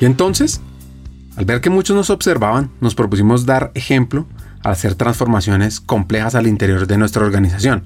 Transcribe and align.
Y 0.00 0.04
entonces, 0.04 0.60
al 1.36 1.44
ver 1.44 1.60
que 1.60 1.70
muchos 1.70 1.96
nos 1.96 2.10
observaban, 2.10 2.70
nos 2.80 2.94
propusimos 2.94 3.46
dar 3.46 3.72
ejemplo 3.74 4.26
al 4.62 4.72
hacer 4.72 4.94
transformaciones 4.94 5.80
complejas 5.80 6.34
al 6.34 6.46
interior 6.46 6.86
de 6.86 6.98
nuestra 6.98 7.24
organización, 7.24 7.84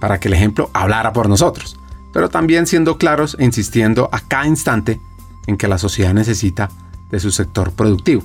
para 0.00 0.18
que 0.18 0.28
el 0.28 0.34
ejemplo 0.34 0.70
hablara 0.72 1.12
por 1.12 1.28
nosotros, 1.28 1.76
pero 2.12 2.28
también 2.28 2.66
siendo 2.66 2.98
claros 2.98 3.36
e 3.38 3.44
insistiendo 3.44 4.08
a 4.12 4.20
cada 4.20 4.46
instante 4.46 4.98
en 5.46 5.56
que 5.56 5.68
la 5.68 5.78
sociedad 5.78 6.14
necesita 6.14 6.70
de 7.10 7.20
su 7.20 7.30
sector 7.30 7.72
productivo. 7.72 8.22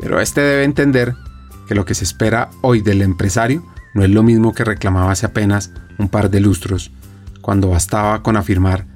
Pero 0.00 0.20
este 0.20 0.40
debe 0.40 0.64
entender 0.64 1.14
que 1.66 1.74
lo 1.74 1.84
que 1.84 1.94
se 1.94 2.04
espera 2.04 2.50
hoy 2.60 2.80
del 2.80 3.02
empresario 3.02 3.62
no 3.94 4.04
es 4.04 4.10
lo 4.10 4.22
mismo 4.22 4.52
que 4.54 4.64
reclamaba 4.64 5.12
hace 5.12 5.26
apenas 5.26 5.72
un 5.98 6.08
par 6.08 6.30
de 6.30 6.40
lustros, 6.40 6.92
cuando 7.40 7.70
bastaba 7.70 8.22
con 8.22 8.36
afirmar 8.36 8.86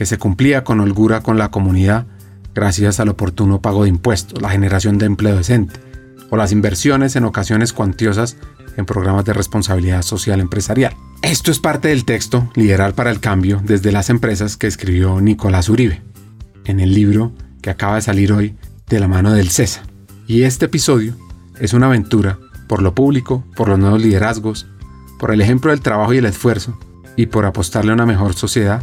que 0.00 0.06
se 0.06 0.16
cumplía 0.16 0.64
con 0.64 0.80
holgura 0.80 1.20
con 1.20 1.36
la 1.36 1.50
comunidad 1.50 2.06
gracias 2.54 3.00
al 3.00 3.10
oportuno 3.10 3.60
pago 3.60 3.82
de 3.82 3.90
impuestos, 3.90 4.40
la 4.40 4.48
generación 4.48 4.96
de 4.96 5.04
empleo 5.04 5.36
decente 5.36 5.78
o 6.30 6.38
las 6.38 6.52
inversiones 6.52 7.16
en 7.16 7.24
ocasiones 7.26 7.74
cuantiosas 7.74 8.38
en 8.78 8.86
programas 8.86 9.26
de 9.26 9.34
responsabilidad 9.34 10.00
social 10.00 10.40
empresarial. 10.40 10.96
Esto 11.20 11.50
es 11.50 11.58
parte 11.58 11.88
del 11.88 12.06
texto 12.06 12.50
Liderar 12.54 12.94
para 12.94 13.10
el 13.10 13.20
Cambio 13.20 13.60
desde 13.62 13.92
las 13.92 14.08
empresas 14.08 14.56
que 14.56 14.68
escribió 14.68 15.20
Nicolás 15.20 15.68
Uribe 15.68 16.00
en 16.64 16.80
el 16.80 16.94
libro 16.94 17.32
que 17.60 17.68
acaba 17.68 17.96
de 17.96 18.00
salir 18.00 18.32
hoy 18.32 18.56
de 18.88 19.00
la 19.00 19.06
mano 19.06 19.34
del 19.34 19.50
CESA. 19.50 19.82
Y 20.26 20.44
este 20.44 20.64
episodio 20.64 21.14
es 21.58 21.74
una 21.74 21.88
aventura 21.88 22.38
por 22.68 22.80
lo 22.80 22.94
público, 22.94 23.44
por 23.54 23.68
los 23.68 23.78
nuevos 23.78 24.00
liderazgos, 24.00 24.66
por 25.18 25.30
el 25.30 25.42
ejemplo 25.42 25.72
del 25.72 25.82
trabajo 25.82 26.14
y 26.14 26.16
el 26.16 26.24
esfuerzo 26.24 26.78
y 27.16 27.26
por 27.26 27.44
apostarle 27.44 27.90
a 27.90 27.94
una 27.96 28.06
mejor 28.06 28.32
sociedad 28.32 28.82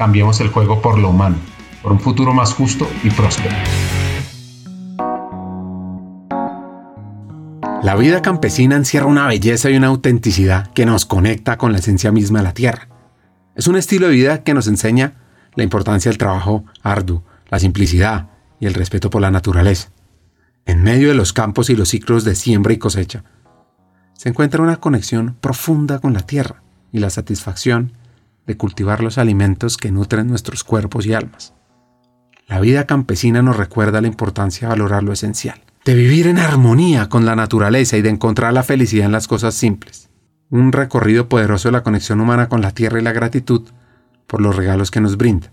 cambiemos 0.00 0.40
el 0.40 0.48
juego 0.48 0.80
por 0.80 0.98
lo 0.98 1.10
humano, 1.10 1.36
por 1.82 1.92
un 1.92 2.00
futuro 2.00 2.32
más 2.32 2.54
justo 2.54 2.88
y 3.04 3.10
próspero. 3.10 3.54
La 7.82 7.96
vida 7.96 8.22
campesina 8.22 8.76
encierra 8.76 9.04
una 9.04 9.26
belleza 9.26 9.68
y 9.68 9.76
una 9.76 9.88
autenticidad 9.88 10.72
que 10.72 10.86
nos 10.86 11.04
conecta 11.04 11.58
con 11.58 11.72
la 11.72 11.80
esencia 11.80 12.12
misma 12.12 12.38
de 12.38 12.44
la 12.46 12.54
tierra. 12.54 12.88
Es 13.54 13.66
un 13.66 13.76
estilo 13.76 14.06
de 14.06 14.14
vida 14.14 14.42
que 14.42 14.54
nos 14.54 14.68
enseña 14.68 15.18
la 15.54 15.64
importancia 15.64 16.10
del 16.10 16.16
trabajo 16.16 16.64
arduo, 16.82 17.22
la 17.50 17.58
simplicidad 17.58 18.30
y 18.58 18.64
el 18.64 18.72
respeto 18.72 19.10
por 19.10 19.20
la 19.20 19.30
naturaleza. 19.30 19.90
En 20.64 20.82
medio 20.82 21.08
de 21.08 21.14
los 21.14 21.34
campos 21.34 21.68
y 21.68 21.76
los 21.76 21.90
ciclos 21.90 22.24
de 22.24 22.36
siembra 22.36 22.72
y 22.72 22.78
cosecha, 22.78 23.24
se 24.14 24.30
encuentra 24.30 24.62
una 24.62 24.76
conexión 24.76 25.36
profunda 25.42 25.98
con 25.98 26.14
la 26.14 26.24
tierra 26.24 26.62
y 26.90 27.00
la 27.00 27.10
satisfacción 27.10 27.99
de 28.50 28.56
cultivar 28.56 29.00
los 29.00 29.16
alimentos 29.16 29.76
que 29.76 29.92
nutren 29.92 30.26
nuestros 30.26 30.64
cuerpos 30.64 31.06
y 31.06 31.14
almas. 31.14 31.54
La 32.48 32.58
vida 32.58 32.84
campesina 32.84 33.42
nos 33.42 33.56
recuerda 33.56 34.00
la 34.00 34.08
importancia 34.08 34.66
de 34.66 34.74
valorar 34.74 35.04
lo 35.04 35.12
esencial, 35.12 35.60
de 35.84 35.94
vivir 35.94 36.26
en 36.26 36.38
armonía 36.38 37.08
con 37.08 37.24
la 37.24 37.36
naturaleza 37.36 37.96
y 37.96 38.02
de 38.02 38.08
encontrar 38.08 38.52
la 38.52 38.64
felicidad 38.64 39.06
en 39.06 39.12
las 39.12 39.28
cosas 39.28 39.54
simples. 39.54 40.10
Un 40.50 40.72
recorrido 40.72 41.28
poderoso 41.28 41.68
de 41.68 41.72
la 41.74 41.84
conexión 41.84 42.20
humana 42.20 42.48
con 42.48 42.60
la 42.60 42.72
tierra 42.72 42.98
y 42.98 43.04
la 43.04 43.12
gratitud 43.12 43.68
por 44.26 44.40
los 44.40 44.56
regalos 44.56 44.90
que 44.90 45.00
nos 45.00 45.16
brinda. 45.16 45.52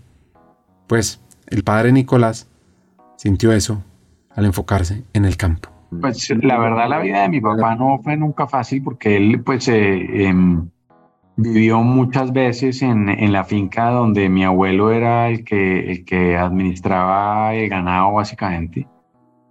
Pues 0.88 1.20
el 1.46 1.62
padre 1.62 1.92
Nicolás 1.92 2.48
sintió 3.16 3.52
eso 3.52 3.84
al 4.34 4.44
enfocarse 4.44 5.04
en 5.12 5.24
el 5.24 5.36
campo. 5.36 5.70
Pues 6.00 6.28
la 6.42 6.58
verdad 6.58 6.88
la 6.88 6.98
vida 6.98 7.22
de 7.22 7.28
mi 7.28 7.40
papá 7.40 7.76
no 7.76 8.00
fue 8.02 8.16
nunca 8.16 8.48
fácil 8.48 8.82
porque 8.82 9.16
él 9.16 9.40
pues 9.44 9.68
eh, 9.68 10.26
em, 10.26 10.68
vivió 11.38 11.82
muchas 11.82 12.32
veces 12.32 12.82
en, 12.82 13.08
en, 13.08 13.32
la 13.32 13.44
finca 13.44 13.90
donde 13.90 14.28
mi 14.28 14.42
abuelo 14.42 14.90
era 14.90 15.28
el 15.28 15.44
que, 15.44 15.92
el 15.92 16.04
que 16.04 16.36
administraba 16.36 17.54
el 17.54 17.68
ganado 17.68 18.14
básicamente 18.14 18.88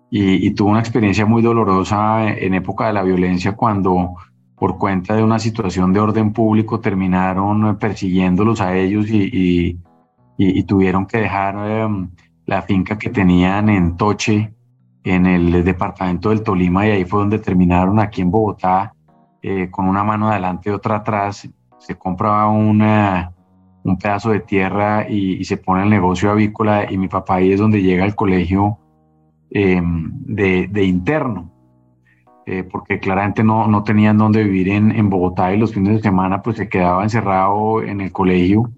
y, 0.10 0.46
y, 0.46 0.52
tuvo 0.52 0.72
una 0.72 0.82
experiencia 0.82 1.26
muy 1.26 1.42
dolorosa 1.42 2.28
en 2.28 2.54
época 2.54 2.88
de 2.88 2.94
la 2.94 3.04
violencia 3.04 3.54
cuando 3.54 4.16
por 4.56 4.78
cuenta 4.78 5.16
de 5.16 5.24
una 5.24 5.40
situación 5.40 5.94
de 5.94 6.02
orden 6.02 6.34
público 6.34 6.82
terminaron 6.82 7.78
persiguiéndolos 7.78 8.60
a 8.60 8.76
ellos 8.76 9.10
y, 9.10 9.24
y, 9.24 9.80
y 10.38 10.64
tuvieron 10.64 11.06
que 11.06 11.20
dejar 11.20 11.56
em, 11.70 12.10
la 12.46 12.64
finca 12.64 12.98
que 12.98 13.10
tenían 13.10 13.70
en 13.70 13.96
Toche 13.96 14.54
en 15.06 15.26
el 15.26 15.64
departamento 15.64 16.32
del 16.32 16.44
Tolima 16.44 16.86
y 16.86 16.92
ahí 16.92 17.06
fue 17.06 17.22
donde 17.22 17.40
terminaron 17.40 17.98
aquí 17.98 18.22
en 18.22 18.32
Bogotá 18.32 18.94
eh, 19.42 19.70
con 19.72 19.88
una 19.88 20.04
mano 20.04 20.30
adelante 20.30 20.70
y 20.70 20.74
otra 20.74 20.98
atrás. 20.98 21.48
Se 21.88 21.96
compra 21.96 22.48
una, 22.48 23.32
un 23.86 23.98
pedazo 23.98 24.32
de 24.32 24.42
tierra 24.42 25.10
y, 25.10 25.42
se 25.46 25.56
pone 25.56 25.84
el 25.84 25.90
negocio 25.90 26.30
avícola 26.30 26.92
y 26.92 26.98
mi 26.98 27.08
papá 27.08 27.36
ahí 27.36 27.54
es 27.54 27.62
donde 27.62 27.82
llega 27.82 28.04
al 28.04 28.14
colegio 28.14 28.78
em, 29.50 30.12
de, 30.26 30.68
de, 30.68 30.84
interno. 30.84 31.50
Eh, 32.46 32.64
porque 32.70 33.00
claramente 33.00 33.42
no, 33.42 33.68
no 33.70 33.84
tenían 33.84 34.18
dónde 34.18 34.44
vivir 34.44 34.68
en, 34.68 34.92
en 34.92 35.10
Bogotá 35.10 35.54
y 35.54 35.58
los 35.58 35.74
fines 35.74 35.96
de 35.96 36.02
semana 36.02 36.42
pues 36.42 36.58
se 36.58 36.68
quedaba 36.68 37.04
encerrado 37.04 37.82
en 37.82 38.02
el 38.02 38.12
colegio 38.12 38.70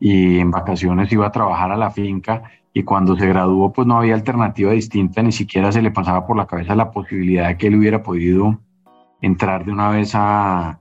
y 0.00 0.38
en 0.38 0.50
vacaciones 0.50 1.12
iba 1.12 1.26
a 1.26 1.32
trabajar 1.32 1.70
a 1.70 1.76
la 1.76 1.90
finca 1.90 2.44
y 2.72 2.82
cuando 2.82 3.14
se 3.14 3.26
graduó 3.26 3.74
pues 3.74 3.86
no 3.86 3.98
había 3.98 4.14
alternativa 4.14 4.72
distinta, 4.72 5.22
ni 5.22 5.32
siquiera 5.32 5.70
se 5.70 5.82
le 5.82 5.90
pasaba 5.90 6.26
por 6.26 6.38
la 6.38 6.46
cabeza 6.46 6.74
la 6.74 6.90
posibilidad 6.90 7.48
de 7.48 7.58
que 7.58 7.66
él 7.66 7.76
hubiera 7.76 8.02
podido 8.02 8.58
entrar 9.20 9.66
de 9.66 9.72
una 9.72 9.90
vez 9.90 10.12
a, 10.14 10.80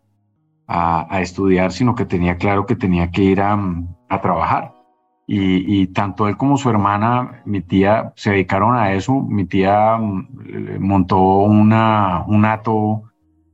a, 0.76 1.22
estudiar, 1.22 1.72
sino 1.72 1.94
que 1.94 2.06
tenía 2.06 2.38
claro 2.38 2.66
que 2.66 2.76
tenía 2.76 3.12
que 3.12 3.24
ir 3.24 3.42
a, 3.42 3.60
a 4.10 4.22
trabajar. 4.22 4.74
Y, 5.28 5.82
y, 5.82 5.88
tanto 5.88 6.28
él 6.28 6.36
como 6.36 6.58
su 6.58 6.70
hermana, 6.70 7.44
mi 7.46 7.62
tía, 7.62 8.12
se 8.16 8.32
dedicaron 8.32 8.76
a 8.76 8.94
eso. 8.94 9.22
Mi 9.22 9.46
tía 9.46 9.98
mm, 9.98 10.80
montó 10.80 11.18
una, 11.20 12.26
un 12.28 12.44
ato 12.46 13.04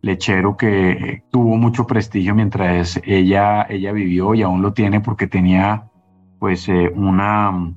lechero 0.02 0.56
que 0.56 1.24
tuvo 1.30 1.58
mucho 1.58 1.86
prestigio 1.86 2.34
mientras 2.34 3.00
ella, 3.04 3.68
ella 3.70 3.92
vivió 3.92 4.34
y 4.34 4.42
aún 4.42 4.62
lo 4.62 4.74
tiene 4.74 5.02
porque 5.02 5.28
tenía 5.28 5.90
pues 6.40 6.70
eh, 6.70 6.90
una 6.96 7.74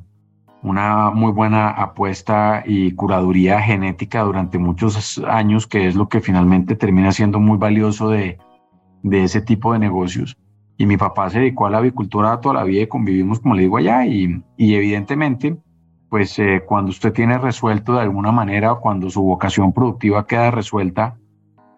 una 0.62 1.10
muy 1.10 1.32
buena 1.32 1.70
apuesta 1.70 2.62
y 2.64 2.92
curaduría 2.92 3.60
genética 3.60 4.22
durante 4.22 4.58
muchos 4.58 5.20
años, 5.26 5.66
que 5.66 5.88
es 5.88 5.96
lo 5.96 6.08
que 6.08 6.20
finalmente 6.20 6.76
termina 6.76 7.10
siendo 7.10 7.40
muy 7.40 7.58
valioso 7.58 8.10
de, 8.10 8.38
de 9.02 9.24
ese 9.24 9.40
tipo 9.40 9.72
de 9.72 9.78
negocios. 9.78 10.36
Y 10.76 10.86
mi 10.86 10.96
papá 10.96 11.30
se 11.30 11.38
dedicó 11.38 11.66
a 11.66 11.70
la 11.70 11.78
avicultura 11.78 12.40
toda 12.40 12.54
la 12.56 12.64
vida 12.64 12.82
y 12.82 12.86
convivimos, 12.86 13.40
como 13.40 13.54
le 13.54 13.62
digo, 13.62 13.76
allá. 13.76 14.06
Y, 14.06 14.42
evidentemente, 14.58 15.56
pues 16.08 16.38
eh, 16.38 16.62
cuando 16.66 16.90
usted 16.90 17.12
tiene 17.12 17.38
resuelto 17.38 17.94
de 17.94 18.00
alguna 18.00 18.32
manera, 18.32 18.74
cuando 18.74 19.08
su 19.10 19.22
vocación 19.22 19.72
productiva 19.72 20.26
queda 20.26 20.50
resuelta, 20.50 21.16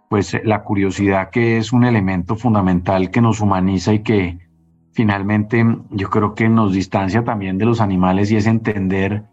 pues 0.09 0.37
la 0.45 0.63
curiosidad 0.63 1.31
que 1.31 1.59
es 1.59 1.73
un 1.73 1.85
elemento 1.85 2.37
fundamental 2.37 3.11
que 3.11 3.21
nos 3.21 3.41
humaniza 3.41 3.93
y 3.93 4.01
que 4.01 4.39
finalmente 4.93 5.65
yo 5.91 6.09
creo 6.09 6.35
que 6.35 6.49
nos 6.49 6.73
distancia 6.73 7.25
también 7.25 7.59
de 7.59 7.65
los 7.65 7.81
animales 7.81 8.31
y 8.31 8.37
es 8.37 8.47
entender, 8.47 9.25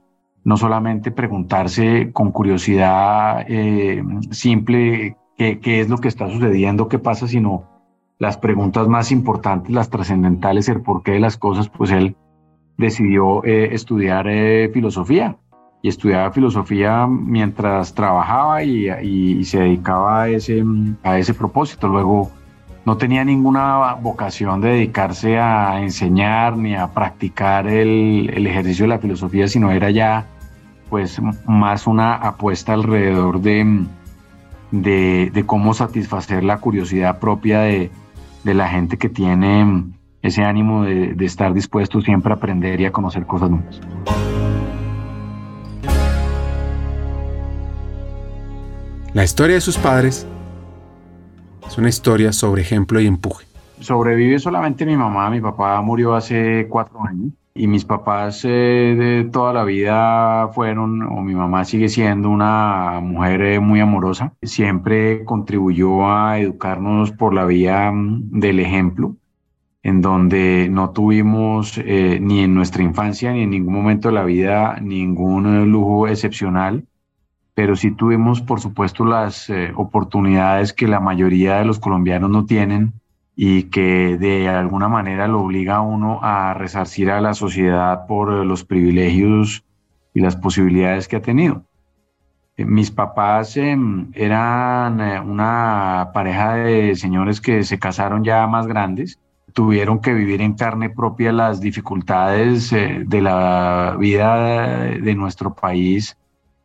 no 0.43 0.57
solamente 0.57 1.11
preguntarse 1.11 2.11
con 2.11 2.31
curiosidad 2.31 3.45
eh, 3.47 4.03
simple 4.31 5.17
qué, 5.37 5.59
qué, 5.59 5.81
es 5.81 5.89
lo 5.89 5.99
que 5.99 6.07
está 6.07 6.29
sucediendo, 6.29 6.87
qué 6.87 6.97
pasa, 6.97 7.27
sino 7.27 7.70
las 8.21 8.37
preguntas 8.37 8.87
más 8.87 9.11
importantes, 9.11 9.71
las 9.71 9.89
trascendentales, 9.89 10.69
el 10.69 10.81
porqué 10.81 11.13
de 11.13 11.19
las 11.19 11.37
cosas, 11.37 11.69
pues 11.69 11.89
él 11.89 12.15
decidió 12.77 13.43
eh, 13.43 13.69
estudiar 13.73 14.27
eh, 14.27 14.69
filosofía 14.71 15.37
y 15.81 15.89
estudiaba 15.89 16.29
filosofía 16.31 17.07
mientras 17.07 17.95
trabajaba 17.95 18.63
y, 18.63 19.43
se 19.43 19.61
dedicaba 19.61 20.21
a 20.21 20.29
ese, 20.29 20.63
a 21.01 21.17
ese 21.17 21.33
propósito. 21.33 21.87
Luego 21.87 22.29
no 22.85 22.95
tenía 22.95 23.25
ninguna 23.25 23.95
vocación 23.95 24.61
de 24.61 24.69
dedicarse 24.69 25.39
a 25.39 25.81
enseñar 25.81 26.55
ni 26.57 26.75
a 26.75 26.93
practicar 26.93 27.65
el, 27.65 28.29
el 28.31 28.45
ejercicio 28.45 28.83
de 28.83 28.89
la 28.89 28.99
filosofía, 28.99 29.47
sino 29.47 29.71
era 29.71 29.89
ya 29.89 30.27
pues 30.91 31.19
más 31.47 31.87
una 31.87 32.13
apuesta 32.17 32.73
alrededor 32.73 33.41
de, 33.41 33.87
de, 34.71 35.43
cómo 35.47 35.73
satisfacer 35.73 36.43
la 36.43 36.59
curiosidad 36.59 37.17
propia 37.17 37.61
de, 37.61 37.89
de, 38.43 38.53
la 38.53 38.67
gente 38.69 38.97
que 38.97 39.09
tiene 39.09 39.85
ese 40.21 40.43
ánimo 40.43 40.83
de, 40.83 41.13
de 41.13 41.25
estar 41.25 41.53
dispuesto 41.53 42.01
siempre 42.01 42.31
a 42.31 42.35
aprender 42.35 42.79
y 42.81 42.85
a 42.85 42.91
conocer 42.91 43.25
cosas 43.25 43.49
nuevas. 43.49 43.81
La 49.13 49.23
historia 49.23 49.55
de 49.55 49.61
sus 49.61 49.77
padres 49.77 50.25
es 51.67 51.77
una 51.77 51.89
historia 51.89 52.31
sobre 52.31 52.61
ejemplo 52.61 52.99
y 53.01 53.07
empuje. 53.07 53.45
Sobrevive 53.79 54.39
solamente 54.39 54.85
mi 54.85 54.95
mamá, 54.95 55.29
mi 55.29 55.41
papá 55.41 55.81
murió 55.81 56.13
hace 56.15 56.67
cuatro 56.69 57.03
años 57.03 57.33
y 57.53 57.67
mis 57.67 57.85
papás 57.85 58.45
eh, 58.45 58.95
de 58.97 59.29
toda 59.31 59.53
la 59.53 59.63
vida 59.63 60.49
fueron, 60.53 61.03
o 61.03 61.21
mi 61.21 61.35
mamá 61.35 61.65
sigue 61.65 61.89
siendo 61.89 62.29
una 62.29 62.99
mujer 63.01 63.41
eh, 63.41 63.59
muy 63.59 63.79
amorosa, 63.81 64.33
siempre 64.41 65.25
contribuyó 65.25 66.09
a 66.09 66.39
educarnos 66.39 67.11
por 67.11 67.33
la 67.33 67.45
vía 67.45 67.91
mm, 67.91 68.39
del 68.39 68.59
ejemplo, 68.59 69.17
en 69.83 70.01
donde 70.01 70.69
no 70.71 70.91
tuvimos 70.91 71.77
eh, 71.77 72.19
ni 72.21 72.41
en 72.41 72.53
nuestra 72.53 72.83
infancia 72.83 73.33
ni 73.33 73.41
en 73.43 73.49
ningún 73.49 73.73
momento 73.73 74.09
de 74.09 74.15
la 74.15 74.23
vida 74.23 74.77
ningún 74.81 75.71
lujo 75.71 76.07
excepcional, 76.07 76.85
pero 77.53 77.75
sí 77.75 77.91
tuvimos, 77.91 78.41
por 78.41 78.61
supuesto, 78.61 79.03
las 79.05 79.51
oportunidades 79.75 80.71
que 80.73 80.87
la 80.87 81.01
mayoría 81.01 81.57
de 81.57 81.65
los 81.65 81.79
colombianos 81.79 82.29
no 82.29 82.45
tienen 82.45 83.00
y 83.43 83.63
que 83.71 84.19
de 84.19 84.47
alguna 84.49 84.87
manera 84.87 85.27
lo 85.27 85.41
obliga 85.41 85.77
a 85.77 85.81
uno 85.81 86.19
a 86.21 86.53
resarcir 86.53 87.09
a 87.09 87.21
la 87.21 87.33
sociedad 87.33 88.05
por 88.05 88.31
eh, 88.31 88.45
los 88.45 88.63
privilegios 88.63 89.63
y 90.13 90.19
las 90.19 90.35
posibilidades 90.35 91.07
que 91.07 91.15
ha 91.15 91.23
tenido. 91.23 91.63
Eh, 92.55 92.65
mis 92.65 92.91
papás 92.91 93.57
em, 93.57 94.11
eran 94.13 95.01
eh, 95.01 95.19
una 95.19 96.11
pareja 96.13 96.53
de 96.53 96.95
señores 96.95 97.41
que 97.41 97.63
se 97.63 97.79
casaron 97.79 98.23
ya 98.23 98.45
más 98.45 98.67
grandes, 98.67 99.17
tuvieron 99.53 100.01
que 100.01 100.13
vivir 100.13 100.43
en 100.43 100.53
carne 100.53 100.91
propia 100.91 101.31
las 101.31 101.61
dificultades 101.61 102.69
de 102.69 103.21
la 103.21 103.95
vida 103.97 104.83
de 105.01 105.15
nuestro 105.15 105.55
país 105.55 106.15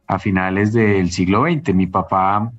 a 0.06 0.18
finales 0.18 0.74
del 0.74 1.10
siglo 1.10 1.44
XX. 1.44 1.74
Mi 1.74 1.86
papá 1.86 2.52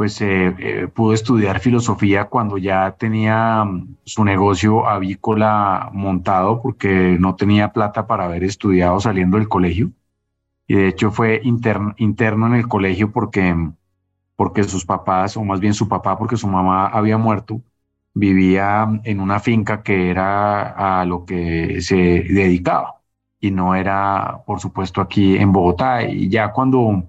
pues 0.00 0.18
eh, 0.22 0.54
eh, 0.58 0.88
pudo 0.88 1.12
estudiar 1.12 1.60
filosofía 1.60 2.24
cuando 2.24 2.56
ya 2.56 2.92
tenía 2.92 3.62
mm, 3.66 3.96
su 4.04 4.24
negocio 4.24 4.88
avícola 4.88 5.90
montado 5.92 6.62
porque 6.62 7.18
no 7.20 7.36
tenía 7.36 7.74
plata 7.74 8.06
para 8.06 8.24
haber 8.24 8.42
estudiado 8.44 8.98
saliendo 8.98 9.36
del 9.36 9.50
colegio. 9.50 9.92
Y 10.66 10.76
de 10.76 10.88
hecho 10.88 11.10
fue 11.10 11.42
interno, 11.44 11.92
interno 11.98 12.46
en 12.46 12.54
el 12.54 12.66
colegio 12.66 13.12
porque, 13.12 13.54
porque 14.36 14.64
sus 14.64 14.86
papás, 14.86 15.36
o 15.36 15.44
más 15.44 15.60
bien 15.60 15.74
su 15.74 15.86
papá, 15.86 16.16
porque 16.18 16.38
su 16.38 16.48
mamá 16.48 16.86
había 16.86 17.18
muerto, 17.18 17.60
vivía 18.14 18.88
en 19.04 19.20
una 19.20 19.38
finca 19.38 19.82
que 19.82 20.08
era 20.10 21.00
a 21.00 21.04
lo 21.04 21.26
que 21.26 21.82
se 21.82 21.96
dedicaba 21.96 23.02
y 23.38 23.50
no 23.50 23.74
era, 23.74 24.40
por 24.46 24.60
supuesto, 24.60 25.02
aquí 25.02 25.36
en 25.36 25.52
Bogotá. 25.52 26.04
Y 26.04 26.30
ya 26.30 26.52
cuando 26.52 27.04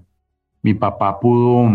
mi 0.61 0.73
papá 0.73 1.21
pudo 1.21 1.69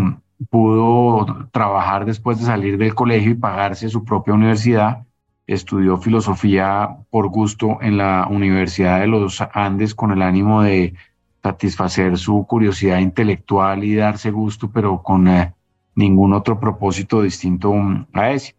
pudo 0.49 1.49
trabajar 1.51 2.05
después 2.05 2.39
de 2.39 2.45
salir 2.45 2.77
del 2.77 2.95
colegio 2.95 3.31
y 3.31 3.35
pagarse 3.35 3.89
su 3.89 4.03
propia 4.03 4.33
universidad. 4.33 5.05
Estudió 5.47 5.97
filosofía 5.97 6.97
por 7.09 7.29
gusto 7.29 7.79
en 7.81 7.97
la 7.97 8.27
Universidad 8.29 8.99
de 8.99 9.07
los 9.07 9.41
Andes 9.53 9.95
con 9.95 10.11
el 10.11 10.21
ánimo 10.21 10.61
de 10.61 10.93
satisfacer 11.41 12.17
su 12.17 12.45
curiosidad 12.45 12.99
intelectual 12.99 13.83
y 13.83 13.95
darse 13.95 14.31
gusto, 14.31 14.69
pero 14.69 15.01
con 15.01 15.27
eh, 15.27 15.53
ningún 15.95 16.33
otro 16.33 16.59
propósito 16.59 17.21
distinto 17.21 17.73
a 18.13 18.31
ese. 18.31 18.55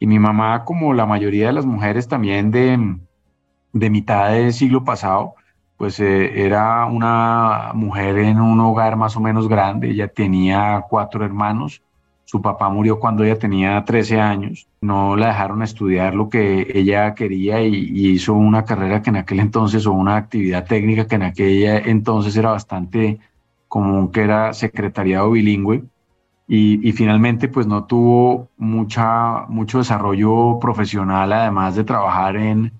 Y 0.00 0.06
mi 0.06 0.18
mamá, 0.18 0.64
como 0.64 0.92
la 0.92 1.06
mayoría 1.06 1.46
de 1.46 1.52
las 1.52 1.66
mujeres 1.66 2.08
también 2.08 2.50
de, 2.50 2.96
de 3.72 3.90
mitad 3.90 4.30
del 4.32 4.52
siglo 4.52 4.84
pasado, 4.84 5.34
pues 5.76 5.98
eh, 6.00 6.44
era 6.44 6.86
una 6.86 7.72
mujer 7.74 8.18
en 8.18 8.40
un 8.40 8.60
hogar 8.60 8.96
más 8.96 9.16
o 9.16 9.20
menos 9.20 9.48
grande, 9.48 9.90
ella 9.90 10.08
tenía 10.08 10.84
cuatro 10.88 11.24
hermanos, 11.24 11.82
su 12.24 12.40
papá 12.40 12.68
murió 12.68 12.98
cuando 12.98 13.22
ella 13.24 13.38
tenía 13.38 13.84
13 13.84 14.20
años, 14.20 14.66
no 14.80 15.16
la 15.16 15.28
dejaron 15.28 15.62
estudiar 15.62 16.14
lo 16.14 16.28
que 16.28 16.66
ella 16.74 17.14
quería 17.14 17.62
y, 17.62 17.74
hizo 18.12 18.34
una 18.34 18.64
carrera 18.64 19.02
que 19.02 19.10
en 19.10 19.16
aquel 19.16 19.40
entonces 19.40 19.86
o 19.86 19.92
una 19.92 20.16
actividad 20.16 20.66
técnica 20.66 21.06
que 21.06 21.16
en 21.16 21.22
aquella 21.22 21.78
entonces 21.78 22.36
era 22.36 22.50
bastante 22.50 23.18
común, 23.68 24.10
que 24.10 24.22
era 24.22 24.52
secretariado 24.52 25.30
bilingüe. 25.32 25.84
Y, 26.46 26.86
y, 26.86 26.92
finalmente 26.92 27.48
pues 27.48 27.66
no 27.66 27.84
tuvo 27.84 28.48
mucha, 28.58 29.46
mucho 29.48 29.78
desarrollo 29.78 30.58
profesional, 30.60 31.32
además 31.32 31.74
de 31.74 31.84
trabajar 31.84 32.36
en 32.36 32.72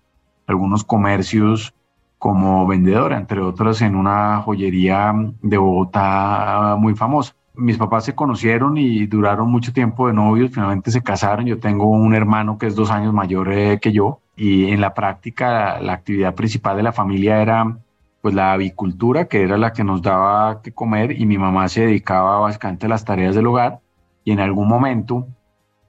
algunos 0.47 0.85
comercios 0.85 1.75
como 2.25 2.67
vendedora, 2.67 3.19
entre 3.19 3.43
otras 3.43 3.83
en 3.83 3.95
una 3.95 4.41
joyería 4.41 5.13
de 5.43 5.59
Bogotá 5.59 6.75
muy 6.79 6.95
famosa. 6.95 7.35
Mis 7.55 7.77
papás 7.77 8.07
se 8.07 8.15
conocieron 8.15 8.79
y 8.79 9.07
duraron 9.07 9.51
mucho 9.51 9.75
tiempo 9.75 10.07
de 10.07 10.15
novios, 10.15 10.51
finalmente 10.51 10.91
se 10.91 11.03
casaron. 11.03 11.45
Yo 11.45 11.61
tengo 11.61 11.85
un 11.85 12.15
hermano 12.15 12.57
que 12.57 12.67
es 12.67 12.75
dos 12.75 12.91
años 12.91 13.13
mayor 13.13 13.53
eh, 13.53 13.79
que 13.79 13.93
yo 13.93 14.21
y 14.37 14.71
en 14.71 14.81
la 14.81 14.95
práctica 14.95 15.79
la 15.83 15.93
actividad 15.93 16.35
principal 16.35 16.79
de 16.79 16.85
la 16.85 16.93
familia 16.93 17.43
era 17.43 17.77
pues 18.23 18.35
la 18.35 18.55
avicultura, 18.55 19.27
que 19.27 19.43
era 19.43 19.59
la 19.59 19.75
que 19.75 19.85
nos 19.85 20.01
daba 20.01 20.63
que 20.63 20.73
comer 20.73 21.21
y 21.21 21.27
mi 21.27 21.37
mamá 21.37 21.69
se 21.69 21.83
dedicaba 21.83 22.39
básicamente 22.39 22.87
a 22.87 22.89
las 22.89 23.05
tareas 23.05 23.35
del 23.35 23.49
hogar 23.49 23.81
y 24.25 24.33
en 24.33 24.41
algún 24.41 24.67
momento 24.67 25.27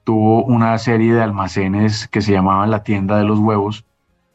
tuvo 0.04 0.44
una 0.44 0.76
serie 0.76 1.14
de 1.14 1.22
almacenes 1.22 2.06
que 2.08 2.20
se 2.20 2.32
llamaban 2.32 2.70
la 2.70 2.82
tienda 2.82 3.16
de 3.16 3.24
los 3.24 3.38
huevos, 3.38 3.86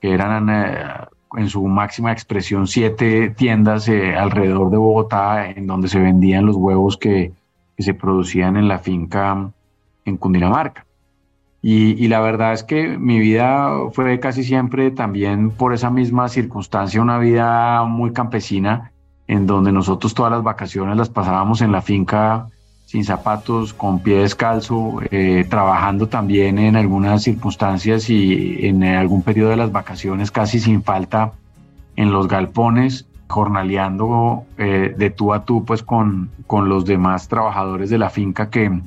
que 0.01 0.15
eran 0.15 0.49
eh, 0.49 1.10
en 1.37 1.49
su 1.49 1.65
máxima 1.67 2.11
expresión 2.11 2.67
siete 2.67 3.29
tiendas 3.29 3.87
eh, 3.87 4.15
alrededor 4.15 4.69
de 4.69 4.77
Bogotá 4.77 5.49
en 5.49 5.67
donde 5.67 5.87
se 5.87 5.99
vendían 5.99 6.45
los 6.45 6.55
huevos 6.55 6.97
que, 6.97 7.33
se 7.77 7.95
producían 7.95 8.57
en 8.57 8.67
la 8.67 8.77
finca 8.77 9.49
en 10.05 10.17
Cundinamarca. 10.17 10.85
Y, 11.63 12.07
la 12.09 12.19
verdad 12.21 12.53
es 12.53 12.63
que 12.63 12.95
mi 12.95 13.17
vida 13.17 13.71
fue 13.91 14.19
casi 14.19 14.43
siempre 14.43 14.91
también 14.91 15.49
por 15.49 15.73
esa 15.73 15.89
misma 15.89 16.29
circunstancia, 16.29 17.01
una 17.01 17.17
vida 17.17 17.83
muy 17.85 18.13
campesina, 18.13 18.91
en 19.25 19.47
donde 19.47 19.71
nosotros 19.71 20.13
todas 20.13 20.31
las 20.31 20.43
vacaciones 20.43 20.95
las 20.95 21.09
pasábamos 21.09 21.61
en 21.61 21.71
la 21.71 21.81
finca 21.81 22.49
sin 22.91 23.05
zapatos, 23.05 23.73
con 23.73 23.99
pie 23.99 24.17
descalzo, 24.17 24.99
eh, 25.11 25.45
trabajando 25.49 26.09
también 26.09 26.59
en 26.59 26.75
algunas 26.75 27.23
circunstancias 27.23 28.09
y 28.09 28.67
en 28.67 28.83
algún 28.83 29.21
periodo 29.21 29.51
de 29.51 29.55
las 29.55 29.71
vacaciones 29.71 30.29
casi 30.29 30.59
sin 30.59 30.83
falta 30.83 31.31
en 31.95 32.11
los 32.11 32.27
galpones, 32.27 33.07
jornaleando 33.29 34.43
eh, 34.57 34.93
de 34.97 35.09
tú 35.09 35.33
a 35.33 35.45
tú 35.45 35.63
pues 35.63 35.83
con, 35.83 36.31
con 36.47 36.67
los 36.67 36.83
demás 36.83 37.29
trabajadores 37.29 37.89
de 37.89 37.97
la 37.97 38.09
finca 38.09 38.49
que 38.49 38.81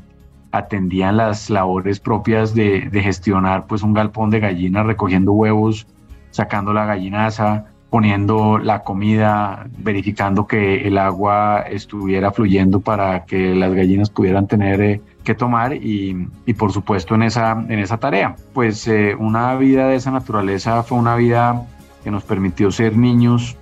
atendían 0.52 1.16
las 1.16 1.48
labores 1.48 1.98
propias 1.98 2.54
de, 2.54 2.90
de 2.90 3.02
gestionar 3.02 3.66
pues 3.66 3.82
un 3.82 3.94
galpón 3.94 4.28
de 4.28 4.40
gallinas, 4.40 4.84
recogiendo 4.84 5.32
huevos, 5.32 5.86
sacando 6.30 6.74
la 6.74 6.84
gallinaza, 6.84 7.68
poniendo 7.94 8.58
la 8.58 8.82
comida, 8.82 9.68
verificando 9.78 10.48
que 10.48 10.88
el 10.88 10.98
agua 10.98 11.60
estuviera 11.60 12.32
fluyendo 12.32 12.80
para 12.80 13.24
que 13.24 13.54
las 13.54 13.72
gallinas 13.72 14.10
pudieran 14.10 14.48
tener 14.48 14.80
eh, 14.80 15.00
que 15.22 15.36
tomar 15.36 15.74
y, 15.74 16.26
y, 16.44 16.54
por 16.54 16.72
supuesto 16.72 17.14
en 17.14 17.22
esa, 17.22 17.52
en 17.52 17.78
esa 17.78 17.98
tarea. 17.98 18.34
Pues 18.52 18.88
eh, 18.88 19.14
una 19.16 19.54
vida 19.54 19.86
de 19.86 19.94
esa 19.94 20.10
naturaleza 20.10 20.82
fue 20.82 20.98
una 20.98 21.14
vida 21.14 21.68
que 22.02 22.10
nos 22.10 22.24
permitió 22.24 22.72
ser 22.72 22.96
niños 22.96 23.56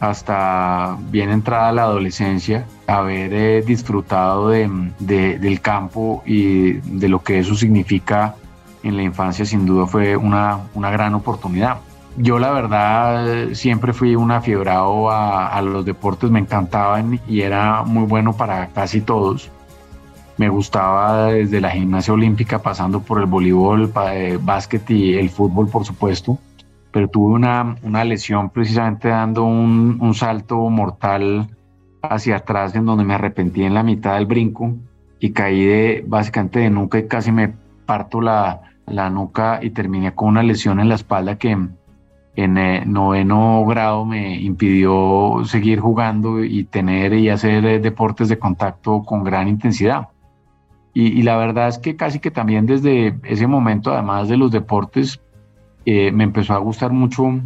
hasta 0.00 0.96
bien 1.12 1.30
entrada 1.30 1.70
la 1.70 1.82
adolescencia, 1.82 2.66
haber 2.88 3.32
eh, 3.32 3.62
disfrutado 3.64 4.48
de, 4.48 4.68
de, 4.98 5.38
del 5.38 5.60
campo 5.60 6.24
y 6.26 6.72
de 6.72 7.08
lo 7.08 7.22
que 7.22 7.38
eso 7.38 7.54
significa 7.54 8.34
en 8.82 8.96
la 8.96 9.04
infancia 9.04 9.44
sin 9.44 9.66
duda 9.66 9.86
fue 9.86 10.16
una, 10.16 10.58
una 10.74 10.90
gran 10.90 11.14
oportunidad 11.14 11.78
yo 12.18 12.38
la 12.38 12.50
verdad 12.50 13.48
siempre 13.52 13.92
fui 13.92 14.16
un 14.16 14.30
afiebrado 14.30 15.10
a, 15.10 15.60
los 15.62 15.84
deportes, 15.84 16.30
me 16.30 16.40
encantaban 16.40 17.20
y 17.28 17.40
era 17.40 17.82
muy 17.84 18.04
bueno 18.04 18.32
para 18.32 18.68
casi 18.68 19.00
todos. 19.00 19.50
Me 20.36 20.48
gustaba 20.48 21.26
desde 21.26 21.60
la 21.60 21.70
gimnasia 21.70 22.14
olímpica, 22.14 22.60
pasando 22.60 23.00
por 23.00 23.18
el 23.20 23.26
voleibol, 23.26 23.92
el 24.12 24.12
eh, 24.12 24.38
básquet 24.40 24.88
y 24.90 25.14
el 25.14 25.30
fútbol, 25.30 25.68
por 25.68 25.84
supuesto. 25.84 26.38
Pero 26.92 27.08
tuve 27.08 27.34
una, 27.34 27.76
una 27.82 28.04
lesión 28.04 28.50
precisamente 28.50 29.08
dando 29.08 29.44
un, 29.44 29.98
un 30.00 30.14
salto 30.14 30.56
mortal 30.70 31.48
hacia 32.02 32.36
atrás 32.36 32.74
en 32.74 32.86
donde 32.86 33.04
me 33.04 33.14
arrepentí 33.14 33.64
en 33.64 33.74
la 33.74 33.82
mitad 33.82 34.14
del 34.14 34.26
brinco 34.26 34.74
y 35.18 35.32
caí 35.32 35.64
de 35.64 36.04
básicamente 36.06 36.60
de 36.60 36.70
nuca 36.70 36.98
y 36.98 37.08
casi 37.08 37.32
me 37.32 37.52
parto 37.84 38.20
la, 38.20 38.60
la 38.86 39.10
nuca 39.10 39.58
y 39.62 39.70
terminé 39.70 40.14
con 40.14 40.28
una 40.28 40.42
lesión 40.42 40.80
en 40.80 40.88
la 40.88 40.94
espalda 40.94 41.36
que 41.36 41.56
en 42.38 42.56
eh, 42.56 42.84
noveno 42.86 43.64
grado 43.66 44.04
me 44.04 44.36
impidió 44.36 45.42
seguir 45.44 45.80
jugando 45.80 46.44
y 46.44 46.62
tener 46.62 47.12
y 47.14 47.30
hacer 47.30 47.66
eh, 47.66 47.80
deportes 47.80 48.28
de 48.28 48.38
contacto 48.38 49.02
con 49.02 49.24
gran 49.24 49.48
intensidad. 49.48 50.08
Y, 50.94 51.22
la 51.22 51.36
verdad 51.36 51.68
es 51.68 51.78
que 51.78 51.94
casi 51.94 52.18
que 52.18 52.32
también 52.32 52.66
desde 52.66 53.14
ese 53.24 53.46
momento, 53.46 53.92
además 53.92 54.28
de 54.28 54.36
los 54.36 54.50
deportes, 54.50 55.20
eh, 55.84 56.10
me 56.10 56.24
empezó 56.24 56.54
a 56.54 56.58
gustar 56.58 56.92
mucho 56.92 57.40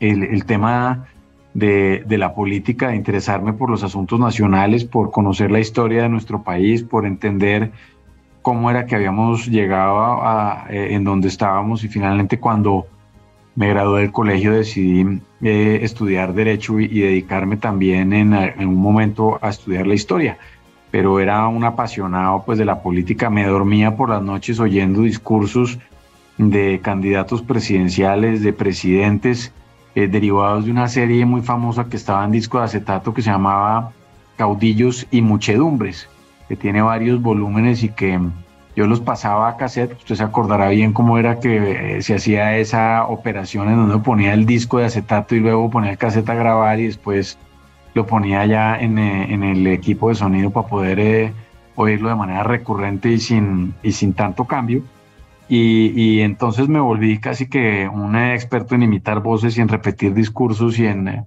el, 0.00 0.44
tema 0.46 1.04
de, 1.52 2.04
de, 2.06 2.16
la 2.16 2.34
política, 2.34 2.88
de 2.88 2.96
interesarme 2.96 3.52
por 3.52 3.68
los 3.68 3.82
asuntos 3.82 4.18
nacionales, 4.18 4.84
por 4.84 5.10
conocer 5.10 5.50
la 5.50 5.60
historia 5.60 6.04
de 6.04 6.08
nuestro 6.08 6.42
país, 6.42 6.82
por 6.82 7.04
entender 7.04 7.72
cómo 8.40 8.70
era 8.70 8.86
que 8.86 8.94
habíamos 8.94 9.46
llegado 9.46 9.98
a, 9.98 10.66
en 10.70 11.04
donde 11.04 11.28
estábamos 11.28 11.84
y 11.84 11.88
finalmente 11.88 12.38
cuando 12.40 12.86
me 13.56 13.68
gradué 13.68 14.00
del 14.00 14.12
colegio 14.12 14.52
decidí 14.52 15.20
eh, 15.42 15.80
estudiar 15.82 16.34
derecho 16.34 16.80
y, 16.80 17.00
dedicarme 17.00 17.56
también 17.56 18.12
en, 18.12 18.34
un 18.66 18.74
momento 18.74 19.38
a 19.40 19.50
estudiar 19.50 19.86
la 19.86 19.94
historia. 19.94 20.38
Pero 20.90 21.20
era 21.20 21.46
un 21.48 21.64
apasionado 21.64 22.42
pues 22.44 22.58
de 22.58 22.64
la 22.64 22.82
política. 22.82 23.30
Me 23.30 23.46
dormía 23.46 23.96
por 23.96 24.10
las 24.10 24.22
noches 24.22 24.60
oyendo 24.60 25.02
discursos 25.02 25.78
de 26.38 26.80
candidatos 26.82 27.42
presidenciales 27.42 28.42
de 28.42 28.52
presidentes 28.52 29.52
eh, 29.94 30.08
derivados 30.08 30.64
de 30.64 30.72
una 30.72 30.88
serie 30.88 31.24
muy 31.24 31.42
famosa 31.42 31.88
que 31.88 31.96
estaba 31.96 32.24
en 32.24 32.32
disco 32.32 32.58
de 32.58 32.64
acetato 32.64 33.14
que 33.14 33.22
se 33.22 33.30
llamaba 33.30 33.92
Caudillos 34.36 35.06
y 35.12 35.20
Muchedumbres 35.22 36.08
que 36.48 36.56
tiene 36.56 36.82
varios 36.82 37.22
volúmenes 37.22 37.82
y 37.82 37.88
que 37.88 38.20
yo 38.76 38.86
los 38.86 39.00
pasaba 39.00 39.48
a 39.48 39.56
cassette, 39.56 39.92
usted 39.96 40.16
se 40.16 40.24
acordará 40.24 40.68
bien 40.68 40.92
cómo 40.92 41.18
era 41.18 41.38
que 41.38 41.98
eh, 41.98 42.02
se 42.02 42.14
hacía 42.14 42.56
esa 42.56 43.04
operación 43.06 43.68
en 43.68 43.76
donde 43.76 43.98
ponía 43.98 44.34
el 44.34 44.46
disco 44.46 44.78
de 44.78 44.86
acetato 44.86 45.36
y 45.36 45.40
luego 45.40 45.70
ponía 45.70 45.92
el 45.92 45.98
cassette 45.98 46.28
a 46.30 46.34
grabar 46.34 46.80
y 46.80 46.86
después 46.86 47.38
lo 47.94 48.06
ponía 48.06 48.44
ya 48.46 48.76
en, 48.76 48.98
eh, 48.98 49.52
el 49.52 49.66
equipo 49.68 50.08
de 50.08 50.16
sonido 50.16 50.50
para 50.50 50.66
poder 50.66 50.98
eh, 50.98 51.32
oírlo 51.76 52.08
de 52.08 52.16
manera 52.16 52.42
recurrente 52.42 53.10
y 53.10 53.20
sin, 53.20 53.74
y 53.82 53.92
sin 53.92 54.12
tanto 54.12 54.44
cambio. 54.44 54.82
Y, 55.48 56.20
entonces 56.20 56.68
me 56.68 56.80
volví 56.80 57.18
casi 57.20 57.48
que 57.48 57.86
un 57.86 58.16
experto 58.16 58.74
en 58.74 58.82
imitar 58.82 59.20
voces 59.20 59.56
y 59.58 59.60
en 59.60 59.68
repetir 59.68 60.14
discursos 60.14 60.78
y 60.78 60.86
en, 60.86 61.26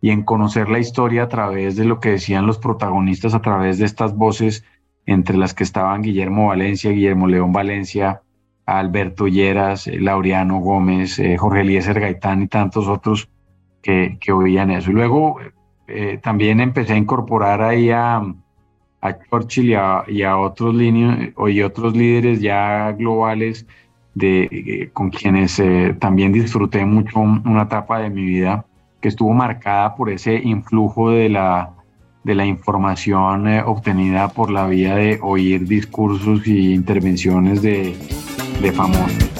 y 0.00 0.10
en 0.10 0.22
conocer 0.22 0.68
la 0.68 0.78
historia 0.78 1.24
a 1.24 1.28
través 1.28 1.74
de 1.74 1.84
lo 1.84 1.98
que 1.98 2.10
decían 2.10 2.46
los 2.46 2.58
protagonistas, 2.58 3.34
a 3.34 3.40
través 3.40 3.78
de 3.78 3.86
estas 3.86 4.14
voces 4.14 4.62
entre 5.06 5.36
las 5.36 5.54
que 5.54 5.64
estaban 5.64 6.02
Guillermo 6.02 6.48
Valencia, 6.48 6.90
Guillermo 6.90 7.28
León 7.28 7.52
Valencia, 7.52 8.22
Alberto 8.66 9.28
Lleras, 9.28 9.86
eh, 9.86 10.00
Laureano 10.00 10.58
Gómez, 10.58 11.18
eh, 11.20 11.36
Jorge 11.38 11.60
Eliezer 11.60 12.00
Gaitán 12.00 12.42
y 12.42 12.48
tantos 12.48 12.88
otros 12.88 13.28
que, 13.80 14.18
que 14.20 14.32
oían 14.32 14.72
eso. 14.72 14.90
Y 14.90 14.94
luego 14.94 15.38
eh, 15.86 16.18
también 16.20 16.60
empecé 16.60 16.94
a 16.94 16.96
incorporar 16.96 17.62
ahí 17.62 17.90
a, 17.90 18.16
a 19.00 19.18
Churchill 19.30 19.70
y 20.08 20.22
a, 20.22 20.36
otros, 20.36 20.74
otros 21.64 21.96
líderes 21.96 22.40
ya 22.40 22.90
globales 22.92 23.64
de, 24.14 24.90
con 24.92 25.10
quienes 25.10 25.62
también 26.00 26.32
disfruté 26.32 26.84
mucho 26.84 27.20
una 27.20 27.62
etapa 27.62 28.00
de 28.00 28.10
mi 28.10 28.24
vida 28.24 28.64
que 29.00 29.08
estuvo 29.08 29.32
marcada 29.32 29.94
por 29.94 30.10
ese 30.10 30.34
influjo 30.34 31.10
de 31.10 31.28
la 31.28 31.75
de 32.26 32.34
la 32.34 32.44
información 32.44 33.46
eh, 33.46 33.62
obtenida 33.64 34.26
por 34.30 34.50
la 34.50 34.66
vía 34.66 34.96
de 34.96 35.20
oír 35.22 35.64
discursos 35.68 36.44
y 36.44 36.74
intervenciones 36.74 37.62
de, 37.62 37.96
de 38.60 38.72
famosos. 38.72 39.30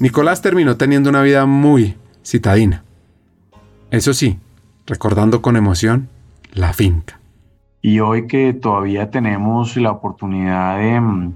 Nicolás 0.00 0.42
terminó 0.42 0.76
teniendo 0.76 1.10
una 1.10 1.22
vida 1.22 1.46
muy 1.46 1.94
citadina. 2.24 2.82
Eso 3.92 4.14
sí, 4.14 4.40
recordando 4.84 5.42
con 5.42 5.54
emoción 5.56 6.08
la 6.52 6.72
finca. 6.72 7.20
Y 7.82 8.00
hoy 8.00 8.26
que 8.26 8.52
todavía 8.52 9.12
tenemos 9.12 9.76
la 9.76 9.92
oportunidad 9.92 10.76
de, 10.76 11.00
mm, 11.00 11.32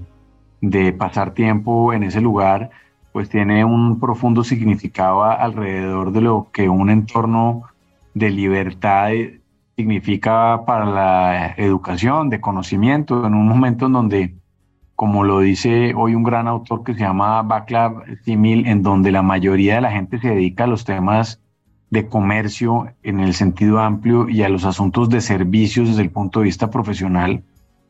de 0.59 0.91
pasar 0.91 1.33
tiempo 1.33 1.93
en 1.93 2.03
ese 2.03 2.19
lugar, 2.19 2.71
pues 3.17 3.29
tiene 3.29 3.65
un 3.65 3.99
profundo 3.99 4.43
significado 4.43 5.23
alrededor 5.23 6.11
de 6.11 6.21
lo 6.21 6.49
que 6.53 6.69
un 6.69 6.91
entorno 6.91 7.63
de 8.13 8.29
libertad 8.29 9.09
significa 9.75 10.63
para 10.67 10.85
la 10.85 11.55
educación, 11.57 12.29
de 12.29 12.39
conocimiento, 12.39 13.25
en 13.25 13.33
un 13.33 13.47
momento 13.47 13.87
en 13.87 13.93
donde, 13.93 14.35
como 14.93 15.23
lo 15.23 15.39
dice 15.39 15.95
hoy 15.95 16.13
un 16.13 16.21
gran 16.21 16.47
autor 16.47 16.83
que 16.83 16.93
se 16.93 16.99
llama 16.99 17.41
Baclav 17.41 18.03
Simil, 18.23 18.67
en 18.67 18.83
donde 18.83 19.11
la 19.11 19.23
mayoría 19.23 19.73
de 19.73 19.81
la 19.81 19.91
gente 19.91 20.19
se 20.19 20.35
dedica 20.35 20.65
a 20.65 20.67
los 20.67 20.85
temas 20.85 21.41
de 21.89 22.07
comercio 22.09 22.93
en 23.01 23.19
el 23.19 23.33
sentido 23.33 23.79
amplio 23.79 24.29
y 24.29 24.43
a 24.43 24.49
los 24.49 24.63
asuntos 24.63 25.09
de 25.09 25.21
servicios 25.21 25.87
desde 25.87 26.03
el 26.03 26.11
punto 26.11 26.41
de 26.41 26.45
vista 26.45 26.69
profesional, 26.69 27.41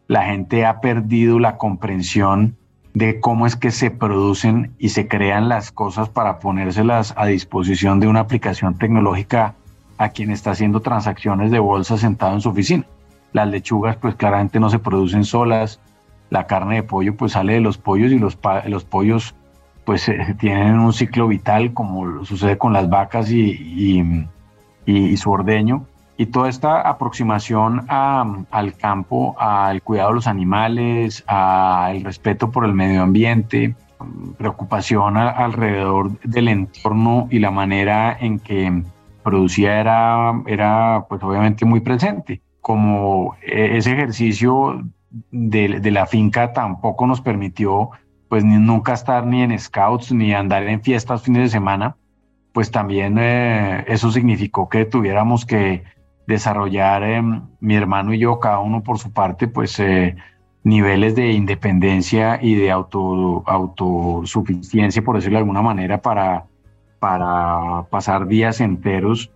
la 0.08 0.24
gente 0.24 0.66
ha 0.66 0.80
perdido 0.80 1.38
la 1.38 1.58
comprensión 1.58 2.56
de 2.98 3.20
cómo 3.20 3.46
es 3.46 3.56
que 3.56 3.70
se 3.70 3.92
producen 3.92 4.74
y 4.80 4.90
se 4.90 5.08
crean 5.08 5.50
las 5.50 5.72
cosas 5.72 6.10
para 6.10 6.40
ponérselas 6.40 7.14
a 7.16 7.28
disposición 7.28 8.00
de 8.00 8.08
una 8.08 8.22
aplicación 8.22 8.78
tecnológica 8.78 9.54
a 10.00 10.10
quien 10.10 10.32
está 10.32 10.52
haciendo 10.52 10.82
transacciones 10.82 11.52
de 11.52 11.60
bolsa 11.60 11.98
sentado 11.98 12.34
en 12.34 12.42
su 12.42 12.50
oficina. 12.50 12.86
Las 13.34 13.50
lechugas 13.50 13.98
pues 13.98 14.16
claramente 14.16 14.60
no 14.60 14.72
se 14.72 14.80
producen 14.80 15.26
solas, 15.26 15.80
la 16.32 16.48
carne 16.48 16.76
de 16.76 16.84
pollo 16.84 17.16
pues 17.16 17.34
sale 17.34 17.54
de 17.54 17.62
los 17.62 17.78
pollos 17.78 18.12
y 18.12 18.18
los, 18.18 18.38
los 18.66 18.84
pollos 18.84 19.36
pues 19.86 20.10
eh, 20.10 20.36
tienen 20.40 20.80
un 20.80 20.92
ciclo 20.92 21.28
vital 21.28 21.74
como 21.74 22.26
sucede 22.26 22.58
con 22.58 22.74
las 22.74 22.90
vacas 22.90 23.30
y, 23.30 24.26
y 24.86 25.18
su 25.18 25.30
ordeño 25.30 25.86
y 26.18 26.26
toda 26.26 26.50
esta 26.50 26.82
aproximación 26.82 27.86
al 27.88 28.74
campo, 28.78 29.36
al 29.40 29.84
cuidado 29.84 30.10
de 30.10 30.16
los 30.16 30.28
animales, 30.28 31.24
al 31.28 32.04
respeto 32.04 32.50
por 32.52 32.66
el 32.66 32.74
medio 32.74 33.04
ambiente, 33.04 33.76
preocupación 34.38 35.18
alrededor 35.18 36.20
del 36.22 36.48
entorno 36.48 37.28
y 37.30 37.40
la 37.40 37.52
manera 37.52 38.18
en 38.20 38.40
que 38.40 38.84
producía 39.24 39.80
era, 39.80 40.42
era 40.48 41.06
pues 41.08 41.22
obviamente 41.22 41.66
muy 41.66 41.82
presente. 41.82 42.42
Como 42.62 43.36
e, 43.42 43.78
ese 43.78 43.94
ejercicio 43.94 44.84
de, 45.32 45.92
la 45.92 46.06
finca 46.08 46.52
tampoco 46.52 47.06
nos 47.06 47.22
permitió 47.22 47.92
pues 48.28 48.44
ni, 48.44 48.58
nunca 48.58 48.94
estar 48.94 49.26
ni 49.26 49.44
en 49.44 49.58
scouts 49.58 50.12
ni 50.12 50.34
andar 50.34 50.64
en 50.64 50.82
fiestas 50.82 51.22
fines 51.22 51.44
de 51.44 51.50
semana, 51.50 51.96
pues 52.54 52.72
también 52.72 53.18
eh, 53.20 53.86
eso 53.88 54.12
significó 54.12 54.68
que 54.68 54.86
tuviéramos 54.86 55.46
que 55.46 55.84
desarrollar 56.28 57.04
em, 57.04 57.42
mi 57.60 57.76
hermano 57.76 58.14
y 58.14 58.20
yo, 58.20 58.40
cada 58.40 58.60
uno 58.60 58.84
por 58.84 59.00
su 59.00 59.12
parte, 59.12 59.48
pues 59.48 59.80
eh, 59.80 60.16
niveles 60.64 61.16
de 61.16 61.32
independencia 61.32 62.38
y 62.42 62.56
de 62.56 62.70
auto, 62.70 63.44
autosuficiencia, 63.48 65.02
por 65.02 65.16
decirlo 65.16 65.38
de 65.38 65.44
alguna 65.44 65.62
manera, 65.62 66.02
para, 66.02 66.46
para 67.00 67.84
pasar 67.90 68.28
días 68.28 68.60
enteros 68.60 69.32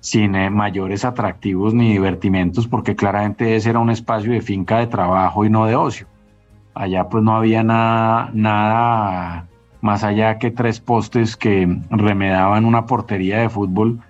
sin 0.00 0.34
eh, 0.34 0.50
mayores 0.50 1.04
atractivos 1.04 1.74
ni 1.74 1.92
divertimentos, 1.92 2.66
porque 2.66 2.96
claramente 2.96 3.54
ese 3.54 3.70
era 3.70 3.78
un 3.78 3.90
espacio 3.90 4.32
de 4.32 4.40
finca 4.40 4.78
de 4.78 4.88
trabajo 4.88 5.44
y 5.44 5.50
no 5.50 5.66
de 5.66 5.76
ocio. 5.76 6.08
Allá 6.74 7.08
pues 7.08 7.22
no 7.22 7.36
había 7.36 7.62
nada, 7.62 8.30
nada 8.32 9.46
más 9.80 10.02
allá 10.02 10.38
que 10.38 10.50
tres 10.50 10.80
postes 10.80 11.36
que 11.36 11.78
remedaban 11.90 12.64
una 12.64 12.86
portería 12.86 13.38
de 13.38 13.48
fútbol 13.48 14.00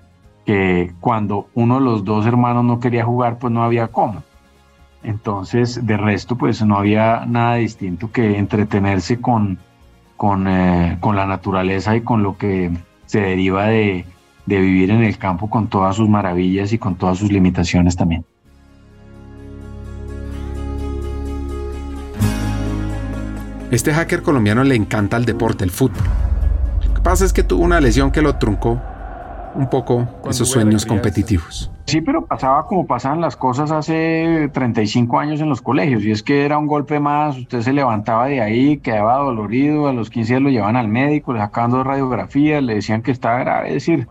que 0.45 0.93
cuando 1.01 1.49
uno 1.55 1.77
de 1.77 1.85
los 1.85 2.05
dos 2.05 2.27
hermanos 2.27 2.65
no 2.65 2.81
quería 2.81 3.05
jugar, 3.05 3.39
pues 3.39 3.53
no 3.53 3.63
había 3.63 3.89
cómo. 3.89 4.23
Entonces, 5.03 5.85
de 5.85 5.97
resto, 5.97 6.37
pues 6.37 6.65
no 6.65 6.77
había 6.77 7.25
nada 7.27 7.57
distinto 7.57 8.11
que 8.13 8.39
entretenerse 8.39 9.21
con, 9.21 9.59
con, 10.17 10.47
eh, 10.49 10.99
con 11.01 11.17
la 11.17 11.27
naturaleza 11.27 11.97
y 11.97 12.03
con 12.03 12.23
lo 12.23 12.37
que 12.37 12.71
se 13.07 13.21
deriva 13.21 13.67
de, 13.67 14.05
de 14.47 14.61
vivir 14.61 14.91
en 14.91 15.03
el 15.03 15.19
campo 15.19 15.51
con 15.51 15.69
todas 15.69 15.97
sus 15.97 16.09
maravillas 16.09 16.73
y 16.73 16.79
con 16.79 16.95
todas 16.95 17.19
sus 17.19 17.33
limitaciones 17.33 17.97
también. 17.97 18.25
Este 23.73 23.93
hacker 23.95 24.23
colombiano 24.23 24.63
le 24.65 24.75
encanta 24.75 25.17
el 25.17 25.25
deporte, 25.25 25.65
el 25.65 25.71
fútbol. 25.71 26.05
Lo 26.87 26.95
que 26.95 27.01
pasa 27.01 27.25
es 27.25 27.33
que 27.33 27.43
tuvo 27.43 27.65
una 27.65 27.81
lesión 27.81 28.11
que 28.11 28.21
lo 28.21 28.37
truncó 28.37 28.81
un 29.55 29.69
poco 29.69 30.07
esos 30.29 30.49
sueños 30.49 30.87
competitivos. 30.87 31.71
Sí, 31.87 32.01
pero 32.01 32.25
pasaba 32.25 32.67
como 32.67 32.87
pasaban 32.87 33.21
las 33.21 33.37
cosas 33.37 33.71
hace 33.71 34.51
35 34.53 35.19
años 35.19 35.41
en 35.41 35.49
los 35.49 35.61
colegios, 35.61 36.05
y 36.05 36.11
es 36.11 36.23
que 36.23 36.45
era 36.45 36.59
un 36.59 36.67
golpe 36.67 37.01
más, 37.01 37.37
usted 37.37 37.61
se 37.61 37.73
levantaba 37.73 38.27
de 38.27 38.41
ahí, 38.41 38.79
quedaba 38.79 39.19
dolorido, 39.19 39.89
a 39.89 39.93
los 39.93 40.09
15 40.09 40.35
días 40.35 40.43
lo 40.43 40.49
llevaban 40.49 40.77
al 40.77 40.89
médico, 40.89 41.33
le 41.33 41.41
sacaban 41.41 41.71
dos 41.71 41.87
radiografías, 41.87 42.63
le 42.63 42.77
decían 42.77 43.03
que 43.03 43.11
estaba 43.11 43.39
grave, 43.39 43.69
es 43.69 43.75
decir, 43.75 44.09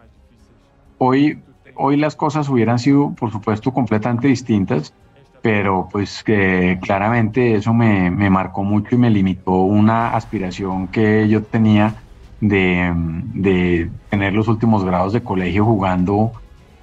hoy, 0.97 1.39
hoy 1.75 1.97
las 1.97 2.15
cosas 2.15 2.49
hubieran 2.49 2.77
sido, 2.77 3.13
por 3.15 3.31
supuesto, 3.31 3.71
completamente 3.71 4.27
distintas, 4.27 4.93
pero 5.41 5.87
pues 5.91 6.23
que 6.23 6.77
claramente 6.81 7.55
eso 7.55 7.73
me, 7.73 8.11
me 8.11 8.29
marcó 8.29 8.63
mucho 8.63 8.95
y 8.95 8.97
me 8.99 9.09
limitó 9.09 9.53
una 9.53 10.15
aspiración 10.15 10.87
que 10.87 11.27
yo 11.27 11.41
tenía 11.41 11.95
de, 12.41 12.91
de 13.33 13.89
tener 14.09 14.33
los 14.33 14.47
últimos 14.49 14.83
grados 14.83 15.13
de 15.13 15.23
colegio 15.23 15.63
jugando 15.63 16.33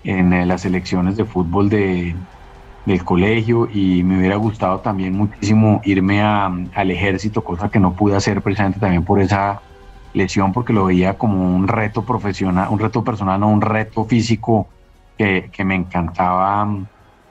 en 0.04 0.32
eh, 0.32 0.46
las 0.46 0.62
selecciones 0.62 1.16
de 1.16 1.24
fútbol 1.24 1.68
de, 1.68 2.14
del 2.86 3.04
colegio. 3.04 3.68
Y 3.72 4.02
me 4.02 4.18
hubiera 4.18 4.36
gustado 4.36 4.80
también 4.80 5.12
muchísimo 5.14 5.82
irme 5.84 6.22
al 6.22 6.90
ejército, 6.90 7.44
cosa 7.44 7.70
que 7.70 7.80
no 7.80 7.92
pude 7.92 8.16
hacer 8.16 8.40
precisamente 8.40 8.80
también 8.80 9.04
por 9.04 9.20
esa 9.20 9.60
lesión, 10.14 10.52
porque 10.52 10.72
lo 10.72 10.86
veía 10.86 11.18
como 11.18 11.54
un 11.54 11.68
reto 11.68 12.02
profesional, 12.02 12.68
un 12.70 12.78
reto 12.78 13.04
personal, 13.04 13.38
no 13.38 13.48
un 13.48 13.60
reto 13.60 14.04
físico 14.06 14.66
que, 15.18 15.50
que 15.52 15.64
me 15.64 15.74
encantaba 15.74 16.66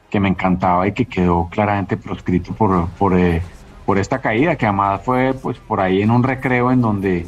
que 0.10 0.20
me 0.20 0.30
encantaba 0.30 0.88
y 0.88 0.94
que 0.94 1.06
quedó 1.06 1.48
claramente 1.50 1.98
proscrito 1.98 2.54
por, 2.54 2.88
por, 2.92 3.18
eh, 3.18 3.42
por 3.86 3.98
esta 3.98 4.20
caída, 4.20 4.56
que 4.56 4.66
además 4.66 5.02
fue 5.04 5.34
pues 5.34 5.58
por 5.60 5.82
ahí 5.82 6.02
en 6.02 6.12
un 6.12 6.24
recreo 6.24 6.72
en 6.72 6.82
donde 6.82 7.28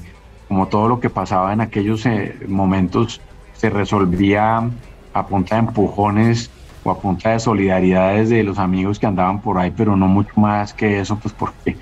como 0.49 0.67
todo 0.67 0.89
lo 0.89 0.99
que 0.99 1.09
pasaba 1.09 1.53
en 1.53 1.61
aquellos 1.61 2.05
eh, 2.07 2.35
momentos 2.47 3.21
se 3.53 3.69
resolvía 3.69 4.67
a 5.13 5.27
punta 5.27 5.55
de 5.55 5.67
empujones 5.67 6.49
o 6.83 6.91
a 6.91 6.99
punta 6.99 7.29
de 7.29 7.39
solidaridades 7.39 8.29
de 8.29 8.43
los 8.43 8.57
amigos 8.57 8.97
que 8.97 9.05
andaban 9.05 9.41
por 9.41 9.59
ahí, 9.59 9.71
pero 9.75 9.95
no 9.95 10.07
mucho 10.07 10.31
más 10.37 10.73
que 10.73 10.99
eso, 10.99 11.17
pues 11.19 11.35
porque 11.37 11.77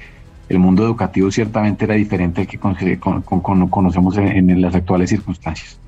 el 0.49 0.59
mundo 0.59 0.83
educativo 0.83 1.31
ciertamente 1.31 1.85
era 1.85 1.95
diferente 1.95 2.41
al 2.41 2.47
que 2.47 2.59
conocemos 2.59 4.17
en 4.17 4.61
las 4.61 4.75
actuales 4.75 5.09
circunstancias. 5.09 5.79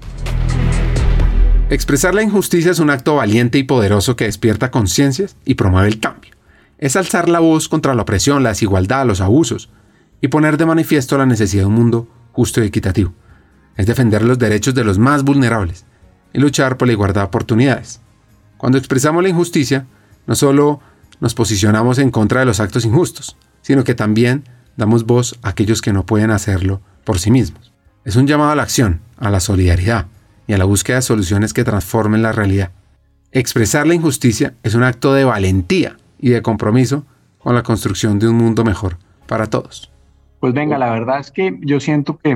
Expresar 1.70 2.16
la 2.16 2.24
injusticia 2.24 2.72
es 2.72 2.80
un 2.80 2.90
acto 2.90 3.16
valiente 3.16 3.58
y 3.58 3.64
poderoso 3.64 4.16
que 4.16 4.26
despierta 4.26 4.72
conciencias 4.72 5.36
y 5.46 5.56
promueve 5.56 5.90
el 5.90 6.00
cambio. 6.00 6.32
Es 6.78 6.96
alzar 6.96 7.28
la 7.28 7.40
voz 7.40 7.68
contra 7.68 7.94
la 7.94 8.04
opresión, 8.04 8.42
la 8.42 8.50
desigualdad, 8.50 9.06
los 9.06 9.22
abusos 9.22 9.70
y 10.22 10.30
poner 10.30 10.58
de 10.58 10.66
manifiesto 10.66 11.18
la 11.18 11.26
necesidad 11.26 11.64
de 11.64 11.68
un 11.68 11.76
mundo 11.76 12.08
justo 12.40 12.64
y 12.64 12.68
equitativo. 12.68 13.14
Es 13.76 13.86
defender 13.86 14.24
los 14.24 14.40
derechos 14.40 14.74
de 14.74 14.86
los 14.86 14.98
más 14.98 15.24
vulnerables 15.26 15.84
y 16.32 16.40
luchar 16.40 16.78
por 16.78 16.88
la 16.88 16.94
igualdad 16.94 17.24
de 17.24 17.28
oportunidades. 17.28 18.00
Cuando 18.56 18.78
expresamos 18.78 19.22
la 19.22 19.28
injusticia, 19.28 19.88
no 20.26 20.36
solo 20.36 20.80
nos 21.20 21.34
posicionamos 21.34 21.98
en 21.98 22.12
contra 22.12 22.40
de 22.40 22.46
los 22.46 22.62
actos 22.62 22.86
injustos, 22.86 23.36
sino 23.62 23.84
que 23.84 23.94
también 23.94 24.46
damos 24.78 25.06
voz 25.06 25.38
a 25.42 25.50
aquellos 25.50 25.82
que 25.82 25.92
no 25.92 26.06
pueden 26.06 26.32
hacerlo 26.32 26.80
por 27.04 27.20
sí 27.20 27.30
mismos. 27.30 27.74
Es 28.06 28.16
un 28.16 28.26
llamado 28.26 28.52
a 28.52 28.56
la 28.56 28.64
acción, 28.64 29.02
a 29.18 29.30
la 29.30 29.42
solidaridad 29.42 30.08
y 30.48 30.54
a 30.54 30.58
la 30.58 30.64
búsqueda 30.64 30.96
de 30.96 31.02
soluciones 31.02 31.52
que 31.52 31.66
transformen 31.66 32.22
la 32.22 32.32
realidad. 32.32 32.72
Expresar 33.34 33.86
la 33.86 33.96
injusticia 33.96 34.54
es 34.64 34.76
un 34.76 34.84
acto 34.84 35.14
de 35.14 35.26
valentía 35.26 35.98
y 36.18 36.30
de 36.30 36.42
compromiso 36.42 37.06
con 37.38 37.54
la 37.54 37.64
construcción 37.64 38.18
de 38.18 38.30
un 38.30 38.38
mundo 38.38 38.64
mejor 38.64 38.98
para 39.28 39.48
todos. 39.48 39.92
Pues 40.40 40.54
venga, 40.54 40.78
la 40.78 40.90
verdad 40.90 41.20
es 41.20 41.32
que 41.32 41.58
yo 41.62 41.80
siento 41.80 42.18
que 42.18 42.30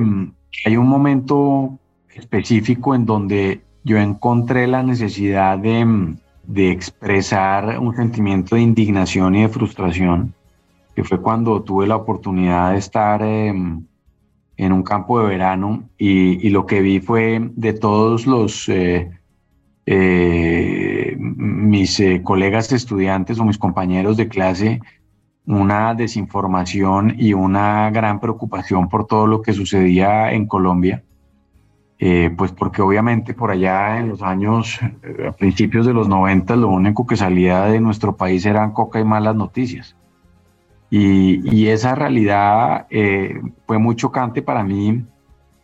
hay 0.64 0.76
un 0.76 0.86
momento 0.86 1.78
específico 2.14 2.94
en 2.94 3.06
donde 3.06 3.62
yo 3.82 3.98
encontré 3.98 4.66
la 4.66 4.82
necesidad 4.82 5.58
de, 5.58 6.70
expresar 6.70 7.78
un 7.78 7.96
sentimiento 7.96 8.56
de 8.56 8.62
indignación 8.62 9.34
y 9.34 9.42
de 9.42 9.48
frustración, 9.48 10.34
que 10.94 11.04
fue 11.04 11.20
cuando 11.20 11.62
tuve 11.62 11.86
la 11.86 11.96
oportunidad 11.96 12.72
de 12.72 12.78
estar 12.78 13.22
em, 13.22 13.84
en 14.56 14.72
un 14.72 14.82
campo 14.82 15.20
de 15.20 15.26
verano 15.26 15.88
y, 15.98 16.48
lo 16.50 16.66
que 16.66 16.80
vi 16.82 17.00
fue 17.00 17.50
de 17.54 17.72
todos 17.72 18.26
los... 18.26 18.68
Eh, 18.68 19.10
eh, 19.86 21.14
mis 21.18 22.00
eh, 22.00 22.22
colegas 22.22 22.72
estudiantes 22.72 23.38
o 23.38 23.44
mis 23.44 23.58
compañeros 23.58 24.16
de 24.16 24.28
clase 24.28 24.80
una 25.46 25.94
desinformación 25.94 27.14
y 27.18 27.34
una 27.34 27.90
gran 27.90 28.20
preocupación 28.20 28.88
por 28.88 29.06
todo 29.06 29.26
lo 29.26 29.42
que 29.42 29.52
sucedía 29.52 30.32
en 30.32 30.46
Colombia 30.46 31.02
eh, 31.98 32.30
pues 32.36 32.52
porque 32.52 32.82
obviamente 32.82 33.34
por 33.34 33.50
allá 33.50 33.98
en 33.98 34.08
los 34.08 34.22
años, 34.22 34.80
eh, 35.02 35.28
a 35.28 35.32
principios 35.32 35.86
de 35.86 35.94
los 35.94 36.08
90, 36.08 36.56
lo 36.56 36.68
único 36.68 37.06
que 37.06 37.16
salía 37.16 37.62
de 37.64 37.80
nuestro 37.80 38.16
país 38.16 38.44
eran 38.46 38.72
coca 38.72 39.00
y 39.00 39.04
malas 39.04 39.36
noticias. 39.36 39.96
Y, 40.90 41.66
esa 41.68 41.94
realidad 41.94 42.86
eh, 42.90 43.40
fue 43.66 43.78
muy 43.78 43.96
chocante 43.96 44.42
para 44.42 44.62
mí 44.62 45.04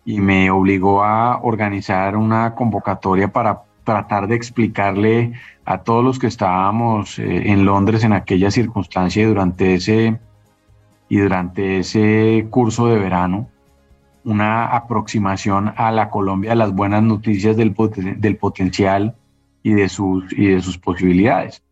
y 0.04 0.20
me 0.20 0.50
obligó 0.50 1.04
a 1.04 1.40
organizar 1.42 2.16
una 2.16 2.54
convocatoria 2.54 3.28
para 3.30 3.62
tratar 3.84 4.26
de 4.26 4.34
explicarle 4.34 5.34
a 5.70 5.84
todos 5.84 6.04
los 6.04 6.18
que 6.18 6.26
estábamos 6.26 7.20
en 7.20 7.64
Londres 7.64 8.02
en 8.02 8.12
aquella 8.12 8.50
circunstancia 8.50 9.24
durante 9.28 9.74
ese, 9.74 10.18
y 11.08 11.18
durante 11.18 11.78
ese 11.78 12.48
curso 12.50 12.88
de 12.88 12.98
verano, 12.98 13.48
una 14.24 14.66
aproximación 14.66 15.72
a 15.76 15.92
la 15.92 16.10
Colombia 16.10 16.50
de 16.50 16.56
las 16.56 16.74
buenas 16.74 17.04
noticias 17.04 17.56
del, 17.56 17.72
potencial 17.72 19.14
y 19.62 19.74
de 19.74 19.88
sus, 19.88 20.32
y 20.32 20.46
de 20.46 20.60
sus 20.60 20.76
posibilidades. 20.76 21.62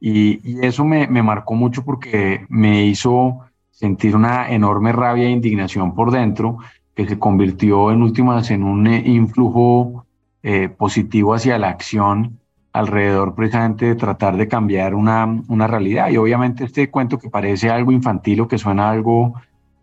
Y, 0.00 0.64
eso 0.64 0.84
me, 0.84 1.08
me, 1.08 1.24
marcó 1.24 1.54
mucho 1.54 1.84
porque 1.84 2.46
me 2.48 2.84
hizo 2.86 3.40
sentir 3.72 4.14
una 4.14 4.48
enorme 4.48 4.92
rabia 4.92 5.26
e 5.26 5.30
indignación 5.30 5.92
por 5.96 6.12
dentro, 6.12 6.58
que 6.94 7.08
se 7.08 7.18
convirtió 7.18 7.90
en 7.90 8.00
últimas 8.02 8.52
en 8.52 8.62
un 8.62 8.86
eh, 8.86 9.02
influjo 9.04 10.06
eh, 10.44 10.68
positivo 10.68 11.34
hacia 11.34 11.58
la 11.58 11.70
acción 11.70 12.38
alrededor 12.74 13.36
precisamente 13.36 13.86
de 13.86 13.94
tratar 13.94 14.36
de 14.36 14.48
cambiar 14.48 14.94
una, 14.96 15.42
una 15.48 15.66
realidad. 15.68 16.10
Y 16.10 16.16
obviamente 16.16 16.64
este 16.64 16.90
cuento 16.90 17.18
que 17.18 17.30
parece 17.30 17.70
algo 17.70 17.92
infantil 17.92 18.42
o 18.42 18.48
que 18.48 18.58
suena 18.58 18.90
algo, 18.90 19.34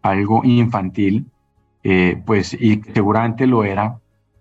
algo 0.02 0.44
infantil, 0.44 1.26
eh, 1.84 2.22
pues, 2.26 2.54
y 2.54 2.82
seguramente 2.94 3.48
lo 3.48 3.64
era, 3.64 3.98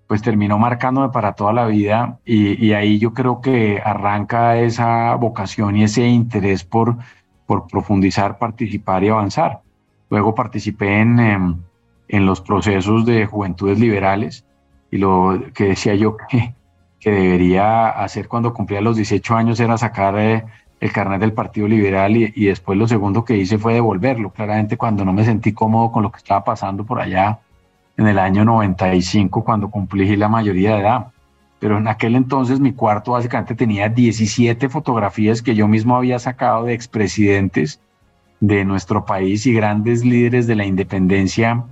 pues 0.09 0.21
terminó 0.21 0.59
marcándome 0.59 1.11
para 1.11 1.35
toda 1.35 1.53
la 1.53 1.67
vida 1.67 2.19
y, 2.25 2.73
ahí 2.73 2.99
yo 2.99 3.15
creo 3.15 3.41
que 3.41 3.81
arranca 3.85 4.59
esa 4.59 5.15
vocación 5.15 5.77
y 5.77 5.85
ese 5.85 6.05
interés 6.09 6.65
por, 6.65 6.97
por 7.47 7.69
profundizar, 7.69 8.37
participar 8.37 9.05
y 9.05 9.11
avanzar. 9.11 9.61
Luego 10.11 10.35
participé 10.35 10.99
en, 10.99 11.21
em, 11.21 11.57
en, 12.09 12.27
los 12.27 12.41
procesos 12.41 13.07
de 13.07 13.27
juventudes 13.27 13.79
liberales 13.79 14.45
y 14.91 14.99
lo 14.99 15.41
que 15.55 15.67
decía 15.67 15.95
yo 15.95 16.17
que, 16.29 16.55
que 17.01 17.11
debería 17.11 17.89
hacer 17.89 18.29
cuando 18.29 18.53
cumplía 18.53 18.81
los 18.81 18.97
18 18.97 19.35
años 19.35 19.59
era 19.59 19.79
sacar 19.79 20.19
eh, 20.19 20.45
el 20.81 20.93
carnet 20.93 21.21
del 21.21 21.33
Partido 21.33 21.67
Liberal 21.67 22.17
y, 22.17 22.45
después 22.45 22.79
lo 22.79 22.87
segundo 22.87 23.25
que 23.25 23.37
hice 23.37 23.59
fue 23.59 23.75
devolverlo, 23.75 24.31
claramente 24.31 24.77
cuando 24.77 25.05
no 25.05 25.13
me 25.13 25.25
sentí 25.25 25.53
cómodo 25.53 25.91
con 25.93 26.03
lo 26.03 26.13
que 26.13 26.19
estaba 26.19 26.45
pasando 26.45 26.85
por 26.85 27.01
allá 27.01 27.41
en 27.97 28.07
el 28.07 28.19
año 28.19 28.45
95 28.45 29.45
cuando 29.45 29.71
cumplí 29.71 30.17
la 30.17 30.29
mayoría 30.29 30.75
de 30.75 30.81
edad. 30.81 31.07
Pero 31.59 31.77
en 31.77 31.89
aquel 31.89 32.17
entonces 32.17 32.61
mi 32.61 32.73
cuarto 32.73 33.13
básicamente 33.13 33.55
tenía 33.55 33.91
17 33.91 34.71
fotografías 34.71 35.43
que 35.43 35.55
yo 35.55 35.69
mismo 35.69 35.97
había 35.97 36.19
sacado 36.19 36.65
de 36.65 36.73
expresidentes 36.73 37.81
de 38.41 38.65
nuestro 38.65 39.05
país 39.05 39.45
y 39.45 39.53
grandes 39.53 40.03
líderes 40.03 40.47
de 40.47 40.57
la 40.57 40.65
independencia 40.65 41.65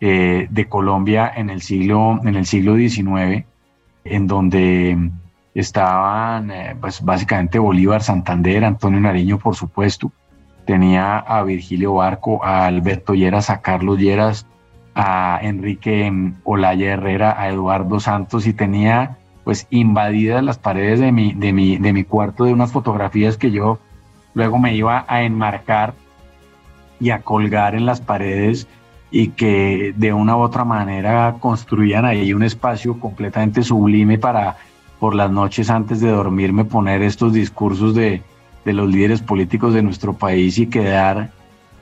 eh, 0.00 0.48
de 0.50 0.68
Colombia 0.68 1.32
en 1.36 1.48
el 1.48 1.62
siglo, 1.62 2.20
en 2.24 2.34
el 2.34 2.46
siglo 2.46 2.74
XIX, 2.76 3.44
en 4.04 4.26
donde 4.26 5.10
estaban 5.54 6.50
eh, 6.50 6.76
pues 6.80 7.02
básicamente 7.02 7.58
Bolívar, 7.58 8.02
Santander, 8.02 8.64
Antonio 8.64 9.00
Nariño, 9.00 9.38
por 9.38 9.54
supuesto. 9.54 10.10
Tenía 10.66 11.18
a 11.18 11.42
Virgilio 11.42 11.94
Barco, 11.94 12.44
a 12.44 12.66
Alberto 12.66 13.14
Lleras, 13.14 13.50
a 13.50 13.60
Carlos 13.60 13.98
Lleras, 13.98 14.46
a 14.94 15.38
Enrique 15.42 16.12
Olaya 16.44 16.92
Herrera, 16.92 17.40
a 17.40 17.48
Eduardo 17.48 17.98
Santos 18.00 18.46
y 18.46 18.52
tenía 18.52 19.16
pues 19.44 19.66
invadidas 19.70 20.42
las 20.44 20.58
paredes 20.58 21.00
de 21.00 21.10
mi, 21.10 21.32
de 21.32 21.52
mi, 21.52 21.78
de 21.78 21.92
mi 21.92 22.04
cuarto 22.04 22.44
de 22.44 22.52
unas 22.52 22.70
fotografías 22.70 23.36
que 23.36 23.50
yo 23.50 23.80
luego 24.34 24.58
me 24.58 24.74
iba 24.74 25.04
a 25.08 25.22
enmarcar 25.22 25.94
y 27.00 27.10
a 27.10 27.22
colgar 27.22 27.74
en 27.74 27.86
las 27.86 28.00
paredes 28.00 28.68
y 29.12 29.28
que 29.28 29.92
de 29.94 30.12
una 30.12 30.36
u 30.36 30.40
otra 30.40 30.64
manera 30.64 31.36
construían 31.38 32.06
ahí 32.06 32.32
un 32.32 32.42
espacio 32.42 32.98
completamente 32.98 33.62
sublime 33.62 34.18
para 34.18 34.56
por 34.98 35.14
las 35.14 35.30
noches 35.30 35.68
antes 35.68 36.00
de 36.00 36.08
dormirme 36.08 36.64
poner 36.64 37.02
estos 37.02 37.34
discursos 37.34 37.94
de, 37.94 38.22
los 38.64 38.88
líderes 38.88 39.20
políticos 39.20 39.74
de 39.74 39.82
nuestro 39.82 40.14
país 40.14 40.56
y 40.58 40.68
quedar, 40.68 41.30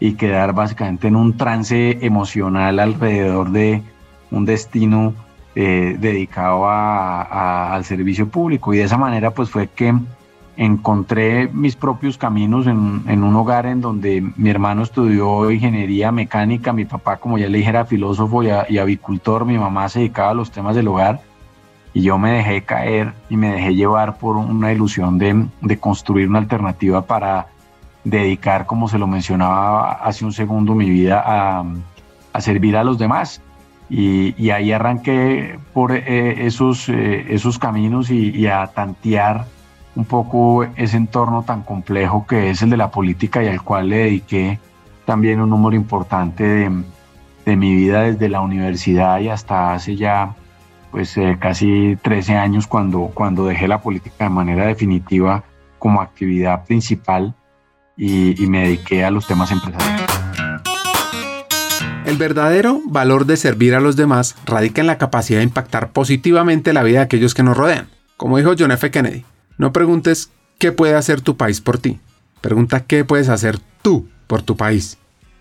y 0.01 0.15
quedar 0.15 0.55
básicamente 0.55 1.07
en 1.07 1.15
un 1.15 1.37
trance 1.37 1.99
emocional 2.05 2.81
alrededor 2.81 3.51
de 3.51 3.83
un 4.31 4.45
destino 4.45 5.15
eh, 5.55 5.97
dedicado 6.01 6.67
al 6.69 7.85
servicio 7.85 8.29
público. 8.29 8.75
Y 8.75 8.79
de 8.79 8.85
esa 8.85 8.97
manera 8.97 9.33
pues 9.33 9.51
fue 9.51 9.69
que 9.69 9.95
encontré 10.61 11.49
mis 11.49 11.75
propios 11.75 12.19
caminos 12.19 12.67
en, 12.67 12.77
un 12.77 13.35
hogar 13.35 13.65
en 13.65 13.81
donde 13.81 14.23
mi 14.37 14.51
hermano 14.51 14.83
estudió 14.83 15.51
ingeniería 15.51 16.13
mecánica, 16.13 16.75
mi 16.75 16.85
papá, 16.85 17.17
como 17.17 17.39
ya 17.39 17.49
le 17.49 17.57
dije, 17.57 17.71
era 17.71 17.87
filósofo 17.87 18.43
y, 18.43 18.77
avicultor, 18.77 19.47
mi 19.47 19.57
mamá 19.57 19.89
se 19.89 20.01
dedicaba 20.01 20.33
a 20.33 20.35
los 20.35 20.51
temas 20.51 20.77
del 20.77 20.89
hogar 20.89 21.23
y 21.95 22.03
yo 22.03 22.19
me 22.19 22.33
dejé 22.33 22.61
caer 22.61 23.15
y 23.31 23.39
me 23.39 23.53
dejé 23.53 23.75
llevar 23.75 24.19
por 24.19 24.37
una 24.37 24.71
ilusión 24.71 25.17
de, 25.17 25.79
construir 25.79 26.29
una 26.29 26.41
alternativa 26.41 27.07
para 27.07 27.47
dedicar, 28.05 28.67
como 28.67 28.87
se 28.87 28.99
lo 28.99 29.07
mencionaba 29.07 29.93
hace 29.93 30.27
un 30.27 30.33
segundo, 30.35 30.75
mi 30.75 30.91
vida 30.91 31.25
a, 31.25 32.41
servir 32.43 32.77
a 32.77 32.85
los 32.85 32.99
demás. 32.99 33.41
Y, 33.89 34.51
ahí 34.51 34.73
arranqué 34.73 35.59
por 35.73 35.93
eh, 35.93 36.45
esos, 36.45 36.91
eh, 36.91 37.29
esos 37.31 37.59
caminos 37.59 38.11
y, 38.11 38.29
y 38.29 38.47
a 38.47 38.67
tantear 38.67 39.47
un 39.97 40.05
poco 40.05 40.65
ese 40.77 40.97
entorno 40.97 41.43
tan 41.43 41.63
complejo 41.63 42.27
que 42.27 42.51
es 42.51 42.63
el 42.63 42.71
de 42.71 42.77
la 42.77 42.91
política 42.91 43.43
y 43.43 43.49
al 43.49 43.63
cual 43.63 43.89
le 43.89 43.97
dediqué 43.99 44.59
también 45.05 45.41
un 45.41 45.51
número 45.51 45.77
importante 45.77 46.45
de, 46.45 46.71
mi 47.57 47.75
vida 47.75 48.03
desde 48.03 48.29
la 48.29 48.41
universidad 48.43 49.19
y 49.19 49.29
hasta 49.29 49.73
hace 49.73 49.97
ya 49.97 50.37
pues 50.93 51.17
eh, 51.17 51.37
casi 51.41 51.99
13 52.01 52.37
años 52.37 52.69
cuando, 52.69 53.11
cuando 53.13 53.45
dejé 53.45 53.67
la 53.67 53.81
política 53.81 54.25
de 54.25 54.31
manera 54.31 54.67
definitiva 54.67 55.43
como 55.81 56.01
actividad 56.01 56.65
principal 56.65 57.35
y, 57.97 58.41
y 58.41 58.47
me 58.47 58.63
dediqué 58.63 59.05
a 59.05 59.11
los 59.11 59.27
temas 59.27 59.51
empresariales. 59.51 60.07
El 62.07 62.17
verdadero 62.17 62.81
valor 62.87 63.27
de 63.27 63.37
servir 63.37 63.75
a 63.75 63.81
los 63.81 63.97
demás 63.97 64.37
radica 64.47 64.81
en 64.81 64.87
la 64.87 64.99
capacidad 64.99 65.41
de 65.41 65.45
impactar 65.45 65.91
positivamente 65.91 66.73
la 66.73 66.83
vida 66.83 66.99
de 66.99 67.05
aquellos 67.05 67.35
que 67.35 67.43
nos 67.43 67.57
rodean. 67.57 67.89
Como 68.17 68.39
dijo 68.39 68.55
John 68.59 68.73
F. 68.73 68.91
Kennedy, 68.91 69.25
no 69.61 69.75
preguntes 69.75 70.31
qué 70.59 70.73
puede 70.73 70.95
hacer 70.95 71.21
tu 71.21 71.37
país 71.37 71.61
por 71.61 71.77
ti. 71.77 72.01
Pregunta 72.41 72.81
qué 72.81 73.05
puedes 73.05 73.29
hacer 73.29 73.59
tú 73.83 74.09
por 74.27 74.41
tu 74.41 74.57
país. 74.57 74.97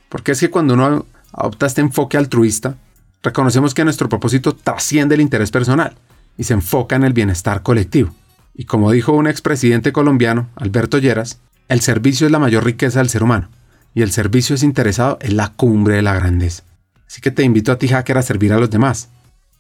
Porque 0.10 0.34
es 0.34 0.42
que 0.42 0.50
cuando 0.50 0.74
uno 0.74 1.06
adopta 1.32 1.66
este 1.66 1.80
enfoque 1.80 2.18
altruista, 2.18 2.76
reconocemos 3.24 3.74
que 3.74 3.86
nuestro 3.86 4.10
propósito 4.10 4.54
trasciende 4.54 5.16
el 5.16 5.22
interés 5.22 5.52
personal 5.52 5.96
y 6.38 6.44
se 6.44 6.54
enfoca 6.54 6.98
en 6.98 7.06
el 7.06 7.14
bienestar 7.14 7.64
colectivo. 7.64 8.14
Y 8.54 8.66
como 8.66 8.92
dijo 8.92 9.14
un 9.14 9.26
expresidente 9.26 9.94
colombiano, 9.94 10.50
Alberto 10.58 10.98
Lleras, 10.98 11.40
el 11.70 11.80
servicio 11.80 12.26
es 12.28 12.32
la 12.34 12.40
mayor 12.40 12.66
riqueza 12.66 13.00
del 13.00 13.08
ser 13.08 13.24
humano 13.24 13.48
y 13.94 14.02
el 14.02 14.12
servicio 14.12 14.56
desinteresado 14.56 15.18
es 15.22 15.32
la 15.32 15.54
cumbre 15.54 15.96
de 15.96 16.02
la 16.02 16.14
grandeza. 16.16 16.64
Así 17.08 17.22
que 17.22 17.32
te 17.32 17.44
invito 17.44 17.72
a 17.72 17.78
ti, 17.78 17.88
hacker, 17.88 18.18
a 18.18 18.22
servir 18.22 18.52
a 18.52 18.60
los 18.60 18.70
demás, 18.70 19.08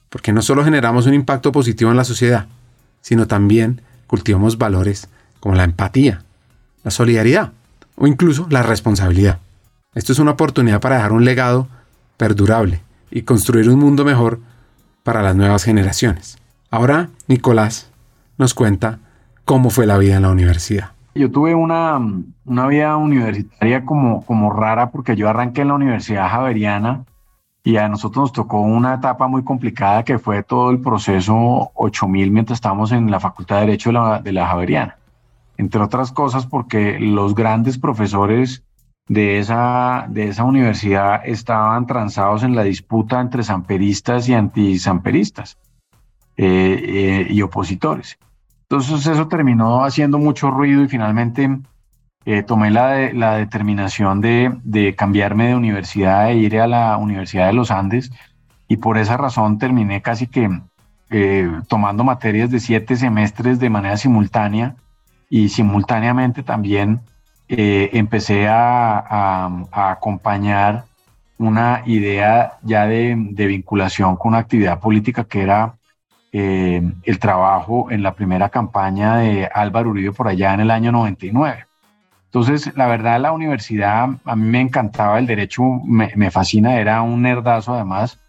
porque 0.10 0.34
no 0.34 0.42
solo 0.42 0.66
generamos 0.66 1.06
un 1.06 1.14
impacto 1.14 1.54
positivo 1.54 1.92
en 1.92 1.98
la 1.98 2.04
sociedad, 2.04 2.48
sino 3.02 3.26
también 3.26 3.82
cultivamos 4.10 4.58
valores 4.58 5.08
como 5.40 5.56
la 5.56 5.64
empatía, 5.64 6.24
la 6.84 6.90
solidaridad 6.90 7.52
o 7.96 8.08
incluso 8.08 8.48
la 8.50 8.64
responsabilidad. 8.64 9.38
Esto 9.94 10.12
es 10.12 10.20
una 10.20 10.32
oportunidad 10.32 10.82
para 10.82 10.96
dejar 10.96 11.12
un 11.12 11.26
legado 11.26 11.68
perdurable 12.18 12.82
y 13.12 13.22
construir 13.22 13.70
un 13.70 13.80
mundo 13.80 14.04
mejor 14.04 14.40
para 15.04 15.22
las 15.22 15.36
nuevas 15.36 15.64
generaciones. 15.64 16.40
Ahora 16.72 17.10
Nicolás 17.28 17.92
nos 18.38 18.54
cuenta 18.56 19.00
cómo 19.46 19.70
fue 19.70 19.86
la 19.86 19.98
vida 19.98 20.16
en 20.16 20.24
la 20.24 20.32
universidad. 20.32 20.92
Yo 21.14 21.30
tuve 21.30 21.54
una, 21.54 22.00
una 22.46 22.68
vida 22.68 22.98
universitaria 22.98 23.86
como, 23.86 24.26
como 24.26 24.52
rara 24.52 24.90
porque 24.90 25.16
yo 25.16 25.30
arranqué 25.30 25.62
en 25.62 25.68
la 25.68 25.74
Universidad 25.76 26.30
Javeriana 26.30 27.04
y 27.64 27.78
a 27.78 27.88
nosotros 27.88 28.24
nos 28.24 28.34
tocó 28.34 28.62
una 28.62 28.96
etapa 28.96 29.28
muy 29.28 29.44
complicada 29.44 30.04
que 30.04 30.18
fue 30.18 30.44
todo 30.44 30.72
el 30.72 30.80
proceso 30.80 31.72
8000 31.74 32.32
mientras 32.32 32.58
estábamos 32.58 32.92
en 32.92 33.12
la 33.12 33.20
Facultad 33.20 33.58
de 33.58 33.62
Derecho 33.68 33.92
de 34.24 34.32
la, 34.32 34.48
Javeriana. 34.48 34.98
Entre 35.58 35.82
otras 35.82 36.12
cosas 36.12 36.46
porque 36.46 37.00
los 37.00 37.36
grandes 37.36 37.78
profesores 37.78 38.64
de 39.08 39.40
esa, 39.40 40.06
de 40.10 40.30
esa 40.30 40.44
universidad 40.44 41.22
estaban 41.26 41.86
transados 41.86 42.44
en 42.44 42.56
la 42.56 42.64
disputa 42.64 43.20
entre 43.20 43.44
samperistas 43.44 44.30
y 44.30 44.36
antisamperistas 44.36 45.58
eh, 46.38 46.82
eh, 46.86 47.28
y 47.30 47.42
opositores. 47.42 48.18
Entonces 48.70 49.06
eso 49.08 49.28
terminó 49.28 49.84
haciendo 49.84 50.20
mucho 50.20 50.52
ruido 50.52 50.84
y 50.84 50.88
finalmente 50.88 51.60
eh, 52.32 52.44
tomé 52.44 52.70
la, 52.70 53.12
la 53.12 53.38
determinación 53.38 54.22
de, 54.22 54.54
de, 54.64 54.94
cambiarme 54.94 55.48
de 55.48 55.56
universidad 55.56 56.30
e 56.30 56.36
ir 56.36 56.62
a 56.62 56.68
la 56.68 56.96
Universidad 56.98 57.48
de 57.48 57.54
los 57.54 57.72
Andes 57.72 58.12
y 58.68 58.78
por 58.78 59.00
esa 59.00 59.18
razón 59.18 59.58
terminé 59.58 60.04
casi 60.04 60.28
que 60.28 60.48
eh, 61.10 61.52
tomando 61.68 62.04
materias 62.04 62.52
de 62.52 62.60
siete 62.60 62.98
semestres 62.98 63.60
de 63.60 63.72
manera 63.72 63.98
simultánea 63.98 64.76
y 65.28 65.50
simultáneamente 65.50 66.44
también 66.44 67.02
eh, 67.48 67.90
empecé 67.94 68.48
a, 68.48 69.00
a, 69.72 69.90
acompañar 69.90 70.86
una 71.40 71.82
idea 71.88 72.60
ya 72.62 72.86
de, 72.86 73.16
de, 73.18 73.48
vinculación 73.48 74.18
con 74.18 74.34
una 74.34 74.38
actividad 74.38 74.80
política 74.80 75.24
que 75.24 75.42
era 75.42 75.74
el 76.32 77.18
trabajo 77.20 77.90
en 77.90 78.04
la 78.04 78.14
primera 78.14 78.50
campaña 78.50 79.18
de 79.18 79.50
Álvaro 79.52 79.90
Uribe 79.90 80.12
por 80.12 80.28
allá 80.28 80.54
en 80.54 80.60
el 80.60 80.70
año 80.70 80.92
99. 80.92 81.69
Entonces, 82.32 82.72
la 82.76 82.86
verdad, 82.86 83.20
la 83.20 83.32
universidad, 83.32 84.08
a 84.24 84.36
mí 84.36 84.48
me 84.48 84.62
encantaba 84.62 85.18
el 85.18 85.26
derecho, 85.26 85.64
me, 85.84 86.30
fascina, 86.30 86.80
era 86.80 87.02
un 87.02 87.24
nerdazo 87.24 87.74
además. 87.74 88.20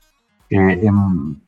Eh, 0.48 0.90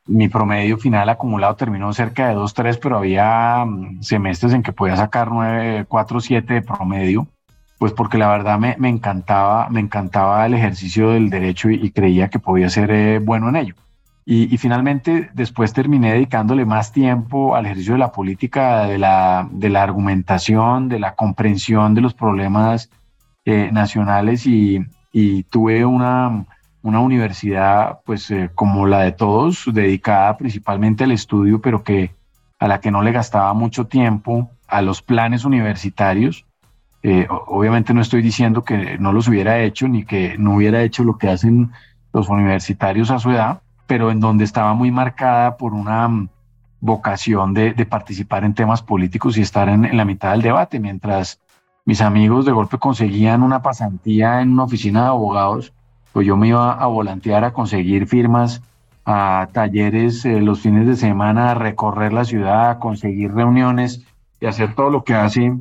mi 0.07 0.29
promedio 0.29 0.77
final 0.77 1.09
acumulado 1.09 1.57
terminó 1.57 1.93
cerca 1.95 2.29
de 2.29 2.35
2, 2.35 2.53
3, 2.53 2.77
pero 2.77 2.99
había 2.99 3.65
mm, 3.65 4.03
semestres 4.03 4.53
en 4.53 4.63
que 4.63 4.73
podía 4.73 4.97
sacar 4.97 5.31
9, 5.33 5.87
4, 5.89 6.21
7 6.21 6.55
de 6.55 6.63
promedio, 6.63 7.27
pues 7.79 7.93
porque 7.95 8.19
la 8.19 8.29
verdad 8.29 8.59
me, 8.59 8.77
me 8.79 8.91
encantaba, 8.91 9.71
me 9.71 9.81
encantaba 9.81 10.45
el 10.45 10.53
ejercicio 10.53 11.11
del 11.11 11.31
derecho 11.31 11.71
y, 11.71 11.91
creía 11.91 12.29
que 12.29 12.39
podía 12.39 12.69
ser 12.69 12.91
eh, 12.91 13.19
bueno 13.19 13.49
en 13.49 13.57
ello. 13.57 13.75
Y, 14.25 14.57
finalmente 14.57 15.31
después 15.35 15.73
terminé 15.73 16.13
dedicándole 16.13 16.65
más 16.65 16.93
tiempo 16.93 17.57
al 17.57 17.67
ejercicio 17.67 17.95
de 17.95 17.99
la 17.99 18.13
política, 18.13 18.87
de 18.87 18.99
la, 18.99 19.49
de 19.51 19.69
la 19.69 19.83
argumentación, 19.83 20.89
de 20.89 21.01
la 21.01 21.17
comprensión 21.17 21.95
de 21.95 22.03
los 22.03 22.15
problemas 22.15 22.89
eh, 23.45 23.71
nacionales 23.73 24.47
y, 24.47 24.79
y, 25.13 25.43
tuve 25.45 25.85
una, 25.85 26.47
una 26.83 27.01
universidad 27.01 28.01
pues 28.05 28.31
eh, 28.31 28.51
como 28.55 28.87
la 28.87 29.01
de 29.01 29.13
todos, 29.13 29.65
dedicada 29.73 30.37
principalmente 30.37 31.03
al 31.03 31.13
estudio, 31.13 31.61
pero 31.61 31.83
que 31.83 32.13
a 32.61 32.69
la 32.69 32.81
que 32.81 32.93
no 32.93 33.03
le 33.03 33.11
gastaba 33.11 33.53
mucho 33.55 33.89
tiempo 33.89 34.49
a 34.69 34.83
los 34.83 35.03
planes 35.03 35.45
universitarios. 35.45 36.45
Eh, 37.03 37.27
obviamente 37.29 37.93
no 37.93 38.01
estoy 38.01 38.23
diciendo 38.23 38.63
que 38.63 38.99
no 38.99 39.13
los 39.13 39.27
hubiera 39.27 39.61
hecho 39.61 39.89
ni 39.89 40.05
que 40.05 40.37
no 40.39 40.55
hubiera 40.55 40.83
hecho 40.85 41.03
lo 41.03 41.19
que 41.19 41.29
hacen 41.29 41.73
los 42.13 42.29
universitarios 42.29 43.11
a 43.11 43.19
su 43.19 43.33
edad, 43.33 43.63
pero 43.93 44.11
en 44.11 44.21
donde 44.21 44.45
estaba 44.45 44.73
muy 44.73 44.91
marcada 44.91 45.59
por 45.59 45.75
una 45.75 46.09
mm, 46.09 46.31
vocación 46.81 47.53
de, 47.53 47.75
participar 47.85 48.43
en 48.43 48.55
temas 48.55 48.81
políticos 48.81 49.37
y 49.37 49.43
estar 49.43 49.69
en, 49.69 49.95
la 49.95 50.07
mitad 50.07 50.31
del 50.31 50.41
debate, 50.41 50.81
mientras 50.81 51.39
mis 51.85 52.01
amigos 52.01 52.47
de 52.47 52.53
golpe 52.53 52.79
conseguían 52.79 53.43
una 53.43 53.61
pasantía 53.61 54.41
en 54.41 54.53
una 54.53 54.65
oficina 54.65 55.03
de 55.03 55.09
abogados, 55.09 55.75
pues 56.11 56.27
yo 56.27 56.39
me 56.39 56.49
iba 56.49 56.73
a 56.73 56.87
volantear 56.87 57.45
a 57.45 57.53
conseguir 57.53 58.07
firmas 58.07 58.63
a 59.05 59.49
talleres 59.53 60.25
eh, 60.25 60.41
los 60.41 60.61
fines 60.61 60.87
de 60.87 60.97
semana, 60.97 61.51
a 61.51 61.55
recorrer 61.55 62.15
la 62.15 62.25
ciudad, 62.25 62.71
a 62.71 62.79
conseguir 62.79 63.35
reuniones 63.35 64.07
y 64.41 64.47
hacer 64.47 64.75
todo 64.75 64.89
lo 64.89 65.05
que 65.05 65.13
hace 65.13 65.53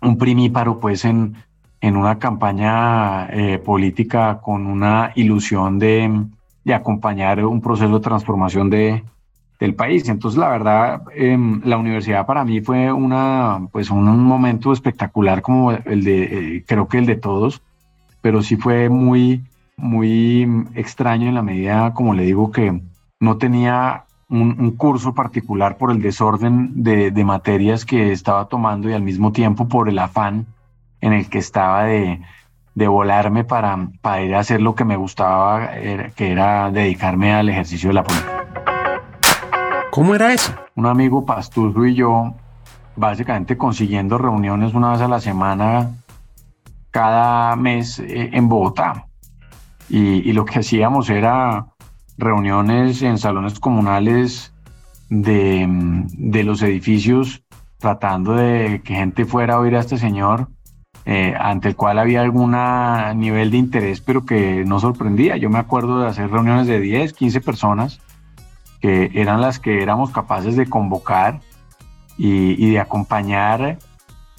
un 0.00 0.18
primíparo 0.18 0.78
pues 0.78 1.04
en, 1.04 1.34
en 1.80 1.96
una 1.96 2.20
campaña 2.20 3.26
eh, 3.26 3.58
política 3.58 4.38
con 4.40 4.68
una 4.68 5.10
ilusión 5.16 5.80
de 5.80 6.28
de 6.64 6.74
acompañar 6.74 7.44
un 7.44 7.60
proceso 7.60 7.94
de 7.94 8.00
transformación 8.00 8.70
de, 8.70 9.02
del 9.60 9.74
país. 9.74 10.08
Entonces, 10.08 10.38
la 10.38 10.48
verdad, 10.48 11.02
em, 11.14 11.60
la 11.64 11.76
universidad 11.76 12.26
para 12.26 12.44
mí 12.44 12.60
fue 12.60 12.92
una, 12.92 13.68
pues 13.70 13.90
un, 13.90 14.04
momento 14.24 14.72
espectacular 14.72 15.42
como 15.42 15.72
el 15.72 16.02
de, 16.02 16.22
eh, 16.56 16.64
creo 16.66 16.88
que 16.88 16.98
el 16.98 17.06
de 17.06 17.16
todos, 17.16 17.62
pero 18.22 18.42
sí 18.42 18.56
fue 18.56 18.88
muy, 18.88 19.42
muy 19.76 20.66
extraño 20.74 21.28
en 21.28 21.34
la 21.34 21.42
medida, 21.42 21.94
como 21.94 22.14
le 22.14 22.24
digo, 22.24 22.50
que 22.50 22.80
no 23.20 23.36
tenía 23.36 24.04
un, 24.28 24.70
curso 24.76 25.12
particular 25.14 25.76
por 25.76 25.90
el 25.90 26.00
desorden 26.00 26.82
de, 26.82 27.10
de, 27.10 27.24
materias 27.24 27.84
que 27.84 28.12
estaba 28.12 28.46
tomando 28.46 28.88
y 28.88 28.92
al 28.92 29.02
mismo 29.02 29.32
tiempo 29.32 29.68
por 29.68 29.88
el 29.88 29.98
afán 29.98 30.46
en 31.00 31.12
el 31.12 31.28
que 31.28 31.38
estaba 31.38 31.84
de, 31.84 32.20
de 32.80 32.88
volarme 32.88 33.44
para, 33.44 33.76
para 34.00 34.22
ir 34.22 34.34
a 34.34 34.38
hacer 34.38 34.62
lo 34.62 34.74
que 34.74 34.86
me 34.86 34.96
gustaba, 34.96 35.72
que 36.16 36.32
era 36.32 36.70
dedicarme 36.70 37.34
al 37.34 37.50
ejercicio 37.50 37.90
de 37.90 37.94
la 37.94 38.02
política. 38.02 38.46
¿Cómo 39.90 40.14
era 40.14 40.32
eso? 40.32 40.54
Un 40.76 40.86
amigo 40.86 41.26
Pastuso 41.26 41.84
y 41.84 41.94
yo, 41.94 42.32
básicamente 42.96 43.58
consiguiendo 43.58 44.16
reuniones 44.16 44.72
una 44.72 44.92
vez 44.92 45.02
a 45.02 45.08
la 45.08 45.20
semana, 45.20 45.90
cada 46.90 47.54
mes 47.54 47.98
eh, 47.98 48.30
en 48.32 48.48
Bogotá. 48.48 49.08
Y, 49.90 50.32
lo 50.32 50.46
que 50.46 50.60
hacíamos 50.60 51.10
era 51.10 51.66
reuniones 52.16 53.02
en 53.02 53.18
salones 53.18 53.60
comunales 53.60 54.54
de, 55.10 55.66
de 56.16 56.44
los 56.44 56.62
edificios 56.62 57.42
tratando 57.76 58.36
de 58.36 58.80
que 58.82 58.94
gente 58.94 59.26
fuera 59.26 59.54
a 59.56 59.58
oír 59.58 59.76
a 59.76 59.80
este 59.80 59.98
señor, 59.98 60.48
eh, 61.06 61.34
ante 61.38 61.68
el 61.68 61.76
cual 61.76 61.98
había 61.98 62.20
algún 62.20 62.54
nivel 63.18 63.50
de 63.50 63.56
interés, 63.56 64.00
pero 64.00 64.24
que 64.26 64.64
no 64.66 64.80
sorprendía. 64.80 65.36
Yo 65.36 65.48
me 65.48 65.58
acuerdo 65.58 66.00
de 66.00 66.08
hacer 66.08 66.30
reuniones 66.30 66.66
de 66.66 66.80
10, 66.80 67.14
15 67.14 67.40
personas, 67.40 68.00
que 68.80 69.10
eran 69.14 69.40
las 69.40 69.58
que 69.58 69.82
éramos 69.82 70.10
capaces 70.10 70.56
de 70.56 70.66
convocar 70.66 71.40
y, 72.16 72.72
de 72.72 72.80
acompañar 72.80 73.78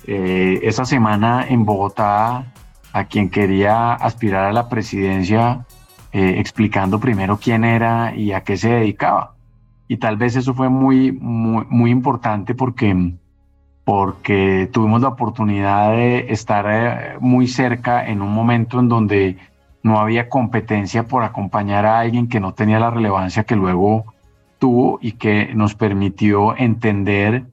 eh, 0.06 0.60
esa 0.64 0.86
semana 0.86 1.46
en 1.48 1.66
Bogotá 1.66 2.46
a 2.94 3.06
quien 3.06 3.30
quería 3.30 3.94
aspirar 3.94 4.46
a 4.46 4.54
la 4.54 4.70
presidencia, 4.70 5.66
eh, 6.12 6.36
explicando 6.38 7.00
primero 7.00 7.38
quién 7.38 7.64
era 7.64 8.16
y 8.16 8.34
a 8.34 8.44
qué 8.44 8.58
se 8.58 8.70
dedicaba. 8.70 9.34
Y 9.88 9.98
tal 9.98 10.18
vez 10.18 10.36
eso 10.36 10.54
fue 10.54 10.70
muy, 10.70 11.12
muy, 11.12 11.66
muy 11.70 11.92
importante 11.92 12.54
porque 12.54 13.16
porque 13.84 14.70
tuvimos 14.72 15.02
la 15.02 15.10
oportunidad 15.10 15.92
de 15.92 16.32
estar 16.32 16.66
eh, 16.70 17.18
muy 17.20 17.48
cerca 17.48 18.08
en 18.08 18.22
un 18.22 18.34
momento 18.34 18.80
en 18.80 18.90
donde 18.90 19.38
no 19.84 20.00
había 20.00 20.30
competencia 20.30 21.04
por 21.04 21.24
acompañar 21.24 21.86
a 21.86 22.00
alguien 22.00 22.28
que 22.28 22.40
no 22.40 22.54
tenía 22.54 22.80
la 22.80 22.92
relevancia 22.92 23.44
que 23.44 23.56
luego 23.56 24.06
tuvo 24.60 25.00
y 25.02 25.14
que 25.14 25.54
nos 25.56 25.74
permitió 25.74 26.56
entender 26.56 27.46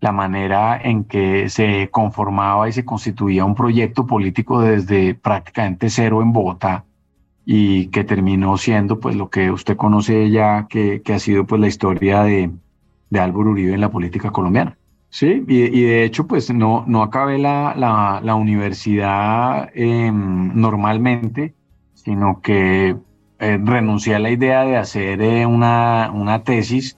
la 0.00 0.12
manera 0.12 0.80
en 0.82 1.04
que 1.04 1.48
se 1.48 1.88
conformaba 1.90 2.68
y 2.68 2.72
se 2.72 2.84
constituía 2.84 3.44
un 3.44 3.54
proyecto 3.54 4.06
político 4.06 4.60
desde 4.60 5.14
prácticamente 5.14 5.90
cero 5.90 6.22
en 6.22 6.32
Bogotá 6.32 6.84
y 7.44 7.86
que 7.88 8.04
terminó 8.04 8.56
siendo 8.56 9.00
pues 9.00 9.16
lo 9.16 9.30
que 9.30 9.50
usted 9.50 9.76
conoce 9.76 10.30
ya 10.30 10.66
que, 10.68 11.02
ha 11.12 11.18
sido 11.18 11.44
pues 11.46 11.60
la 11.60 11.68
historia 11.68 12.22
de, 12.22 12.50
de 13.10 13.20
Álvaro 13.20 13.50
Uribe 13.50 13.74
en 13.74 13.80
la 13.80 13.90
política 13.90 14.30
colombiana. 14.30 14.76
Sí, 15.12 15.44
y, 15.46 15.82
de 15.82 16.04
hecho, 16.04 16.26
pues 16.26 16.50
no, 16.54 16.84
no 16.86 17.02
acabé 17.02 17.36
la, 17.36 17.74
la, 17.76 18.34
universidad 18.34 19.68
em, 19.74 20.58
normalmente, 20.58 21.54
sino 21.92 22.40
que 22.40 22.96
eh, 23.38 23.58
renuncié 23.62 24.14
a 24.14 24.18
la 24.18 24.30
idea 24.30 24.64
de 24.64 24.78
hacer 24.78 25.20
eh, 25.20 25.44
una, 25.44 26.10
una, 26.14 26.44
tesis 26.44 26.96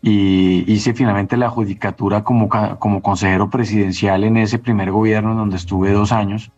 y 0.00 0.64
hice 0.72 0.94
finalmente 0.94 1.36
la 1.36 1.50
judicatura 1.50 2.22
como, 2.22 2.48
como 2.78 3.02
consejero 3.02 3.50
presidencial 3.50 4.22
en 4.22 4.36
ese 4.36 4.60
primer 4.60 4.92
gobierno 4.92 5.32
en 5.32 5.38
donde 5.38 5.56
estuve 5.56 5.90
dos 5.90 6.12
años 6.12 6.52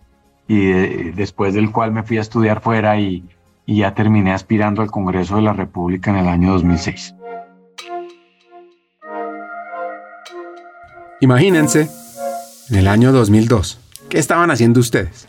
y 0.46 0.66
después 1.12 1.54
del 1.54 1.72
cual 1.72 1.90
me 1.90 2.02
fui 2.02 2.18
a 2.18 2.20
estudiar 2.20 2.60
fuera 2.60 3.00
y, 3.00 3.24
y 3.64 3.78
ya 3.78 3.94
terminé 3.94 4.34
aspirando 4.34 4.82
al 4.82 4.90
Congreso 4.90 5.36
de 5.36 5.42
la 5.42 5.54
República 5.54 6.10
en 6.10 6.18
el 6.18 6.28
año 6.28 6.52
2006. 6.52 7.14
Imagínense, 11.20 11.90
en 12.70 12.76
el 12.76 12.86
año 12.86 13.10
2002, 13.10 13.80
¿qué 14.08 14.18
estaban 14.20 14.52
haciendo 14.52 14.78
ustedes? 14.78 15.26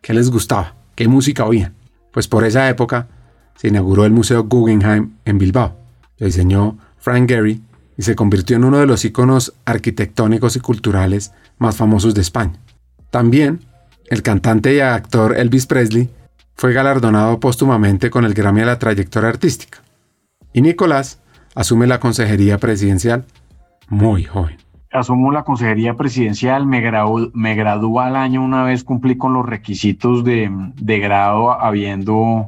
¿Qué 0.00 0.14
les 0.14 0.30
gustaba? 0.30 0.74
¿Qué 0.94 1.08
música 1.08 1.44
oían? 1.44 1.74
Pues 2.10 2.26
por 2.26 2.42
esa 2.44 2.70
época 2.70 3.08
se 3.54 3.68
inauguró 3.68 4.06
el 4.06 4.12
Museo 4.12 4.44
Guggenheim 4.44 5.10
en 5.26 5.36
Bilbao. 5.36 5.76
Lo 6.16 6.24
diseñó 6.24 6.78
Frank 6.96 7.28
Gehry 7.28 7.60
y 7.98 8.02
se 8.02 8.16
convirtió 8.16 8.56
en 8.56 8.64
uno 8.64 8.78
de 8.78 8.86
los 8.86 9.04
iconos 9.04 9.52
arquitectónicos 9.66 10.56
y 10.56 10.60
culturales 10.60 11.32
más 11.58 11.76
famosos 11.76 12.14
de 12.14 12.22
España. 12.22 12.58
También, 13.10 13.60
el 14.06 14.22
cantante 14.22 14.74
y 14.74 14.80
actor 14.80 15.36
Elvis 15.36 15.66
Presley 15.66 16.08
fue 16.54 16.72
galardonado 16.72 17.40
póstumamente 17.40 18.08
con 18.08 18.24
el 18.24 18.32
Grammy 18.32 18.62
a 18.62 18.66
la 18.66 18.78
trayectoria 18.78 19.28
artística. 19.28 19.82
Y 20.54 20.62
Nicolás 20.62 21.18
asume 21.54 21.86
la 21.86 22.00
consejería 22.00 22.56
presidencial 22.56 23.26
muy 23.88 24.24
joven 24.24 24.65
asumo 24.92 25.32
la 25.32 25.44
consejería 25.44 25.94
presidencial, 25.94 26.66
me, 26.66 26.80
gradu, 26.80 27.30
me 27.34 27.52
al 27.52 28.16
año 28.16 28.42
una 28.42 28.64
vez 28.64 28.84
cumplí 28.84 29.16
con 29.16 29.32
los 29.32 29.46
requisitos 29.46 30.24
de, 30.24 30.50
de 30.76 30.98
grado 30.98 31.50
habiendo 31.52 32.46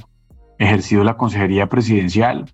ejercido 0.58 1.04
la 1.04 1.16
consejería 1.16 1.68
presidencial. 1.68 2.50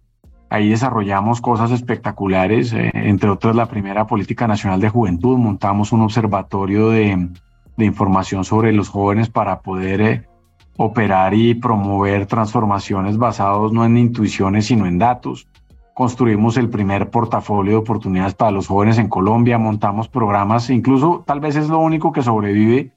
Ahí 0.51 0.69
desarrollamos 0.69 1.41
cosas 1.41 1.71
espectaculares, 1.71 2.73
eh, 2.73 2.91
entre 2.95 3.31
otras 3.31 3.57
la 3.57 3.67
primera 3.67 4.07
política 4.07 4.47
nacional 4.47 4.81
de 4.81 4.89
juventud, 4.89 5.37
montamos 5.39 5.91
un 5.93 6.03
observatorio 6.03 6.91
de, 6.91 7.29
de 7.77 7.85
información 7.85 8.45
sobre 8.45 8.73
los 8.73 8.89
jóvenes 8.89 9.31
para 9.31 9.61
poder 9.61 10.01
eh, 10.01 10.29
operar 10.77 11.35
y 11.35 11.55
promover 11.55 12.27
transformaciones 12.27 13.17
basados 13.17 13.73
no 13.73 13.85
en 13.85 13.97
intuiciones 13.97 14.67
sino 14.67 14.87
en 14.87 14.99
datos 14.99 15.47
construimos 15.95 16.57
el 16.57 16.69
primer 16.69 17.09
portafolio 17.11 17.73
de 17.73 17.79
oportunidades 17.79 18.35
para 18.35 18.51
los 18.51 18.67
jóvenes 18.67 18.99
en 18.99 19.09
Colombia, 19.09 19.59
montamos 19.59 20.09
programas, 20.09 20.69
incluso 20.69 21.23
tal 21.27 21.41
vez 21.41 21.57
es 21.57 21.69
lo 21.69 21.79
único 21.79 22.13
que 22.13 22.23
sobrevive 22.23 22.93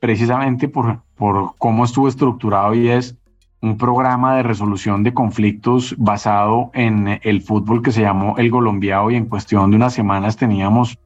precisamente 0.00 0.68
por, 0.68 1.00
por 1.16 1.56
cómo 1.56 1.84
estuvo 1.84 2.08
estructurado 2.08 2.74
y 2.74 2.88
es 2.88 3.16
un 3.62 3.78
programa 3.78 4.36
de 4.36 4.42
resolución 4.42 5.02
de 5.02 5.14
conflictos 5.14 5.94
basado 5.96 6.70
en 6.74 7.20
el 7.22 7.40
fútbol 7.40 7.82
que 7.82 7.92
se 7.92 8.02
llamó 8.02 8.36
El 8.36 8.50
Colombiado 8.50 9.10
y 9.10 9.14
en 9.14 9.26
cuestión 9.26 9.70
de 9.70 9.76
unas 9.76 9.94
semanas 9.94 10.36
teníamos 10.36 10.98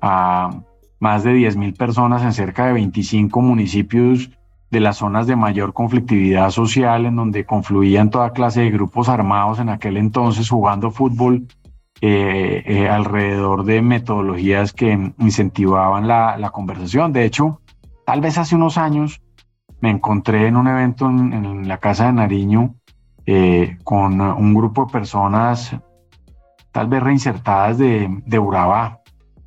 a 0.00 0.62
más 1.00 1.24
de 1.24 1.34
10 1.34 1.56
mil 1.56 1.74
personas 1.74 2.22
en 2.22 2.32
cerca 2.32 2.66
de 2.66 2.72
25 2.74 3.42
municipios 3.42 4.30
de 4.70 4.80
las 4.80 4.96
zonas 4.96 5.26
de 5.26 5.36
mayor 5.36 5.72
conflictividad 5.72 6.50
social, 6.50 7.06
en 7.06 7.16
donde 7.16 7.44
confluían 7.44 8.10
toda 8.10 8.32
clase 8.32 8.62
de 8.62 8.70
grupos 8.70 9.08
armados 9.08 9.58
en 9.60 9.68
aquel 9.68 9.96
entonces 9.96 10.48
jugando 10.48 10.90
fútbol 10.90 11.46
eh, 12.00 12.62
eh, 12.66 12.88
alrededor 12.88 13.64
de 13.64 13.80
metodologías 13.80 14.72
que 14.72 15.12
incentivaban 15.18 16.06
la, 16.08 16.50
conversación. 16.52 17.12
De 17.12 17.24
hecho, 17.24 17.60
tal 18.04 18.20
vez 18.20 18.38
hace 18.38 18.54
unos 18.54 18.76
años 18.76 19.22
me 19.80 19.90
encontré 19.90 20.46
en 20.46 20.56
un 20.56 20.66
evento 20.66 21.08
en, 21.08 21.68
la 21.68 21.78
Casa 21.78 22.06
de 22.06 22.12
Nariño 22.12 22.74
eh, 23.24 23.78
con 23.84 24.20
un 24.20 24.54
grupo 24.54 24.86
de 24.86 24.92
personas 24.92 25.76
tal 26.72 26.88
vez 26.88 27.02
reinsertadas 27.02 27.78
de, 27.78 28.22
de 28.26 28.38
Urabá, 28.38 29.00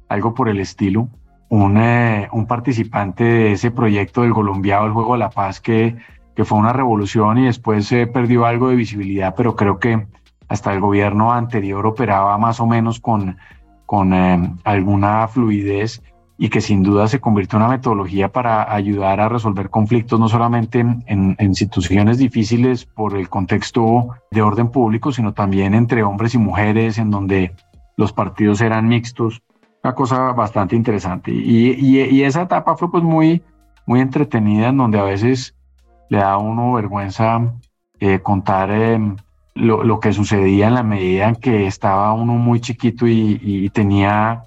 algo 0.08 0.34
por 0.34 0.50
el 0.50 0.60
estilo, 0.60 1.10
un, 1.50 1.78
eh, 1.78 2.30
un 2.32 2.46
participante 2.46 3.24
de 3.24 3.52
ese 3.54 3.72
proyecto 3.72 4.22
del 4.22 4.34
Colombiado, 4.34 4.86
el 4.86 4.94
Juego 4.94 5.14
de 5.14 5.20
la 5.20 5.32
Paz, 5.32 5.60
que, 5.60 5.98
que 6.36 6.46
fue 6.46 6.58
una 6.58 6.74
revolución 6.74 7.40
y 7.40 7.46
después 7.46 7.88
se 7.88 8.08
perdió 8.08 8.46
algo 8.46 8.70
de 8.70 8.76
visibilidad, 8.76 9.34
pero 9.36 9.56
creo 9.56 9.80
que 9.80 10.08
hasta 10.48 10.74
el 10.74 10.80
gobierno 10.80 11.34
anterior 11.34 11.86
operaba 11.86 12.38
más 12.38 12.60
o 12.60 12.68
menos 12.68 13.00
con, 13.00 13.38
con 13.86 14.14
eh, 14.14 14.54
alguna 14.64 15.28
fluidez 15.28 16.02
y 16.38 16.50
que 16.50 16.62
sin 16.62 16.84
duda 16.84 17.08
se 17.08 17.20
convirtió 17.20 17.58
en 17.58 17.64
una 17.64 17.74
metodología 17.74 18.32
para 18.32 18.74
ayudar 18.74 19.20
a 19.20 19.28
resolver 19.28 19.70
conflictos 19.70 20.20
no 20.20 20.30
solamente 20.30 20.80
en, 20.80 21.04
en, 21.38 21.56
situaciones 21.56 22.18
difíciles 22.18 22.86
por 22.86 23.18
el 23.18 23.28
contexto 23.28 24.08
de 24.32 24.42
orden 24.42 24.70
público, 24.70 25.12
sino 25.12 25.34
también 25.34 25.74
entre 25.74 26.02
hombres 26.04 26.36
y 26.36 26.38
mujeres, 26.38 26.98
en 26.98 27.12
donde 27.12 27.54
los 27.98 28.14
partidos 28.14 28.62
eran 28.62 28.88
mixtos 28.88 29.42
una 29.84 29.96
cosa 29.96 30.34
bastante 30.34 30.76
interesante. 30.76 31.32
Y, 31.32 31.74
y, 31.74 32.24
esa 32.24 32.44
etapa 32.44 32.76
fue 32.76 32.92
pues 32.92 33.04
muy, 33.04 33.42
muy 33.86 34.02
entretenida, 34.02 34.70
en 34.70 34.78
donde 34.78 35.00
a 35.00 35.04
veces 35.04 35.56
le 36.10 36.20
da 36.20 36.34
a 36.34 36.38
uno 36.38 36.74
vergüenza 36.74 37.54
eh, 38.00 38.20
contar 38.20 38.72
em, 38.72 39.16
lo, 39.56 39.84
lo, 39.84 40.00
que 40.00 40.14
sucedía 40.14 40.68
en 40.68 40.76
la 40.76 40.84
medida 40.84 41.30
en 41.30 41.36
que 41.36 41.68
estaba 41.68 42.14
uno 42.14 42.34
muy 42.34 42.60
chiquito 42.60 43.08
y, 43.08 43.40
y 43.42 43.70
tenía 43.70 44.44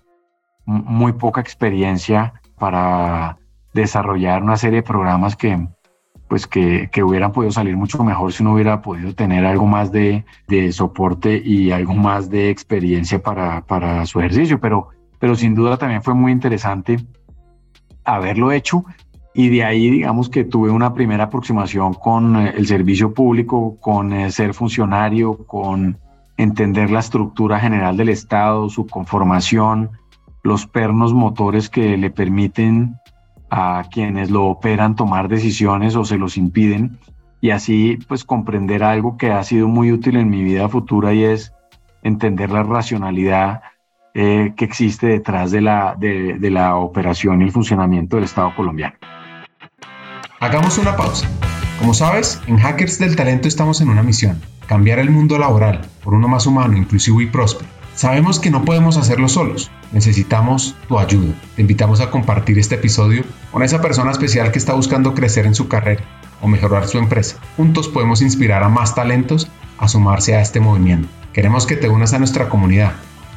muy 0.65 1.13
poca 1.13 1.41
experiencia 1.41 2.35
para 2.59 3.39
desarrollar 3.75 4.43
una 4.43 4.57
serie 4.57 4.77
de 4.77 4.83
programas 4.83 5.37
que, 5.37 5.67
pues 6.29 6.47
que, 6.47 6.89
que, 6.93 7.03
hubieran 7.03 7.33
podido 7.33 7.53
salir 7.53 7.77
mucho 7.77 8.03
mejor 8.05 8.33
si 8.33 8.43
uno 8.43 8.55
hubiera 8.55 8.81
podido 8.81 9.15
tener 9.15 9.45
algo 9.45 9.67
más 9.67 9.93
de, 9.93 10.25
de 10.49 10.73
soporte 10.73 11.43
y 11.45 11.73
algo 11.73 11.95
más 11.95 12.31
de 12.31 12.51
experiencia 12.51 13.23
para, 13.23 13.63
para 13.63 14.07
su 14.07 14.21
ejercicio. 14.21 14.61
Pero 14.61 14.89
pero 15.23 15.37
sin 15.37 15.55
duda 15.55 15.77
también 15.77 16.03
fue 16.03 16.15
muy 16.15 16.33
interesante 16.33 16.97
haberlo 18.03 18.51
hecho. 18.51 18.85
Y 19.33 19.51
de 19.51 19.63
ahí 19.63 19.89
digamos 19.89 20.29
que 20.29 20.43
tuve 20.43 20.69
una 20.69 20.95
primera 20.95 21.25
aproximación 21.25 21.95
con 21.95 22.35
eh, 22.35 22.55
el 22.57 22.67
servicio 22.67 23.15
público, 23.15 23.77
con 23.79 24.13
eh, 24.13 24.33
ser 24.33 24.53
funcionario, 24.53 25.47
con 25.47 25.97
entender 26.37 26.91
la 26.91 26.99
estructura 26.99 27.61
general 27.61 27.97
del 27.97 28.09
Estado, 28.09 28.69
su 28.69 28.89
conformación, 28.89 29.93
los 30.43 30.67
pernos 30.67 31.15
motores 31.15 31.71
que 31.71 31.97
le 31.97 32.11
permiten 32.11 32.97
a 33.49 33.85
quienes 33.93 34.29
lo 34.29 34.47
operan 34.47 34.97
tomar 34.97 35.29
decisiones 35.29 35.95
o 35.95 36.05
se 36.05 36.19
los 36.19 36.37
impiden. 36.37 36.99
Y 37.41 37.51
así 37.51 37.97
pues 38.09 38.25
comprender 38.25 38.83
algo 38.83 39.17
que 39.17 39.31
ha 39.31 39.45
sido 39.45 39.69
muy 39.69 39.93
útil 39.93 40.17
en 40.17 40.31
mi 40.31 40.43
vida 40.43 40.69
futura 40.69 41.15
y 41.15 41.23
es 41.23 41.53
entender 42.03 42.51
la 42.51 42.65
racionalidad 42.65 43.63
eh, 44.15 44.53
que 44.57 44.65
existe 44.65 45.07
detrás 45.07 45.51
de 45.51 45.61
la, 45.61 45.97
de, 45.99 46.39
de 46.39 46.51
la 46.51 46.77
operación 46.77 47.41
y 47.41 47.45
el 47.45 47.53
funcionamiento 47.53 48.17
del 48.17 48.25
Estado 48.25 48.55
colombiano. 48.55 48.95
Hagamos 50.41 50.79
una 50.79 50.97
pausa. 50.97 51.29
Como 51.79 51.95
sabes, 51.95 52.41
en 52.47 52.59
Hackers 52.59 52.99
del 52.99 53.17
Talento 53.17 53.49
estamos 53.49 53.81
en 53.81 53.89
una 53.89 54.03
misión 54.03 54.41
cambiar 54.67 54.99
el 54.99 55.11
mundo 55.11 55.39
laboral 55.39 55.83
por 56.03 56.15
uno 56.15 56.29
más 56.29 56.47
humano, 56.47 56.77
inclusivo 56.77 57.21
y 57.21 57.27
próspero. 57.27 57.69
Sabemos 57.95 58.41
que 58.41 58.51
no 58.51 58.65
podemos 58.65 58.97
hacerlo 58.97 59.29
solos, 59.29 59.71
necesitamos 59.93 60.75
tu 60.89 60.99
ayuda. 60.99 61.35
Te 61.57 61.61
invitamos 61.61 62.01
a 62.01 62.11
compartir 62.11 62.59
este 62.59 62.77
episodio 62.77 63.23
con 63.51 63.63
esa 63.63 63.83
persona 63.83 64.11
especial 64.11 64.51
que 64.51 64.59
está 64.59 64.73
buscando 64.73 65.13
crecer 65.13 65.45
en 65.45 65.55
su 65.55 65.69
carrera 65.69 66.03
o 66.41 66.49
mejorar 66.49 66.89
su 66.89 66.97
empresa. 66.97 67.37
Juntos 67.57 67.89
podemos 67.89 68.23
inspirar 68.23 68.63
a 68.63 68.71
más 68.71 68.95
talentos 68.95 69.47
a 69.77 69.89
sumarse 69.89 70.35
a 70.35 70.41
este 70.41 70.59
movimiento. 70.59 71.09
Queremos 71.35 71.67
que 71.67 71.77
te 71.77 71.89
unas 71.89 72.15
a 72.15 72.19
nuestra 72.19 72.49
comunidad, 72.49 72.95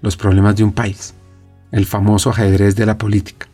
los 0.00 0.16
problemas 0.16 0.56
de 0.56 0.64
un 0.64 0.72
país, 0.72 1.14
el 1.72 1.86
famoso 1.86 2.30
ajedrez 2.30 2.76
de 2.76 2.86
la 2.86 2.98
política, 2.98 3.46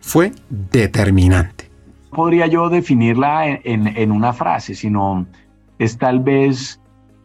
fue 0.00 0.32
determinante. 0.48 1.70
Podría 2.10 2.46
yo 2.46 2.68
definirla 2.68 3.46
en, 3.46 4.10
una 4.10 4.32
frase, 4.32 4.74
sino 4.74 5.26
es 5.78 5.96
tal 5.96 6.20
vez 6.20 6.80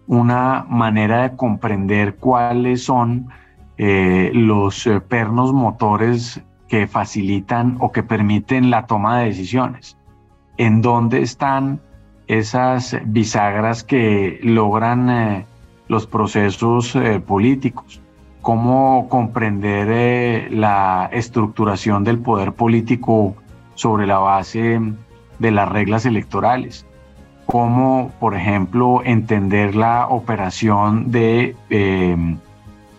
una 0.08 0.66
manera 0.70 1.24
de 1.24 1.36
comprender 1.36 2.16
cuáles 2.16 2.84
son 2.84 3.28
eh, 3.78 4.30
los 4.34 4.86
eh, 4.86 5.02
pernos 5.02 5.54
motores 5.54 6.40
que 6.68 6.86
facilitan 6.86 7.78
o 7.80 7.92
que 7.92 8.04
permiten 8.04 8.70
la 8.70 8.86
toma 8.86 9.20
de 9.20 9.26
decisiones. 9.26 9.98
¿En 10.58 10.82
dónde 10.82 11.22
están 11.22 11.82
esas 12.28 12.96
bisagras 13.06 13.84
que 13.84 14.40
logran 14.44 15.10
eh, 15.10 15.46
los 15.88 16.06
procesos 16.06 16.96
políticos? 17.26 18.02
¿Cómo 18.46 19.10
comprender 19.10 20.54
la 20.54 21.10
estructuración 21.12 22.04
del 22.04 22.20
poder 22.20 22.54
político 22.54 23.34
sobre 23.74 24.06
la 24.06 24.20
base 24.20 24.80
de 25.40 25.52
las 25.52 25.68
reglas 25.68 26.06
electorales? 26.06 26.86
cómo, 27.48 28.12
por 28.20 28.36
ejemplo, 28.36 29.02
entender 29.04 29.76
la 29.76 30.08
operación 30.08 31.12
de 31.12 31.56
em, 31.72 32.38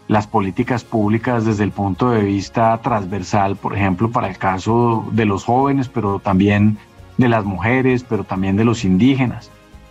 las 0.08 0.26
políticas 0.26 0.82
públicas 0.82 1.44
desde 1.44 1.62
el 1.62 1.70
punto 1.70 2.10
de 2.10 2.22
vista 2.22 2.76
transversal, 2.78 3.54
por 3.54 3.76
ejemplo, 3.76 4.10
para 4.10 4.28
el 4.28 4.38
caso 4.38 5.04
de 5.12 5.26
los 5.26 5.44
jóvenes, 5.44 5.88
pero 5.88 6.18
también 6.18 6.78
de 7.18 7.28
las 7.28 7.44
mujeres, 7.44 8.04
pero 8.08 8.24
también 8.24 8.56
de 8.56 8.64
los 8.64 8.84
indígenas. 8.84 9.50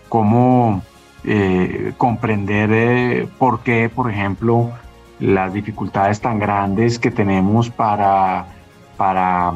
Cómo 0.10 0.82
eh, 1.24 1.94
comprender 1.98 2.70
eh, 2.74 3.28
por 3.38 3.62
qué, 3.62 3.90
por 3.90 4.10
ejemplo, 4.12 4.72
las 5.20 5.54
dificultades 5.54 6.20
tan 6.20 6.40
grandes 6.40 7.00
que 7.00 7.12
tenemos 7.12 7.70
para, 7.70 8.46
para 8.98 9.54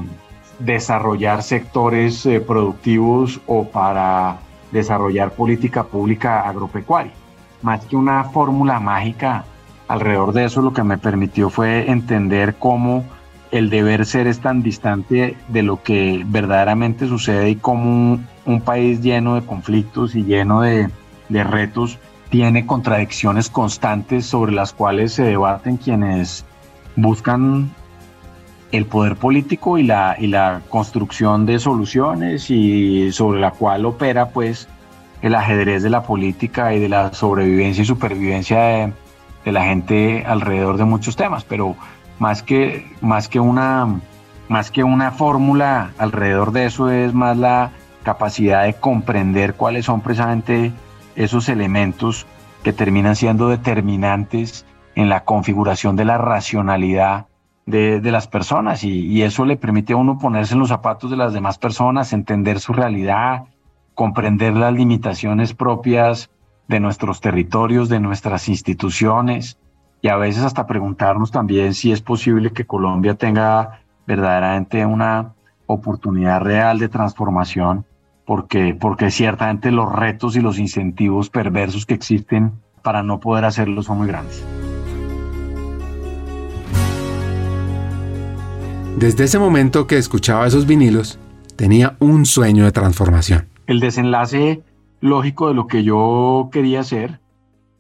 desarrollar 0.60 1.44
sectores 1.44 2.26
eh, 2.26 2.40
productivos 2.40 3.42
o 3.48 3.66
para 3.66 4.38
desarrollar 4.72 5.32
política 5.32 5.84
pública 5.84 6.42
agropecuaria. 6.42 7.14
Más 7.62 7.86
que 7.86 7.96
una 7.96 8.24
fórmula 8.26 8.80
mágica 8.80 9.46
alrededor 9.88 10.34
de 10.34 10.46
eso, 10.46 10.62
lo 10.62 10.74
que 10.74 10.84
me 10.84 10.98
permitió 10.98 11.50
fue 11.50 11.90
entender 11.90 12.56
cómo 12.56 13.04
el 13.52 13.70
deber 13.70 14.06
ser 14.06 14.28
es 14.28 14.40
tan 14.40 14.62
distante 14.62 15.36
de 15.48 15.64
lo 15.64 15.82
que 15.82 16.24
verdaderamente 16.28 17.08
sucede 17.08 17.50
y 17.50 17.56
cómo 17.56 18.20
un, 18.46 18.62
país 18.62 19.02
lleno 19.02 19.36
de 19.36 19.46
conflictos 19.46 20.16
y 20.16 20.24
lleno 20.24 20.62
de, 20.62 20.90
de 21.30 21.44
retos 21.44 21.98
tiene 22.30 22.66
contradicciones 22.66 23.50
constantes 23.50 24.26
sobre 24.26 24.52
las 24.52 24.74
cuales 24.74 25.14
se 25.14 25.24
debaten 25.24 25.78
quienes 25.78 26.46
buscan 26.96 27.72
el 28.72 28.86
poder 28.86 29.16
político 29.16 29.78
y 29.78 29.84
la, 29.84 30.16
y 30.20 30.28
la 30.28 30.62
construcción 30.70 31.46
de 31.46 31.58
soluciones 31.60 32.50
y 32.52 33.12
sobre 33.12 33.40
la 33.40 33.52
cual 33.52 33.86
opera 33.86 34.30
pues 34.30 34.68
el 35.22 35.36
ajedrez 35.36 35.84
de 35.84 35.90
la 35.90 36.04
política 36.04 36.74
y 36.74 36.80
de 36.80 36.90
la 36.90 37.14
sobrevivencia 37.14 37.82
y 37.82 37.86
supervivencia 37.86 38.60
de, 38.60 38.94
la 39.46 39.64
gente 39.66 40.24
alrededor 40.28 40.78
de 40.78 40.84
muchos 40.84 41.16
temas, 41.16 41.44
pero 41.44 41.76
más 42.20 42.44
que, 42.44 42.86
más 43.02 43.28
que 43.28 43.40
una, 43.40 44.00
más 44.48 44.70
que 44.70 44.84
una 44.84 45.10
fórmula 45.10 45.92
alrededor 45.98 46.52
de 46.52 46.66
eso 46.66 46.92
es 46.92 47.16
más 47.16 47.36
la 47.36 47.72
capacidad 48.04 48.66
de 48.66 48.76
comprender 48.76 49.56
cuáles 49.56 49.86
son 49.86 50.02
precisamente 50.02 50.72
esos 51.16 51.50
elementos 51.50 52.26
que 52.64 52.74
terminan 52.74 53.16
siendo 53.16 53.50
determinantes 53.50 54.66
en 54.96 55.10
la 55.10 55.24
configuración 55.24 55.96
de 55.96 56.06
la 56.06 56.18
racionalidad 56.18 57.28
de, 57.66 58.02
las 58.12 58.28
personas. 58.28 58.84
Y, 58.84 59.22
eso 59.22 59.46
le 59.46 59.58
permite 59.58 59.94
a 59.94 59.98
uno 59.98 60.18
ponerse 60.18 60.54
en 60.54 60.60
los 60.60 60.70
zapatos 60.70 61.12
de 61.12 61.18
las 61.18 61.34
demás 61.34 61.58
personas, 61.58 62.14
entender 62.14 62.60
su 62.60 62.74
realidad, 62.74 63.44
comprender 63.94 64.56
las 64.56 64.74
limitaciones 64.74 65.54
propias 65.54 66.30
de 66.68 66.80
nuestros 66.80 67.22
territorios, 67.22 67.90
de 67.90 68.00
nuestras 68.00 68.48
instituciones 68.50 69.58
y 70.02 70.08
a 70.08 70.16
veces 70.16 70.44
hasta 70.44 70.66
preguntarnos 70.66 71.32
también 71.32 71.74
si 71.74 71.92
es 71.92 72.02
posible 72.02 72.52
que 72.52 72.66
Colombia 72.66 73.16
tenga 73.16 73.82
verdaderamente 74.08 74.86
una 74.86 75.34
oportunidad 75.66 76.42
real 76.42 76.80
de 76.80 76.90
transformación, 76.90 77.86
porque, 78.30 78.78
porque 78.80 79.10
ciertamente 79.10 79.72
los 79.72 79.92
retos 79.92 80.36
y 80.36 80.40
los 80.40 80.60
incentivos 80.60 81.32
perversos 81.32 81.88
que 81.88 81.96
existen 81.96 82.52
para 82.84 83.02
no 83.02 83.20
poder 83.20 83.44
hacerlo 83.44 83.82
son 83.82 83.98
muy 83.98 84.08
grandes. 84.08 84.46
Desde 89.00 89.24
ese 89.24 89.40
momento 89.40 89.88
que 89.88 89.98
escuchaba 89.98 90.46
esos 90.46 90.68
vinilos, 90.68 91.18
tenía 91.56 91.96
un 91.98 92.28
sueño 92.28 92.66
de 92.66 92.72
transformación. 92.72 93.48
El 93.66 93.80
desenlace 93.80 94.62
lógico 95.02 95.48
de 95.48 95.56
lo 95.56 95.66
que 95.66 95.84
yo 95.84 96.50
quería 96.52 96.82
hacer, 96.82 97.20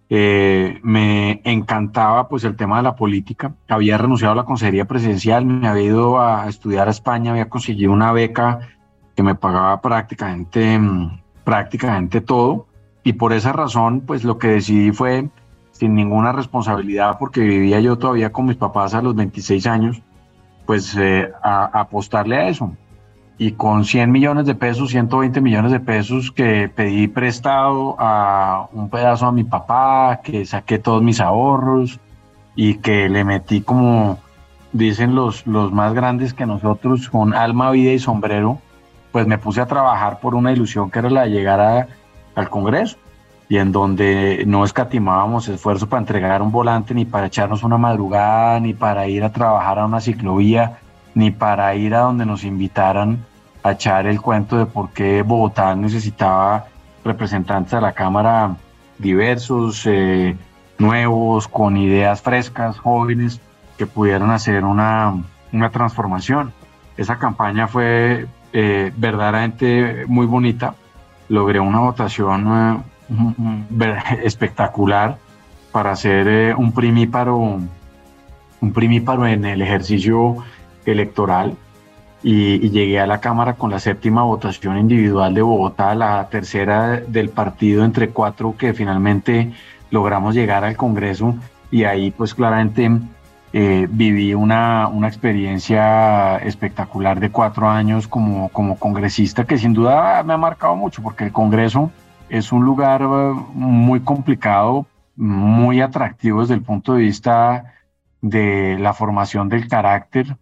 eh, 0.10 0.80
me 0.82 1.42
encantaba 1.44 2.28
pues 2.28 2.44
el 2.44 2.56
tema 2.56 2.78
de 2.78 2.84
la 2.84 2.96
política. 2.96 3.54
Había 3.68 4.00
renunciado 4.00 4.32
a 4.32 4.38
la 4.38 4.46
consejería 4.46 4.86
presidencial, 4.86 5.46
me 5.46 5.68
había 5.68 5.84
ido 5.84 6.20
a 6.20 6.50
estudiar 6.50 6.88
a 6.88 6.92
España, 6.92 7.34
había 7.34 7.50
conseguido 7.50 7.92
una 7.92 8.12
beca 8.12 8.79
que 9.20 9.24
me 9.24 9.36
pagaba 9.36 9.82
prácticamente, 9.82 10.80
mm, 10.80 11.20
prácticamente 11.44 12.22
todo. 12.22 12.68
Y 13.04 13.12
por 13.12 13.34
esa 13.34 13.52
razón, 13.52 14.00
pues 14.00 14.24
lo 14.24 14.38
que 14.38 14.48
decidí 14.48 14.94
fue, 14.94 15.28
sin 15.74 15.94
ninguna 15.94 16.32
responsabilidad, 16.32 17.18
porque 17.20 17.42
vivía 17.42 17.82
yo 17.82 17.98
todavía 17.98 18.32
con 18.32 18.46
mis 18.46 18.56
papás 18.56 18.94
a 18.94 19.02
los 19.02 19.16
26 19.16 19.68
años, 19.68 20.02
pues 20.66 20.96
eh, 20.98 21.30
a, 21.44 21.66
apostarle 21.82 22.38
a 22.38 22.48
eso. 22.48 22.72
Y 23.38 23.52
con 23.52 23.84
100 23.84 24.10
millones 24.10 24.46
de 24.46 24.56
pesos, 24.56 24.92
120 24.92 25.42
millones 25.42 25.74
de 25.74 25.82
pesos 25.82 26.32
que 26.32 26.72
pedí 26.74 27.10
prestado 27.10 27.98
a 28.00 28.70
un 28.72 28.90
pedazo 28.90 29.26
a 29.26 29.34
mi 29.34 29.44
papá, 29.44 30.22
que 30.24 30.46
saqué 30.46 30.80
todos 30.80 31.04
mis 31.04 31.20
ahorros 31.20 32.00
y 32.56 32.76
que 32.76 33.10
le 33.10 33.26
metí 33.26 33.60
como 33.60 34.18
dicen 34.72 35.14
los, 35.14 35.46
los 35.46 35.74
más 35.74 35.94
grandes 35.94 36.34
que 36.34 36.46
nosotros, 36.46 37.10
con 37.10 37.34
alma, 37.34 37.72
vida 37.72 37.92
y 37.92 38.00
sombrero, 38.00 38.62
pues 39.12 39.28
me 39.28 39.38
puse 39.38 39.62
a 39.62 39.66
trabajar 39.66 40.20
por 40.20 40.36
una 40.36 40.52
ilusión 40.52 40.92
que 40.92 41.00
era 41.00 41.10
la 41.10 41.24
de 41.24 41.32
llegar 41.32 41.88
al 42.36 42.50
Congreso 42.50 42.98
y 43.50 43.58
en 43.58 43.72
donde 43.72 44.44
no 44.46 44.64
escatimábamos 44.64 45.48
esfuerzo 45.48 45.90
para 45.90 46.02
entregar 46.02 46.42
un 46.44 46.52
volante, 46.52 46.94
ni 46.94 47.06
para 47.06 47.26
echarnos 47.26 47.64
una 47.64 47.80
madrugada, 47.80 48.60
ni 48.60 48.76
para 48.76 49.08
ir 49.08 49.24
a 49.24 49.32
trabajar 49.32 49.80
a 49.80 49.86
una 49.86 50.00
ciclovía, 50.00 50.78
ni 51.16 51.32
para 51.32 51.74
ir 51.74 51.96
a 51.96 52.02
donde 52.02 52.28
nos 52.28 52.44
invitaran 52.44 53.26
a 53.64 53.72
echar 53.72 54.06
el 54.06 54.22
cuento 54.22 54.56
de 54.58 54.68
por 54.68 54.92
qué 54.92 55.24
Bogotá 55.24 55.76
necesitaba 55.76 56.68
representantes 57.04 57.74
a 57.74 57.82
la 57.82 57.94
Cámara 57.94 58.56
diversos, 59.00 59.84
eh, 59.88 60.38
nuevos, 60.78 61.48
con 61.48 61.76
ideas 61.76 62.22
frescas, 62.22 62.78
jóvenes, 62.78 63.42
que 63.78 63.88
pudieran 63.88 64.30
hacer 64.30 64.64
una, 64.64 65.16
una 65.52 65.70
transformación. 65.72 66.54
Esa 66.98 67.18
campaña 67.18 67.68
fue 67.68 68.28
eh, 68.54 68.92
verdaderamente 68.96 70.06
muy 70.08 70.26
bonita. 70.26 70.76
Logré 71.28 71.60
una 71.60 71.80
votación 71.80 72.84
eh, 73.10 73.98
espectacular 74.24 75.18
para 75.72 75.92
hacer 75.92 76.28
eh, 76.28 76.56
un 76.56 76.72
primíparo, 76.72 77.38
un 77.38 78.74
primíparo 78.74 79.28
en 79.28 79.46
el 79.46 79.62
ejercicio 79.62 80.38
electoral 80.86 81.56
y, 82.24 82.70
llegué 82.70 83.00
a 83.00 83.08
la 83.08 83.20
Cámara 83.20 83.54
con 83.54 83.72
la 83.72 83.80
séptima 83.80 84.24
votación 84.24 84.78
individual 84.78 85.34
de 85.34 85.42
Bogotá, 85.42 85.96
la 85.96 86.28
tercera 86.30 86.98
del 86.98 87.30
partido 87.30 87.86
entre 87.86 88.10
cuatro 88.10 88.56
que 88.58 88.74
finalmente 88.74 89.54
logramos 89.92 90.36
llegar 90.36 90.64
al 90.64 90.76
Congreso 90.76 91.36
y 91.72 91.84
ahí 91.84 92.12
pues 92.12 92.34
claramente 92.34 92.90
eh, 93.52 93.88
viví 93.90 94.34
una, 94.34 94.88
una, 94.88 95.08
experiencia 95.08 96.38
espectacular 96.38 97.20
de 97.20 97.32
cuatro 97.32 97.68
años 97.68 98.08
como, 98.08 98.50
como 98.50 98.78
congresista 98.78 99.46
que 99.46 99.58
sin 99.58 99.74
duda 99.74 100.22
me 100.24 100.34
ha 100.34 100.38
marcado 100.38 100.76
mucho 100.76 101.02
porque 101.02 101.24
el 101.24 101.32
Congreso 101.32 101.92
es 102.30 102.52
un 102.52 102.64
lugar 102.64 103.02
eh, 103.02 103.34
muy 103.54 104.02
complicado, 104.02 104.86
muy 105.16 105.82
atractivo 105.82 106.42
desde 106.42 106.54
el 106.54 106.62
punto 106.62 106.94
de 106.94 107.02
vista 107.02 107.74
de 108.22 108.78
la 108.80 108.94
formación 108.94 109.50
del 109.50 109.68
carácter, 109.68 110.38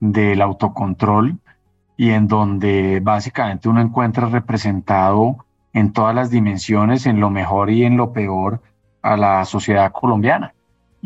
del 0.00 0.42
autocontrol 0.42 1.38
y 1.96 2.10
en 2.10 2.28
donde 2.28 3.00
básicamente 3.02 3.68
uno 3.68 3.80
encuentra 3.80 4.26
representado 4.26 5.46
en 5.72 5.92
todas 5.92 6.14
las 6.14 6.30
dimensiones, 6.30 7.06
en 7.06 7.20
lo 7.20 7.30
mejor 7.30 7.70
y 7.70 7.84
en 7.84 7.96
lo 7.96 8.12
peor, 8.12 8.60
a 9.02 9.16
la 9.16 9.44
sociedad 9.44 9.92
colombiana. 9.92 10.54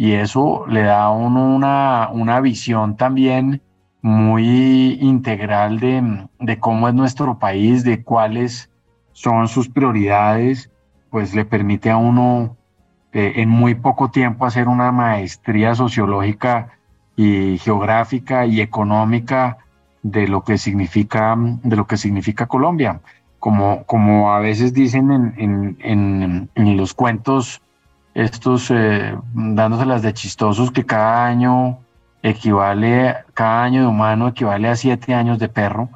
Y 0.01 0.13
eso 0.13 0.65
le 0.69 0.83
da 0.83 1.07
a 1.07 1.11
uno 1.11 1.57
una, 1.57 2.09
una 2.13 2.41
visión 2.41 2.97
también 2.97 3.63
muy 4.01 4.97
integral 5.01 5.81
de, 5.81 6.29
de 6.39 6.61
cómo 6.61 6.87
es 6.87 6.95
nuestro 6.95 7.41
país, 7.41 7.83
de 7.83 8.05
cuáles 8.05 8.71
son 9.13 9.49
sus 9.49 9.69
prioridades, 9.69 10.71
pues 11.11 11.35
le 11.35 11.45
permite 11.45 11.91
a 11.91 11.97
uno 11.97 12.57
eh, 13.13 13.33
en 13.43 13.49
muy 13.49 13.75
poco 13.75 14.13
tiempo 14.13 14.47
hacer 14.47 14.69
una 14.69 14.93
maestría 14.93 15.75
sociológica 15.75 16.79
y 17.17 17.59
geográfica 17.59 18.47
y 18.47 18.61
económica 18.61 19.59
de 20.05 20.29
lo 20.29 20.45
que 20.45 20.59
significa, 20.59 21.35
de 21.37 21.75
lo 21.75 21.89
que 21.89 21.97
significa 21.97 22.47
Colombia. 22.47 23.01
Como, 23.41 23.83
como 23.83 24.33
a 24.33 24.39
veces 24.39 24.73
dicen 24.73 25.11
en, 25.11 25.77
en, 25.81 26.51
en, 26.55 26.77
los 26.77 26.95
cuentos, 26.95 27.61
estos 28.19 28.73
eh, 28.73 29.15
dándoselas 29.33 30.03
de 30.03 30.13
chistosos, 30.13 30.73
que 30.73 30.85
cada 30.85 31.25
año 31.25 31.79
equivale, 32.21 33.15
cada 33.33 33.63
año 33.63 33.83
de 33.83 33.87
humano 33.87 34.27
equivale 34.27 34.69
a 34.69 34.75
siete 34.75 35.15
años 35.15 35.39
de 35.39 35.49
perro, 35.49 35.89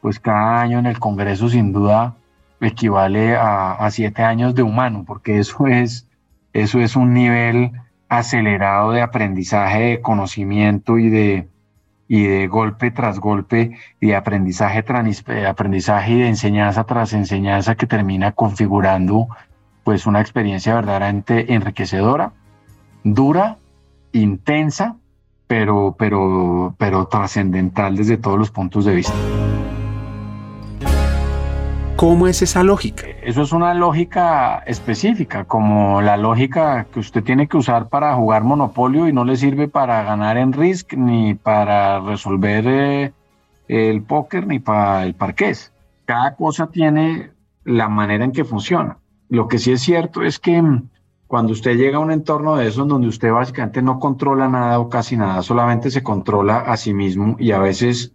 pues 0.00 0.18
cada 0.18 0.62
año 0.62 0.78
en 0.78 0.86
el 0.86 0.98
Congreso 0.98 1.50
sin 1.50 1.74
duda 1.74 2.14
equivale 2.62 3.36
a, 3.36 3.72
a 3.72 3.90
siete 3.90 4.22
años 4.22 4.54
de 4.54 4.62
humano, 4.62 5.04
porque 5.06 5.38
eso 5.38 5.66
es, 5.66 6.08
eso 6.54 6.80
es 6.80 6.96
un 6.96 7.12
nivel 7.12 7.72
acelerado 8.08 8.92
de 8.92 9.02
aprendizaje, 9.02 9.80
de 9.80 10.00
conocimiento 10.00 10.96
y 10.96 11.10
de, 11.10 11.48
y 12.08 12.24
de 12.24 12.46
golpe 12.46 12.90
tras 12.90 13.18
golpe 13.18 13.76
y 14.00 14.06
de 14.06 14.16
aprendizaje, 14.16 14.82
tras, 14.82 15.24
aprendizaje 15.46 16.12
y 16.12 16.20
de 16.20 16.28
enseñanza 16.28 16.84
tras 16.84 17.12
enseñanza 17.12 17.74
que 17.74 17.86
termina 17.86 18.32
configurando 18.32 19.28
pues 19.86 20.04
una 20.04 20.20
experiencia 20.20 20.74
verdaderamente 20.74 21.54
enriquecedora, 21.54 22.32
dura, 23.04 23.58
intensa, 24.10 24.96
pero, 25.46 25.94
pero, 25.96 26.74
pero 26.76 27.06
trascendental 27.06 27.94
desde 27.94 28.16
todos 28.16 28.36
los 28.36 28.50
puntos 28.50 28.84
de 28.84 28.96
vista. 28.96 29.14
¿Cómo 31.94 32.26
es 32.26 32.42
esa 32.42 32.64
lógica? 32.64 33.06
Eso 33.22 33.42
es 33.42 33.52
una 33.52 33.74
lógica 33.74 34.58
específica, 34.66 35.44
como 35.44 36.02
la 36.02 36.16
lógica 36.16 36.88
que 36.92 36.98
usted 36.98 37.22
tiene 37.22 37.46
que 37.46 37.56
usar 37.56 37.88
para 37.88 38.12
jugar 38.16 38.42
Monopolio 38.42 39.06
y 39.06 39.12
no 39.12 39.24
le 39.24 39.36
sirve 39.36 39.68
para 39.68 40.02
ganar 40.02 40.36
en 40.36 40.52
Risk, 40.52 40.94
ni 40.94 41.34
para 41.34 42.00
resolver 42.00 42.66
eh, 42.66 43.12
el 43.68 44.02
póker, 44.02 44.48
ni 44.48 44.58
para 44.58 45.04
el 45.04 45.14
parqués. 45.14 45.72
Cada 46.06 46.34
cosa 46.34 46.66
tiene 46.66 47.30
la 47.62 47.88
manera 47.88 48.24
en 48.24 48.32
que 48.32 48.44
funciona. 48.44 48.98
Lo 49.28 49.48
que 49.48 49.58
sí 49.58 49.72
es 49.72 49.80
cierto 49.80 50.22
es 50.22 50.38
que 50.38 50.60
mm, 50.60 50.88
cuando 51.26 51.52
usted 51.52 51.76
llega 51.76 51.98
a 51.98 52.00
un 52.00 52.12
entorno 52.12 52.56
de 52.56 52.68
esos 52.68 52.86
donde 52.86 53.08
usted 53.08 53.32
básicamente 53.32 53.82
no 53.82 53.98
controla 53.98 54.48
nada 54.48 54.78
o 54.78 54.88
casi 54.88 55.16
nada, 55.16 55.42
solamente 55.42 55.90
se 55.90 56.02
controla 56.02 56.58
a 56.58 56.76
sí 56.76 56.94
mismo 56.94 57.36
y 57.38 57.50
a 57.50 57.58
veces 57.58 58.12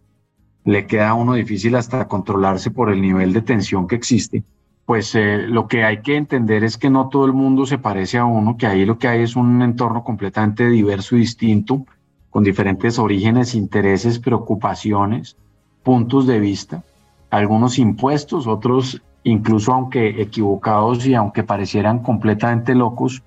le 0.64 0.86
queda 0.86 1.10
a 1.10 1.14
uno 1.14 1.34
difícil 1.34 1.76
hasta 1.76 2.08
controlarse 2.08 2.72
por 2.72 2.92
el 2.92 3.02
nivel 3.02 3.34
de 3.34 3.42
tensión 3.42 3.88
que 3.88 3.96
existe, 3.96 4.44
pues 4.86 5.16
eh, 5.16 5.40
lo 5.48 5.68
que 5.68 5.84
hay 5.84 6.02
que 6.02 6.16
entender 6.16 6.64
es 6.64 6.78
que 6.78 6.90
no 6.90 7.10
todo 7.10 7.26
el 7.26 7.34
mundo 7.34 7.66
se 7.66 7.78
parece 7.78 8.18
a 8.18 8.26
uno, 8.26 8.58
que 8.58 8.68
ahí 8.68 8.86
lo 8.86 8.98
que 8.98 9.08
hay 9.08 9.24
es 9.24 9.36
un 9.36 9.62
entorno 9.62 10.04
completamente 10.04 10.70
diverso 10.70 11.16
y 11.16 11.20
distinto, 11.20 11.86
con 12.30 12.44
diferentes 12.44 12.98
orígenes, 13.00 13.56
intereses, 13.56 14.20
preocupaciones, 14.20 15.36
puntos 15.84 16.28
de 16.28 16.40
vista, 16.40 16.84
algunos 17.30 17.78
impuestos, 17.80 18.48
otros 18.48 19.02
incluso 19.24 19.74
aunque 19.74 20.22
equivocados 20.22 21.06
y 21.06 21.14
aunque 21.14 21.44
parecieran 21.44 22.00
completamente 22.00 22.76
locos, 22.76 23.24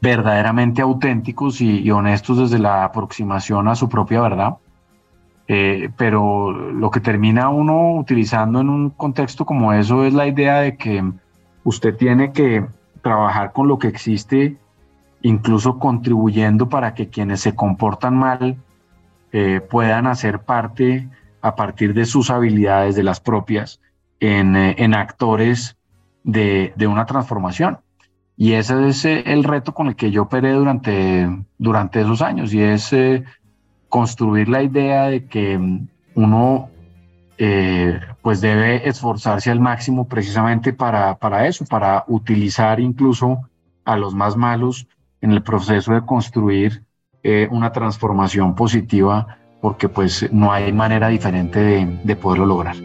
verdaderamente 0.00 0.80
auténticos 0.80 1.60
y 1.60 1.90
honestos 1.90 2.38
desde 2.38 2.58
la 2.58 2.84
aproximación 2.84 3.68
a 3.68 3.74
su 3.74 3.88
propia 3.88 4.22
verdad. 4.22 4.56
Eh, 5.52 5.90
pero 5.96 6.52
lo 6.52 6.92
que 6.92 7.00
termina 7.00 7.48
uno 7.48 7.96
utilizando 7.96 8.60
en 8.60 8.68
un 8.68 8.90
contexto 8.90 9.44
como 9.44 9.72
eso 9.72 10.04
es 10.04 10.14
la 10.14 10.28
idea 10.28 10.60
de 10.60 10.76
que 10.76 11.02
usted 11.64 11.96
tiene 11.96 12.30
que 12.30 12.64
trabajar 13.02 13.50
con 13.52 13.66
lo 13.66 13.76
que 13.76 13.88
existe, 13.88 14.58
incluso 15.22 15.80
contribuyendo 15.80 16.68
para 16.68 16.94
que 16.94 17.08
quienes 17.08 17.40
se 17.40 17.56
comportan 17.56 18.16
mal 18.16 18.58
eh, 19.32 19.60
puedan 19.60 20.06
hacer 20.06 20.38
parte 20.38 21.08
a 21.42 21.56
partir 21.56 21.94
de 21.94 22.04
sus 22.04 22.30
habilidades, 22.30 22.94
de 22.94 23.02
las 23.02 23.18
propias, 23.18 23.80
en, 24.20 24.56
eh, 24.56 24.74
en 24.78 24.94
actores 24.94 25.76
de, 26.22 26.72
de, 26.76 26.86
una 26.86 27.06
transformación. 27.06 27.78
Y 28.36 28.52
ese 28.52 28.88
es 28.88 29.04
el 29.04 29.44
reto 29.44 29.74
con 29.74 29.88
el 29.88 29.96
que 29.96 30.10
yo 30.10 30.22
operé 30.22 30.52
durante, 30.52 31.28
durante 31.58 32.00
esos 32.00 32.22
años 32.22 32.54
y 32.54 32.62
es 32.62 32.94
construir 33.90 34.48
la 34.48 34.62
idea 34.62 35.08
de 35.08 35.26
que 35.26 35.58
mm, 35.58 35.88
uno 36.14 36.70
eh, 37.36 38.00
pues 38.22 38.40
debe 38.40 38.88
esforzarse 38.88 39.50
al 39.50 39.60
máximo 39.60 40.08
precisamente 40.08 40.72
para, 40.72 41.16
para 41.16 41.46
eso, 41.46 41.64
para 41.66 42.04
utilizar 42.06 42.80
incluso 42.80 43.48
a 43.84 43.96
los 43.96 44.14
más 44.14 44.36
malos 44.36 44.86
en 45.20 45.32
el 45.32 45.42
proceso 45.42 45.92
de 45.92 46.04
construir 46.04 46.84
eh, 47.22 47.48
una 47.50 47.72
transformación 47.72 48.54
positiva, 48.54 49.38
porque 49.60 49.88
pues 49.88 50.30
no 50.32 50.52
hay 50.52 50.72
manera 50.72 51.08
diferente 51.08 51.86
de 52.02 52.16
poderlo 52.16 52.46
lograr. 52.46 52.76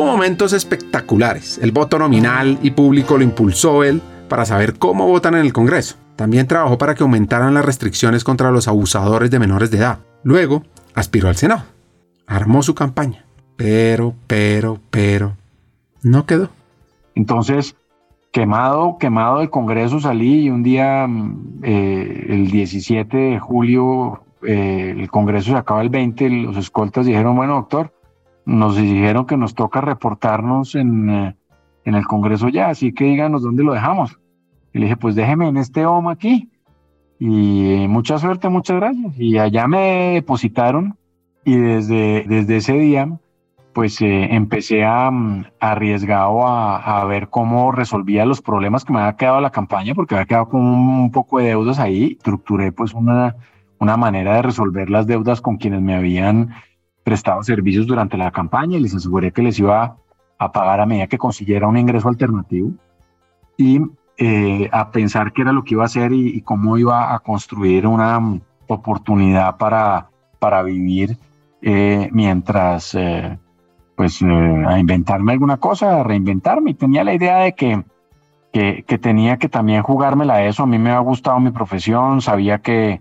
Tuvo 0.00 0.12
momentos 0.12 0.54
espectaculares. 0.54 1.58
El 1.58 1.72
voto 1.72 1.98
nominal 1.98 2.58
y 2.62 2.70
público 2.70 3.18
lo 3.18 3.22
impulsó 3.22 3.84
él 3.84 4.00
para 4.30 4.46
saber 4.46 4.78
cómo 4.78 5.06
votan 5.06 5.34
en 5.34 5.42
el 5.42 5.52
Congreso. 5.52 5.96
También 6.16 6.46
trabajó 6.46 6.78
para 6.78 6.94
que 6.94 7.02
aumentaran 7.02 7.52
las 7.52 7.66
restricciones 7.66 8.24
contra 8.24 8.50
los 8.50 8.66
abusadores 8.66 9.30
de 9.30 9.38
menores 9.38 9.70
de 9.70 9.76
edad. 9.76 9.98
Luego, 10.22 10.62
aspiró 10.94 11.28
al 11.28 11.36
Senado. 11.36 11.64
Armó 12.26 12.62
su 12.62 12.74
campaña. 12.74 13.26
Pero, 13.56 14.14
pero, 14.26 14.78
pero, 14.90 15.36
no 16.02 16.24
quedó. 16.24 16.48
Entonces, 17.14 17.76
quemado, 18.32 18.96
quemado 18.98 19.40
del 19.40 19.50
Congreso 19.50 20.00
salí 20.00 20.44
y 20.44 20.48
un 20.48 20.62
día, 20.62 21.06
mm, 21.06 21.60
eh, 21.62 22.26
el 22.30 22.50
17 22.50 23.14
de 23.18 23.38
julio, 23.38 24.22
eh, 24.46 24.94
el 24.98 25.10
Congreso 25.10 25.50
se 25.50 25.58
acaba 25.58 25.82
el 25.82 25.90
20, 25.90 26.30
los 26.30 26.56
escoltas 26.56 27.04
dijeron, 27.04 27.36
bueno, 27.36 27.56
doctor, 27.56 27.92
nos 28.50 28.76
dijeron 28.76 29.26
que 29.26 29.36
nos 29.36 29.54
toca 29.54 29.80
reportarnos 29.80 30.74
en, 30.74 31.08
eh, 31.08 31.36
en 31.84 31.94
el 31.94 32.04
Congreso 32.06 32.48
ya, 32.48 32.68
así 32.68 32.92
que 32.92 33.04
díganos 33.04 33.42
dónde 33.42 33.62
lo 33.62 33.72
dejamos. 33.72 34.18
Y 34.72 34.78
le 34.78 34.86
dije, 34.86 34.96
pues 34.96 35.14
déjeme 35.14 35.48
en 35.48 35.56
este 35.56 35.86
OMA 35.86 36.12
aquí. 36.12 36.50
Y 37.18 37.86
mucha 37.88 38.18
suerte, 38.18 38.48
muchas 38.48 38.76
gracias. 38.76 39.18
Y 39.18 39.38
allá 39.38 39.68
me 39.68 40.14
depositaron 40.14 40.96
y 41.44 41.56
desde, 41.56 42.24
desde 42.26 42.56
ese 42.56 42.72
día, 42.74 43.08
pues 43.72 44.00
eh, 44.00 44.34
empecé 44.34 44.84
a, 44.84 45.10
mm, 45.10 45.44
arriesgado 45.60 46.46
a, 46.46 46.76
a, 46.76 47.04
ver 47.04 47.28
cómo 47.28 47.72
resolvía 47.72 48.24
los 48.24 48.42
problemas 48.42 48.84
que 48.84 48.92
me 48.92 49.00
había 49.00 49.16
quedado 49.16 49.40
la 49.40 49.50
campaña, 49.50 49.94
porque 49.94 50.14
había 50.14 50.26
quedado 50.26 50.48
con 50.48 50.60
un, 50.62 51.10
poco 51.12 51.38
de 51.38 51.46
deudas 51.46 51.78
ahí. 51.78 52.16
Estructuré 52.18 52.72
pues 52.72 52.94
una, 52.94 53.36
una 53.78 53.96
manera 53.96 54.34
de 54.36 54.42
resolver 54.42 54.90
las 54.90 55.06
deudas 55.06 55.40
con 55.40 55.56
quienes 55.56 55.82
me 55.82 55.94
habían 55.94 56.50
prestado 57.02 57.42
servicios 57.42 57.86
durante 57.86 58.16
la 58.16 58.30
campaña 58.30 58.76
y 58.76 58.80
les 58.80 58.94
aseguré 58.94 59.32
que 59.32 59.42
les 59.42 59.58
iba 59.58 59.96
a 60.38 60.52
pagar 60.52 60.80
a 60.80 60.86
medida 60.86 61.06
que 61.06 61.18
consiguiera 61.18 61.68
un 61.68 61.76
ingreso 61.76 62.08
alternativo. 62.08 62.72
Y 63.56 63.80
eh, 64.16 64.68
a 64.72 64.90
pensar 64.90 65.32
qué 65.32 65.42
era 65.42 65.52
lo 65.52 65.64
que 65.64 65.74
iba 65.74 65.82
a 65.82 65.86
hacer 65.86 66.12
y, 66.12 66.40
cómo 66.42 66.78
iba 66.78 67.14
a 67.14 67.18
construir 67.20 67.86
una 67.86 68.20
mm, 68.20 68.40
oportunidad 68.68 69.56
para, 69.56 70.08
para 70.38 70.62
vivir 70.62 71.16
eh, 71.62 72.08
mientras, 72.12 72.94
eh, 72.94 73.38
pues, 73.96 74.22
a 74.22 74.78
inventarme 74.78 75.32
alguna 75.32 75.58
cosa, 75.58 76.00
a 76.00 76.04
reinventarme. 76.04 76.70
Y 76.70 76.74
tenía 76.74 77.04
la 77.04 77.14
idea 77.14 77.38
de 77.38 77.54
que, 77.54 77.82
que, 78.52 78.84
que, 78.86 78.98
tenía 78.98 79.36
que 79.38 79.48
también 79.48 79.82
jugármela 79.82 80.44
eso. 80.44 80.62
A 80.62 80.66
mí 80.66 80.78
me 80.78 80.90
ha 80.90 80.98
gustado 81.00 81.40
mi 81.40 81.50
profesión, 81.50 82.20
sabía 82.20 82.58
que 82.58 83.00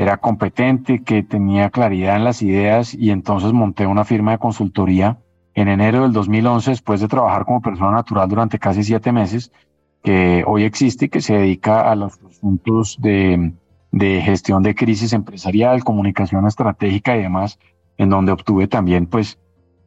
era 0.00 0.16
competente, 0.16 1.02
que 1.02 1.22
tenía 1.22 1.68
claridad 1.68 2.16
en 2.16 2.24
las 2.24 2.40
ideas 2.40 2.94
y 2.94 3.10
entonces 3.10 3.52
monté 3.52 3.86
una 3.86 4.04
firma 4.06 4.32
de 4.32 4.38
consultoría 4.38 5.18
en 5.54 5.68
enero 5.68 6.04
del 6.04 6.12
2011, 6.14 6.70
después 6.70 7.02
de 7.02 7.08
trabajar 7.08 7.44
como 7.44 7.60
persona 7.60 7.90
natural 7.90 8.26
durante 8.26 8.58
casi 8.58 8.82
siete 8.82 9.12
meses, 9.12 9.52
que 10.02 10.42
hoy 10.46 10.64
existe 10.64 11.04
y 11.04 11.08
que 11.10 11.20
se 11.20 11.34
dedica 11.34 11.90
a 11.90 11.94
los 11.96 12.18
asuntos 12.24 12.96
de, 12.98 13.52
de 13.92 14.22
gestión 14.22 14.62
de 14.62 14.74
crisis 14.74 15.12
empresarial, 15.12 15.84
comunicación 15.84 16.46
estratégica 16.46 17.14
y 17.14 17.20
demás, 17.20 17.58
en 17.98 18.08
donde 18.08 18.32
obtuve 18.32 18.68
también 18.68 19.04
pues 19.04 19.38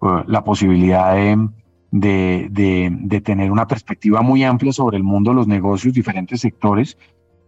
eh, 0.04 0.24
la 0.28 0.44
posibilidad 0.44 1.16
de, 1.16 1.50
de, 1.90 2.50
de, 2.52 2.96
de, 3.00 3.22
tener 3.22 3.52
una 3.52 3.66
perspectiva 3.66 4.22
muy 4.22 4.44
amplia 4.44 4.74
sobre 4.74 4.98
el 4.98 5.04
mundo 5.04 5.34
los 5.34 5.48
negocios, 5.48 5.96
diferentes 5.96 6.42
sectores, 6.42 7.00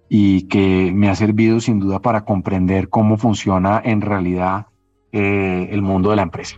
y 0.09 0.43
que 0.43 0.91
me 0.93 1.09
ha 1.09 1.15
servido 1.15 1.59
sin 1.59 1.79
duda 1.79 1.99
para 1.99 2.25
comprender 2.25 2.89
cómo 2.89 3.17
funciona 3.17 3.81
en 3.83 4.01
realidad 4.01 4.67
eh, 5.11 5.69
el 5.71 5.81
mundo 5.81 6.09
de 6.09 6.15
la 6.17 6.21
empresa. 6.21 6.57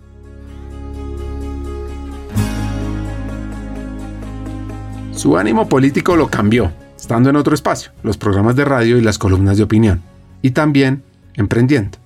Su 5.12 5.38
ánimo 5.38 5.68
político 5.68 6.16
lo 6.16 6.28
cambió, 6.28 6.72
estando 6.96 7.30
en 7.30 7.38
otro 7.38 7.56
espacio, 7.56 7.92
los 8.04 8.18
programas 8.18 8.56
de 8.56 8.66
radio 8.66 8.98
y 8.98 9.02
las 9.02 9.18
columnas 9.18 9.58
de 9.58 9.64
opinión, 9.64 10.02
y 10.42 10.52
también 10.52 11.04
emprendiendo. 11.36 11.98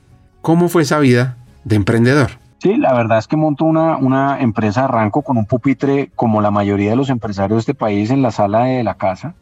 ¿Cómo 0.42 0.70
fue 0.70 0.84
esa 0.84 1.00
vida 1.00 1.38
de 1.66 1.76
emprendedor? 1.76 2.32
Sí, 2.60 2.78
la 2.78 2.94
verdad 2.94 3.18
es 3.18 3.28
que 3.28 3.36
monto 3.36 3.66
una, 3.66 3.98
una 3.98 4.40
empresa, 4.40 4.86
arranco 4.86 5.24
con 5.24 5.38
un 5.38 5.46
pupitre 5.46 6.12
como 6.16 6.42
la 6.42 6.52
mayoría 6.52 6.92
de 6.92 6.96
los 6.96 7.10
empresarios 7.10 7.58
de 7.58 7.60
este 7.60 7.74
país 7.74 8.12
en 8.12 8.22
la 8.22 8.32
sala 8.32 8.66
de 8.66 8.84
la 8.84 8.94
casa, 8.94 9.34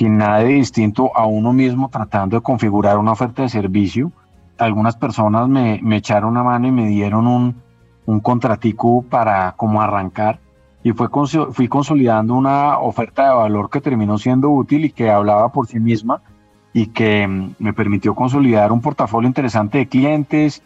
sin 0.00 0.16
nada 0.16 0.38
de 0.38 0.54
distinto 0.54 1.14
a 1.14 1.26
uno 1.26 1.52
mismo 1.52 1.90
tratando 1.90 2.38
de 2.38 2.42
configurar 2.42 2.96
una 2.96 3.12
oferta 3.12 3.42
de 3.42 3.50
servicio. 3.50 4.10
Algunas 4.56 4.96
personas 4.96 5.46
me, 5.46 5.78
me 5.82 5.96
echaron 5.96 6.30
una 6.30 6.42
mano 6.42 6.68
y 6.68 6.72
me 6.72 6.88
dieron 6.88 7.26
un, 7.26 7.54
un 8.06 8.20
contratico 8.20 9.02
para 9.02 9.52
como 9.58 9.82
arrancar 9.82 10.38
y 10.82 10.92
fue, 10.92 11.10
fui 11.52 11.68
consolidando 11.68 12.32
una 12.32 12.78
oferta 12.78 13.28
de 13.28 13.34
valor 13.34 13.68
que 13.68 13.82
terminó 13.82 14.16
siendo 14.16 14.48
útil 14.48 14.86
y 14.86 14.90
que 14.90 15.10
hablaba 15.10 15.52
por 15.52 15.66
sí 15.66 15.78
misma 15.78 16.22
y 16.72 16.86
que 16.86 17.28
mm, 17.28 17.56
me 17.58 17.74
permitió 17.74 18.14
consolidar 18.14 18.72
un 18.72 18.80
portafolio 18.80 19.28
interesante 19.28 19.76
de 19.76 19.86
clientes 19.86 20.62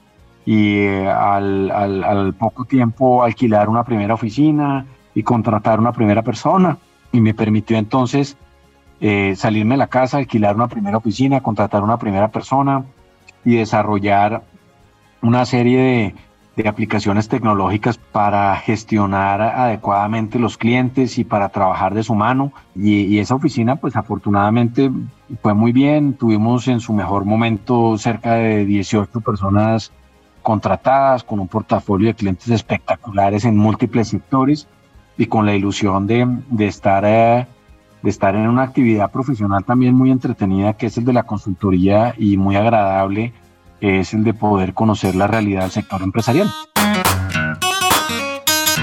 y 0.47 0.77
eh, 0.77 1.11
al, 1.11 1.73
al, 1.73 2.05
al, 2.05 2.35
poco 2.35 2.67
tiempo 2.67 3.25
alquilar 3.25 3.69
una 3.69 3.83
primera 3.83 4.15
oficina 4.15 4.87
y 5.13 5.25
contratar 5.25 5.81
una 5.81 5.91
primera 5.91 6.23
persona 6.23 6.79
y 7.11 7.21
me 7.21 7.35
permitió 7.35 7.77
entonces 7.77 8.37
eh, 9.01 9.35
salirme 9.37 9.75
de 9.75 9.79
la 9.79 9.87
casa, 9.89 10.19
alquilar 10.19 10.55
una 10.55 10.69
primera 10.69 10.97
oficina, 10.97 11.41
contratar 11.41 11.83
una 11.83 11.99
primera 11.99 12.29
persona 12.29 12.85
y 13.45 13.57
desarrollar 13.57 14.43
una 15.21 15.45
serie 15.47 16.15
de 16.57 16.69
aplicaciones 16.69 17.29
tecnológicas 17.29 17.99
para 17.99 18.55
gestionar 18.57 19.43
adecuadamente 19.43 20.39
los 20.39 20.57
clientes 20.57 21.19
y 21.19 21.25
para 21.25 21.49
trabajar 21.49 21.95
de 21.95 22.05
su 22.05 22.15
mano. 22.15 22.53
Y, 22.77 23.19
esa 23.19 23.35
oficina, 23.35 23.77
pues 23.77 23.97
afortunadamente 23.97 24.91
fue 25.43 25.55
muy 25.55 25.73
bien. 25.73 26.15
Tuvimos 26.15 26.69
en 26.69 26.81
su 26.81 26.93
mejor 26.93 27.25
momento 27.25 27.99
cerca 27.99 28.35
de 28.35 28.65
18 28.65 29.21
personas 29.21 29.93
contratadas 30.43 31.25
con 31.25 31.41
un 31.41 31.49
portafolio 31.49 32.09
de 32.09 32.15
clientes 32.15 32.49
espectaculares 32.49 33.45
en 33.45 33.57
múltiples 33.57 34.09
sectores 34.09 34.69
y 35.17 35.27
con 35.27 35.47
la 35.47 35.55
ilusión 35.55 36.07
de, 36.07 36.27
de 36.51 36.67
estar... 36.67 37.05
Eh, 37.05 37.47
de 38.05 38.11
estar 38.11 38.37
en 38.37 38.47
una 38.47 38.65
actividad 38.65 39.11
profesional 39.11 39.65
también 39.65 39.95
muy 39.95 40.11
entretenida, 40.11 40.75
que 40.75 40.87
es 40.87 40.99
el 40.99 41.07
de 41.07 41.15
la 41.15 41.23
consultoría 41.23 42.15
y 42.19 42.37
muy 42.37 42.55
agradable, 42.55 43.33
es 43.81 44.13
el 44.13 44.25
de 44.25 44.35
poder 44.35 44.75
conocer 44.75 45.15
la 45.15 45.27
realidad 45.27 45.63
del 45.63 45.71
sector 45.71 46.03
empresarial. 46.03 46.51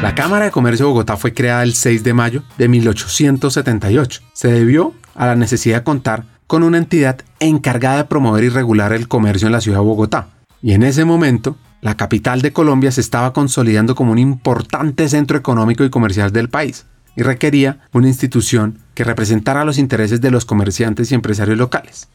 La 0.01 0.15
Cámara 0.15 0.45
de 0.45 0.51
Comercio 0.51 0.87
de 0.87 0.91
Bogotá 0.91 1.17
fue 1.17 1.35
creada 1.35 1.61
el 1.61 1.75
6 1.75 2.03
de 2.03 2.15
mayo 2.15 2.41
de 2.57 2.67
1878. 2.67 4.21
Se 4.33 4.51
debió 4.51 4.95
a 5.13 5.27
la 5.27 5.35
necesidad 5.35 5.77
de 5.77 5.83
contar 5.83 6.23
con 6.47 6.63
una 6.63 6.79
entidad 6.79 7.21
encargada 7.39 7.97
de 7.97 8.05
promover 8.05 8.43
y 8.43 8.49
regular 8.49 8.91
el 8.91 9.07
comercio 9.07 9.45
en 9.45 9.51
la 9.51 9.61
ciudad 9.61 9.77
de 9.77 9.85
Bogotá. 9.85 10.29
Y 10.63 10.73
en 10.73 10.81
ese 10.81 11.05
momento, 11.05 11.57
la 11.81 11.95
capital 11.95 12.41
de 12.41 12.53
Colombia 12.53 12.91
se 12.91 13.01
estaba 13.01 13.33
consolidando 13.33 13.93
como 13.93 14.13
un 14.13 14.19
importante 14.19 15.07
centro 15.09 15.37
económico 15.37 15.83
y 15.83 15.91
comercial 15.91 16.31
del 16.31 16.49
país 16.49 16.87
y 17.15 17.23
requería 17.23 17.79
una 17.91 18.07
institución 18.07 18.79
que 18.93 19.03
representara 19.03 19.65
los 19.65 19.77
intereses 19.77 20.21
de 20.21 20.31
los 20.31 20.45
comerciantes 20.45 21.11
y 21.11 21.15
empresarios 21.15 21.57
locales. 21.57 22.09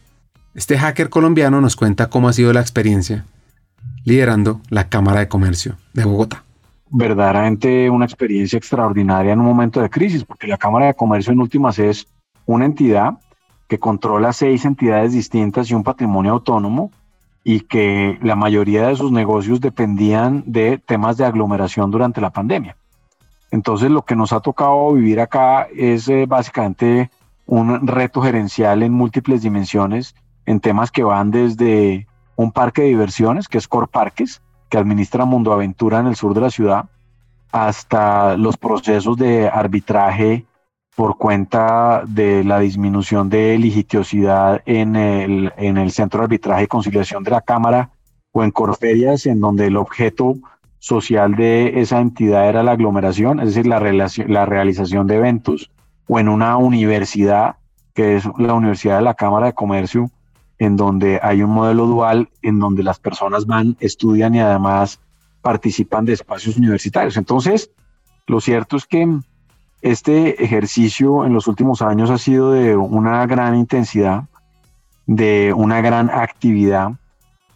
Este 0.54 0.78
hacker 0.78 1.10
colombiano 1.10 1.60
nos 1.60 1.76
cuenta 1.76 2.08
cómo 2.08 2.28
ha 2.28 2.32
sido 2.32 2.52
la 2.52 2.60
experiencia 2.60 3.24
liderando 4.04 4.60
la 4.70 4.88
Cámara 4.88 5.20
de 5.20 5.28
Comercio 5.28 5.76
de 5.92 6.04
Bogotá. 6.04 6.44
Verdaderamente 6.88 7.90
una 7.90 8.04
experiencia 8.04 8.56
extraordinaria 8.56 9.32
en 9.32 9.40
un 9.40 9.46
momento 9.46 9.80
de 9.80 9.90
crisis, 9.90 10.24
porque 10.24 10.46
la 10.46 10.56
Cámara 10.56 10.86
de 10.86 10.94
Comercio 10.94 11.32
en 11.32 11.40
últimas 11.40 11.78
es 11.78 12.06
una 12.46 12.64
entidad 12.64 13.18
que 13.68 13.78
controla 13.78 14.32
seis 14.32 14.64
entidades 14.64 15.12
distintas 15.12 15.70
y 15.70 15.74
un 15.74 15.82
patrimonio 15.82 16.32
autónomo 16.32 16.92
y 17.42 17.60
que 17.60 18.18
la 18.22 18.36
mayoría 18.36 18.88
de 18.88 18.96
sus 18.96 19.12
negocios 19.12 19.60
dependían 19.60 20.44
de 20.46 20.78
temas 20.78 21.16
de 21.16 21.24
aglomeración 21.24 21.90
durante 21.90 22.20
la 22.20 22.30
pandemia. 22.30 22.76
Entonces 23.50 23.90
lo 23.90 24.02
que 24.02 24.16
nos 24.16 24.32
ha 24.32 24.40
tocado 24.40 24.92
vivir 24.92 25.20
acá 25.20 25.68
es 25.74 26.08
eh, 26.08 26.26
básicamente 26.26 27.10
un 27.46 27.86
reto 27.86 28.20
gerencial 28.20 28.82
en 28.82 28.92
múltiples 28.92 29.42
dimensiones 29.42 30.14
en 30.46 30.60
temas 30.60 30.90
que 30.90 31.04
van 31.04 31.30
desde 31.30 32.06
un 32.36 32.52
parque 32.52 32.82
de 32.82 32.88
diversiones, 32.88 33.48
que 33.48 33.58
es 33.58 33.68
Core 33.68 33.86
Parques, 33.86 34.42
que 34.68 34.78
administra 34.78 35.24
Mundo 35.24 35.52
Aventura 35.52 36.00
en 36.00 36.06
el 36.06 36.16
sur 36.16 36.34
de 36.34 36.40
la 36.40 36.50
ciudad, 36.50 36.86
hasta 37.52 38.36
los 38.36 38.56
procesos 38.56 39.16
de 39.16 39.48
arbitraje 39.48 40.44
por 40.94 41.18
cuenta 41.18 42.02
de 42.06 42.42
la 42.42 42.58
disminución 42.58 43.28
de 43.28 43.58
litigiosidad 43.58 44.62
en 44.66 44.96
el, 44.96 45.52
en 45.56 45.76
el 45.76 45.90
Centro 45.90 46.20
de 46.20 46.24
Arbitraje 46.24 46.64
y 46.64 46.68
Conciliación 46.68 47.22
de 47.22 47.30
la 47.32 47.42
Cámara 47.42 47.90
o 48.32 48.42
en 48.42 48.50
Corferias, 48.50 49.26
en 49.26 49.40
donde 49.40 49.66
el 49.66 49.76
objeto 49.76 50.36
social 50.86 51.34
de 51.34 51.80
esa 51.80 51.98
entidad 51.98 52.48
era 52.48 52.62
la 52.62 52.72
aglomeración, 52.72 53.40
es 53.40 53.46
decir, 53.46 53.66
la, 53.66 53.80
realización 54.46 55.08
de 55.08 55.16
eventos, 55.16 55.68
o 56.06 56.20
en 56.20 56.28
una 56.28 56.56
universidad, 56.58 57.56
que 57.92 58.14
es 58.14 58.24
la 58.38 58.54
Universidad 58.54 58.98
de 58.98 59.02
la 59.02 59.14
Cámara 59.14 59.46
de 59.46 59.52
Comercio, 59.52 60.12
en 60.60 60.76
donde 60.76 61.18
hay 61.20 61.42
un 61.42 61.50
modelo 61.50 61.86
dual 61.86 62.28
en 62.40 62.60
donde 62.60 62.84
las 62.84 63.00
personas 63.00 63.46
van, 63.46 63.76
estudian 63.80 64.36
y 64.36 64.38
además 64.38 65.00
participan 65.42 66.04
de 66.04 66.12
espacios 66.12 66.56
universitarios. 66.56 67.16
Entonces, 67.16 67.72
lo 68.28 68.40
cierto 68.40 68.76
es 68.76 68.86
que 68.86 69.08
este 69.82 70.44
ejercicio 70.44 71.24
en 71.26 71.34
los 71.34 71.48
últimos 71.48 71.82
años 71.82 72.10
ha 72.10 72.18
sido 72.18 72.52
de 72.52 72.76
una 72.76 73.26
gran 73.26 73.56
intensidad, 73.56 74.22
de 75.06 75.52
una 75.52 75.80
gran 75.80 76.10
actividad 76.10 76.92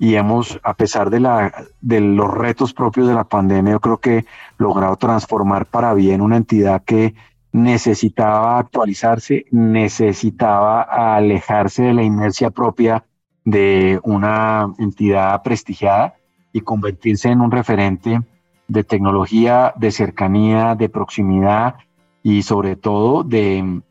y 0.01 0.15
hemos, 0.15 0.59
a 0.63 0.73
pesar 0.73 1.11
de, 1.11 1.21
la, 1.21 1.53
de 1.83 2.01
los 2.01 2.33
retos 2.33 2.73
propios 2.73 3.07
de 3.07 3.13
la 3.13 3.25
pandemia, 3.25 3.73
yo 3.73 3.81
creo 3.81 3.99
que 3.99 4.25
logrado 4.57 4.97
transformar 4.97 5.67
para 5.67 5.93
bien 5.93 6.23
una 6.23 6.39
entidad 6.39 6.83
que 6.85 7.15
necesitaba 7.53 8.59
actualizarse, 8.59 9.45
necesitaba 9.51 10.81
alejarse 10.81 11.83
de 11.83 11.93
la 11.93 12.03
inercia 12.03 12.49
propia 12.49 13.05
de 13.45 14.01
una 14.03 14.73
entidad 14.79 15.43
prestigiada 15.43 16.15
y 16.51 16.63
convertirse 16.63 17.29
en 17.29 17.43
un 17.43 17.51
referente 17.51 18.23
de 18.69 18.85
tecnología, 18.85 19.75
de 19.77 19.91
cercanía, 19.91 20.77
de 20.77 20.89
proximidad 20.89 21.75
y 22.23 22.41
sobre 22.41 22.75
todo 22.75 23.23
de, 23.23 23.83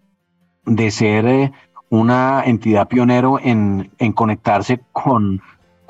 de 0.66 0.90
ser 0.90 1.28
eh, 1.28 1.52
una 1.90 2.42
entidad 2.46 2.88
pionero 2.88 3.40
en, 3.40 3.92
en 4.00 4.12
conectarse 4.12 4.82
con, 4.92 5.40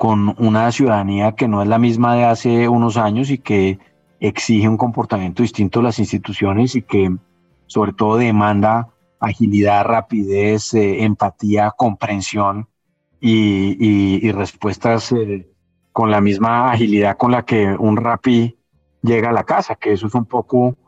con 0.00 0.34
una 0.38 0.72
ciudadanía 0.72 1.32
que 1.32 1.46
no 1.46 1.60
es 1.60 1.68
la 1.68 1.78
misma 1.78 2.16
de 2.16 2.24
hace 2.24 2.68
unos 2.68 2.96
años 2.96 3.28
y 3.28 3.36
que 3.36 3.78
exige 4.18 4.66
un 4.66 4.78
comportamiento 4.78 5.42
distinto 5.42 5.80
de 5.80 5.82
las 5.82 5.98
instituciones 5.98 6.74
y 6.74 6.80
que 6.80 7.14
sobre 7.66 7.92
todo 7.92 8.16
demanda 8.16 8.88
agilidad, 9.20 9.84
rapidez, 9.84 10.72
eh, 10.72 11.04
empatía, 11.04 11.74
comprensión 11.76 12.66
y, 13.20 14.32
respuestas 14.32 15.12
eh, 15.12 15.46
con 15.92 16.10
la 16.10 16.22
misma 16.22 16.72
agilidad 16.72 17.18
con 17.18 17.32
la 17.32 17.44
que 17.44 17.66
un 17.78 17.98
rapi 17.98 18.56
llega 19.02 19.28
a 19.28 19.34
la 19.34 19.44
casa, 19.44 19.74
que 19.74 19.92
eso 19.92 20.06
es 20.06 20.14
un 20.14 20.24
poco 20.24 20.78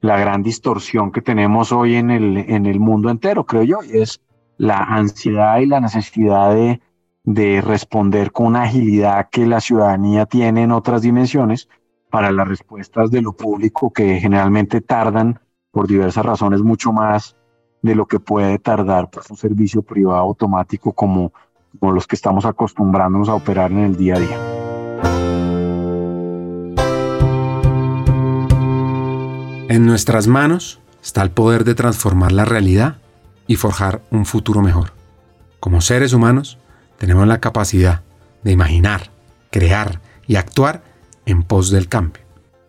la 0.00 0.16
gran 0.16 0.44
distorsión 0.44 1.10
que 1.10 1.22
tenemos 1.22 1.72
hoy 1.72 1.96
en 1.96 2.12
el, 2.12 2.36
en 2.36 2.66
el 2.66 2.78
mundo 2.78 3.10
entero, 3.10 3.44
creo 3.44 3.64
yo, 3.64 3.78
y 3.82 3.98
es 3.98 4.20
la 4.58 4.78
ansiedad 4.78 5.58
y 5.58 5.66
la 5.66 5.80
necesidad 5.80 6.54
de, 6.54 6.80
de 7.34 7.60
responder 7.60 8.32
con 8.32 8.46
una 8.46 8.64
agilidad 8.64 9.28
que 9.30 9.46
la 9.46 9.60
ciudadanía 9.60 10.26
tiene 10.26 10.64
en 10.64 10.72
otras 10.72 11.02
dimensiones 11.02 11.68
para 12.10 12.32
las 12.32 12.48
respuestas 12.48 13.12
de 13.12 13.22
lo 13.22 13.32
público 13.32 13.92
que 13.92 14.18
generalmente 14.18 14.80
tardan 14.80 15.38
por 15.70 15.86
diversas 15.86 16.26
razones 16.26 16.60
mucho 16.60 16.92
más 16.92 17.36
de 17.82 17.94
lo 17.94 18.06
que 18.06 18.18
puede 18.18 18.58
tardar 18.58 19.10
pues, 19.10 19.30
un 19.30 19.36
servicio 19.36 19.82
privado 19.82 20.18
automático 20.18 20.92
como, 20.92 21.32
como 21.78 21.92
los 21.92 22.08
que 22.08 22.16
estamos 22.16 22.44
acostumbrándonos 22.44 23.28
a 23.28 23.34
operar 23.34 23.70
en 23.70 23.78
el 23.78 23.96
día 23.96 24.16
a 24.16 24.18
día. 24.18 24.38
En 29.68 29.86
nuestras 29.86 30.26
manos 30.26 30.80
está 31.00 31.22
el 31.22 31.30
poder 31.30 31.62
de 31.62 31.76
transformar 31.76 32.32
la 32.32 32.44
realidad 32.44 32.96
y 33.46 33.54
forjar 33.54 34.02
un 34.10 34.26
futuro 34.26 34.62
mejor. 34.62 34.94
Como 35.60 35.80
seres 35.80 36.12
humanos, 36.12 36.58
tenemos 37.00 37.26
la 37.26 37.40
capacidad 37.40 38.02
de 38.42 38.52
imaginar, 38.52 39.10
crear 39.50 40.02
y 40.26 40.36
actuar 40.36 40.82
en 41.24 41.42
pos 41.42 41.70
del 41.70 41.88
cambio. 41.88 42.22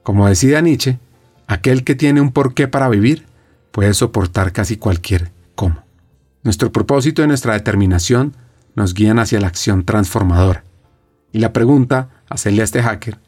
Como 0.04 0.26
decía 0.26 0.62
Nietzsche, 0.62 1.00
aquel 1.48 1.84
que 1.84 1.96
tiene 1.96 2.22
un 2.22 2.32
porqué 2.32 2.70
para 2.70 2.88
vivir 2.88 3.26
puede 3.72 3.94
soportar 3.94 4.54
casi 4.54 4.78
cualquier 4.78 5.34
cómo. 5.56 5.84
Nuestro 6.44 6.72
propósito 6.72 7.22
y 7.22 7.28
nuestra 7.28 7.56
determinación 7.56 8.34
nos 8.74 8.94
guían 8.94 9.20
hacia 9.20 9.42
la 9.42 9.48
acción 9.48 9.84
transformadora. 9.84 10.64
Y 11.34 11.40
la 11.40 11.52
pregunta 11.52 12.08
a 12.30 12.36
hacerle 12.36 12.62
a 12.62 12.64
este 12.64 12.82
hacker 12.82 13.20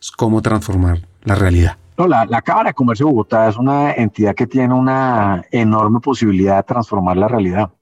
es 0.00 0.12
cómo 0.12 0.42
transformar 0.42 1.00
la 1.24 1.34
realidad. 1.34 1.76
la, 1.96 2.24
la, 2.24 2.40
Cámara 2.40 2.70
de 2.70 2.74
Comercio 2.74 3.06
de 3.06 3.10
Bogotá 3.10 3.48
es 3.48 3.56
una 3.56 3.94
entidad 3.94 4.36
que 4.36 4.46
tiene 4.46 4.72
una 4.74 5.44
enorme 5.50 5.98
posibilidad 5.98 6.58
de 6.58 6.62
transformar 6.62 7.16
la 7.16 7.26
realidad. 7.26 7.72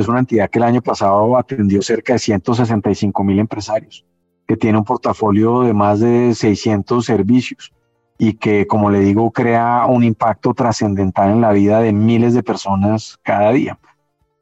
Es 0.00 0.08
una 0.08 0.20
entidad 0.20 0.48
que 0.48 0.58
el 0.58 0.62
año 0.62 0.80
pasado 0.80 1.36
atendió 1.36 1.82
cerca 1.82 2.14
de 2.14 2.18
165 2.18 3.22
mil 3.22 3.38
empresarios, 3.38 4.06
que 4.48 4.56
tiene 4.56 4.78
un 4.78 4.84
portafolio 4.84 5.60
de 5.60 5.74
más 5.74 6.00
de 6.00 6.34
600 6.34 7.04
servicios 7.04 7.70
y 8.16 8.32
que, 8.32 8.66
como 8.66 8.88
le 8.88 9.00
digo, 9.00 9.30
crea 9.30 9.84
un 9.84 10.02
impacto 10.02 10.54
trascendental 10.54 11.32
en 11.32 11.42
la 11.42 11.52
vida 11.52 11.80
de 11.80 11.92
miles 11.92 12.32
de 12.32 12.42
personas 12.42 13.18
cada 13.22 13.52
día. 13.52 13.78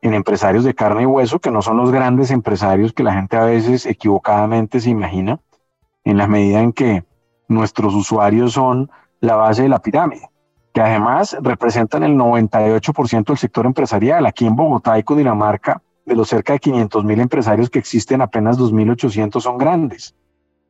En 0.00 0.14
empresarios 0.14 0.62
de 0.62 0.74
carne 0.74 1.02
y 1.02 1.06
hueso, 1.06 1.40
que 1.40 1.50
no 1.50 1.60
son 1.60 1.76
los 1.76 1.90
grandes 1.90 2.30
empresarios 2.30 2.92
que 2.92 3.02
la 3.02 3.14
gente 3.14 3.36
a 3.36 3.44
veces 3.44 3.84
equivocadamente 3.84 4.78
se 4.78 4.90
imagina, 4.90 5.40
en 6.04 6.18
la 6.18 6.28
medida 6.28 6.60
en 6.60 6.72
que 6.72 7.02
nuestros 7.48 7.96
usuarios 7.96 8.52
son 8.52 8.92
la 9.18 9.34
base 9.34 9.62
de 9.62 9.70
la 9.70 9.82
pirámide, 9.82 10.30
que 10.72 10.80
además 10.80 11.36
representan 11.40 12.02
el 12.04 12.16
98% 12.16 13.24
del 13.26 13.38
sector 13.38 13.66
empresarial. 13.66 14.26
Aquí 14.26 14.46
en 14.46 14.56
Bogotá 14.56 14.98
y 14.98 15.02
Cundinamarca, 15.02 15.82
de 16.04 16.14
los 16.14 16.28
cerca 16.28 16.54
de 16.54 16.58
500 16.60 17.04
mil 17.04 17.20
empresarios 17.20 17.70
que 17.70 17.78
existen, 17.78 18.20
apenas 18.22 18.58
2.800 18.58 19.40
son 19.40 19.58
grandes, 19.58 20.14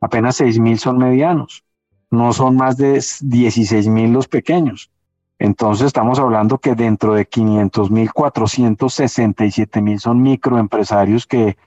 apenas 0.01 0.39
6.000 0.41 0.77
son 0.77 0.97
medianos, 0.97 1.63
no 2.11 2.33
son 2.33 2.55
más 2.55 2.77
de 2.77 2.95
16.000 2.97 4.11
los 4.11 4.27
pequeños. 4.27 4.91
Entonces 5.39 5.87
estamos 5.87 6.19
hablando 6.19 6.57
que 6.57 6.75
dentro 6.75 7.13
de 7.13 7.25
500 7.25 7.91
mil, 7.91 8.11
467 8.11 9.81
mil 9.81 9.99
son 9.99 10.21
microempresarios 10.21 11.25
que 11.25 11.57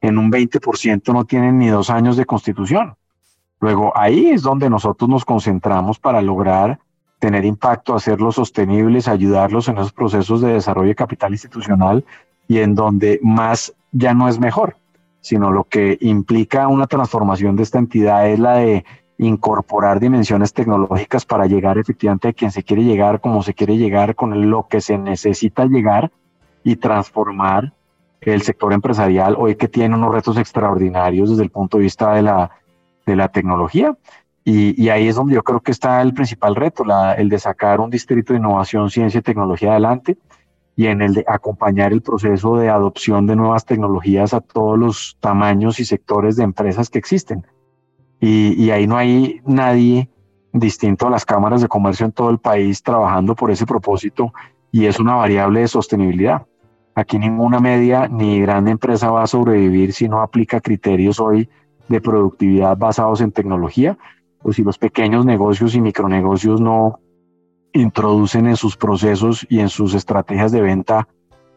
en 0.00 0.18
un 0.18 0.30
20% 0.30 1.12
no 1.12 1.24
tienen 1.24 1.58
ni 1.58 1.66
dos 1.66 1.90
años 1.90 2.16
de 2.16 2.24
constitución. 2.24 2.94
Luego 3.58 3.92
ahí 3.96 4.28
es 4.28 4.42
donde 4.42 4.70
nosotros 4.70 5.10
nos 5.10 5.24
concentramos 5.24 5.98
para 5.98 6.22
lograr 6.22 6.78
tener 7.26 7.44
impacto, 7.44 7.96
hacerlos 7.96 8.36
sostenibles, 8.36 9.08
ayudarlos 9.08 9.66
en 9.66 9.78
esos 9.78 9.92
procesos 9.92 10.40
de 10.40 10.52
desarrollo 10.52 10.90
de 10.90 10.94
capital 10.94 11.32
institucional 11.32 12.04
y 12.46 12.58
en 12.58 12.76
donde 12.76 13.18
más 13.20 13.74
ya 13.90 14.14
no 14.14 14.28
es 14.28 14.38
mejor, 14.38 14.76
sino 15.22 15.50
lo 15.50 15.64
que 15.64 15.98
implica 16.02 16.68
una 16.68 16.86
transformación 16.86 17.56
de 17.56 17.64
esta 17.64 17.80
entidad 17.80 18.30
es 18.30 18.38
la 18.38 18.58
de 18.58 18.84
incorporar 19.18 19.98
dimensiones 19.98 20.52
tecnológicas 20.52 21.24
para 21.24 21.46
llegar 21.46 21.78
efectivamente 21.78 22.28
a 22.28 22.32
quien 22.32 22.52
se 22.52 22.62
quiere 22.62 22.84
llegar, 22.84 23.20
como 23.20 23.42
se 23.42 23.54
quiere 23.54 23.76
llegar, 23.76 24.14
con 24.14 24.48
lo 24.48 24.68
que 24.68 24.80
se 24.80 24.96
necesita 24.96 25.66
llegar 25.66 26.12
y 26.62 26.76
transformar 26.76 27.72
el 28.20 28.42
sector 28.42 28.72
empresarial 28.72 29.34
hoy 29.36 29.56
que 29.56 29.66
tiene 29.66 29.96
unos 29.96 30.14
retos 30.14 30.36
extraordinarios 30.36 31.30
desde 31.30 31.42
el 31.42 31.50
punto 31.50 31.78
de 31.78 31.82
vista 31.82 32.14
de 32.14 32.22
la, 32.22 32.52
de 33.04 33.16
la 33.16 33.26
tecnología. 33.30 33.96
Y, 34.48 34.90
ahí 34.90 35.08
es 35.08 35.16
donde 35.16 35.34
yo 35.34 35.42
creo 35.42 35.58
que 35.58 35.72
está 35.72 36.00
el 36.02 36.14
principal 36.14 36.54
reto, 36.54 36.84
la, 36.84 37.14
el 37.14 37.28
de 37.28 37.36
sacar 37.40 37.80
un 37.80 37.90
distrito 37.90 38.32
de 38.32 38.38
innovación, 38.38 38.90
ciencia 38.90 39.18
y 39.18 39.22
tecnología 39.22 39.72
adelante 39.72 40.18
y 40.76 40.86
en 40.86 41.02
el 41.02 41.14
de 41.14 41.24
acompañar 41.26 41.92
el 41.92 42.00
proceso 42.00 42.56
de 42.56 42.68
adopción 42.68 43.26
de 43.26 43.34
nuevas 43.34 43.64
tecnologías 43.64 44.34
a 44.34 44.40
todos 44.40 44.78
los 44.78 45.16
tamaños 45.18 45.80
y 45.80 45.84
sectores 45.84 46.36
de 46.36 46.44
empresas 46.44 46.90
que 46.90 46.98
existen. 47.00 47.44
Y, 48.20 48.54
y 48.62 48.70
ahí 48.70 48.86
no 48.86 48.96
hay 48.96 49.40
nadie 49.44 50.08
distinto 50.52 51.08
a 51.08 51.10
las 51.10 51.24
cámaras 51.24 51.60
de 51.60 51.66
comercio 51.66 52.06
en 52.06 52.12
todo 52.12 52.30
el 52.30 52.38
país 52.38 52.84
trabajando 52.84 53.34
por 53.34 53.50
ese 53.50 53.66
propósito 53.66 54.32
y 54.70 54.86
es 54.86 55.00
una 55.00 55.16
variable 55.16 55.58
de 55.58 55.68
sostenibilidad. 55.68 56.46
Aquí 56.94 57.18
ninguna 57.18 57.58
media 57.58 58.06
ni 58.06 58.40
gran 58.40 58.68
empresa 58.68 59.10
va 59.10 59.24
a 59.24 59.26
sobrevivir 59.26 59.92
si 59.92 60.08
no 60.08 60.22
aplica 60.22 60.60
criterios 60.60 61.18
hoy 61.18 61.48
de 61.88 62.00
productividad 62.00 62.76
basados 62.76 63.20
en 63.20 63.32
tecnología 63.32 63.98
o 64.46 64.52
si 64.52 64.62
los 64.62 64.78
pequeños 64.78 65.26
negocios 65.26 65.74
y 65.74 65.80
micronegocios 65.80 66.60
no 66.60 67.00
introducen 67.72 68.46
en 68.46 68.56
sus 68.56 68.76
procesos 68.76 69.44
y 69.50 69.58
en 69.58 69.68
sus 69.68 69.92
estrategias 69.92 70.52
de 70.52 70.60
venta 70.60 71.08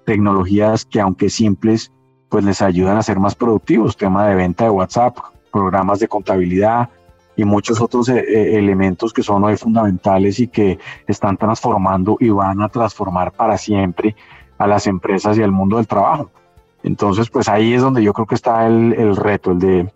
tecnologías 0.07 0.85
que 0.85 0.99
aunque 0.99 1.29
simples, 1.29 1.91
pues 2.29 2.43
les 2.43 2.63
ayudan 2.63 2.97
a 2.97 3.03
ser 3.03 3.19
más 3.19 3.35
productivos, 3.35 3.95
tema 3.95 4.25
de 4.25 4.33
venta 4.33 4.63
de 4.63 4.71
WhatsApp, 4.71 5.15
programas 5.51 5.99
de 5.99 6.07
contabilidad 6.07 6.89
y 7.35 7.45
muchos 7.45 7.79
otros 7.79 8.09
eh, 8.09 8.57
elementos 8.57 9.13
que 9.13 9.21
son 9.21 9.43
hoy 9.43 9.55
fundamentales 9.55 10.39
y 10.39 10.47
que 10.47 10.79
están 11.05 11.37
transformando 11.37 12.17
y 12.19 12.29
van 12.29 12.59
a 12.63 12.69
transformar 12.69 13.33
para 13.33 13.55
siempre 13.59 14.15
a 14.57 14.65
las 14.65 14.87
empresas 14.87 15.37
y 15.37 15.43
al 15.43 15.51
mundo 15.51 15.77
del 15.77 15.85
trabajo. 15.85 16.31
Entonces, 16.81 17.29
pues 17.29 17.49
ahí 17.49 17.75
es 17.75 17.83
donde 17.83 18.01
yo 18.01 18.13
creo 18.13 18.25
que 18.25 18.35
está 18.35 18.65
el, 18.65 18.93
el 18.93 19.15
reto, 19.15 19.51
el 19.51 19.59
de 19.59 19.93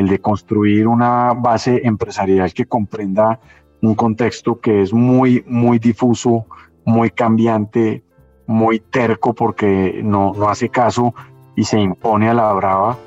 el 0.00 0.08
de 0.08 0.18
construir 0.18 0.88
una 0.88 1.32
base 1.34 1.82
empresarial 1.84 2.52
que 2.52 2.66
comprenda 2.66 3.38
un 3.82 3.94
contexto 3.94 4.60
que 4.60 4.82
es 4.82 4.92
muy, 4.92 5.44
muy 5.46 5.78
difuso, 5.78 6.46
muy 6.84 7.10
cambiante, 7.10 8.02
muy 8.46 8.80
terco 8.80 9.34
porque 9.34 10.00
no, 10.02 10.32
no 10.34 10.48
hace 10.48 10.68
caso 10.68 11.14
y 11.54 11.64
se 11.64 11.78
impone 11.78 12.28
a 12.28 12.34
la 12.34 12.52
brava 12.52 12.98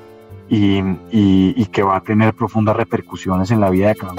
y, 0.48 0.80
y, 1.10 1.66
que 1.66 1.82
va 1.82 1.96
a 1.96 2.00
tener 2.00 2.34
profundas 2.34 2.76
repercusiones 2.76 3.50
en 3.50 3.60
la 3.60 3.70
vida 3.70 3.88
de 3.88 3.94
cada. 3.94 4.14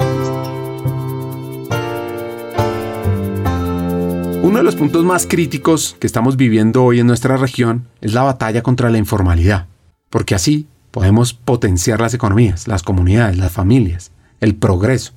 Uno 4.42 4.58
de 4.58 4.62
los 4.62 4.76
puntos 4.76 5.04
más 5.04 5.26
críticos 5.26 5.96
que 5.98 6.06
estamos 6.06 6.36
viviendo 6.36 6.84
hoy 6.84 7.00
en 7.00 7.06
nuestra 7.06 7.36
región 7.36 7.86
es 8.00 8.12
la 8.12 8.22
batalla 8.22 8.62
contra 8.62 8.90
la 8.90 8.98
informalidad, 8.98 9.66
porque 10.10 10.34
así 10.34 10.66
podemos 10.90 11.34
potenciar 11.34 12.00
las 12.00 12.14
economías, 12.14 12.68
las 12.68 12.82
comunidades, 12.82 13.36
las 13.38 13.52
familias, 13.52 14.12
el 14.40 14.54
progreso 14.54 15.12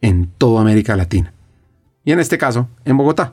en 0.00 0.26
toda 0.26 0.60
América 0.60 0.96
Latina. 0.96 1.32
Y 2.04 2.12
en 2.12 2.20
este 2.20 2.38
caso, 2.38 2.68
en 2.84 2.96
Bogotá. 2.96 3.32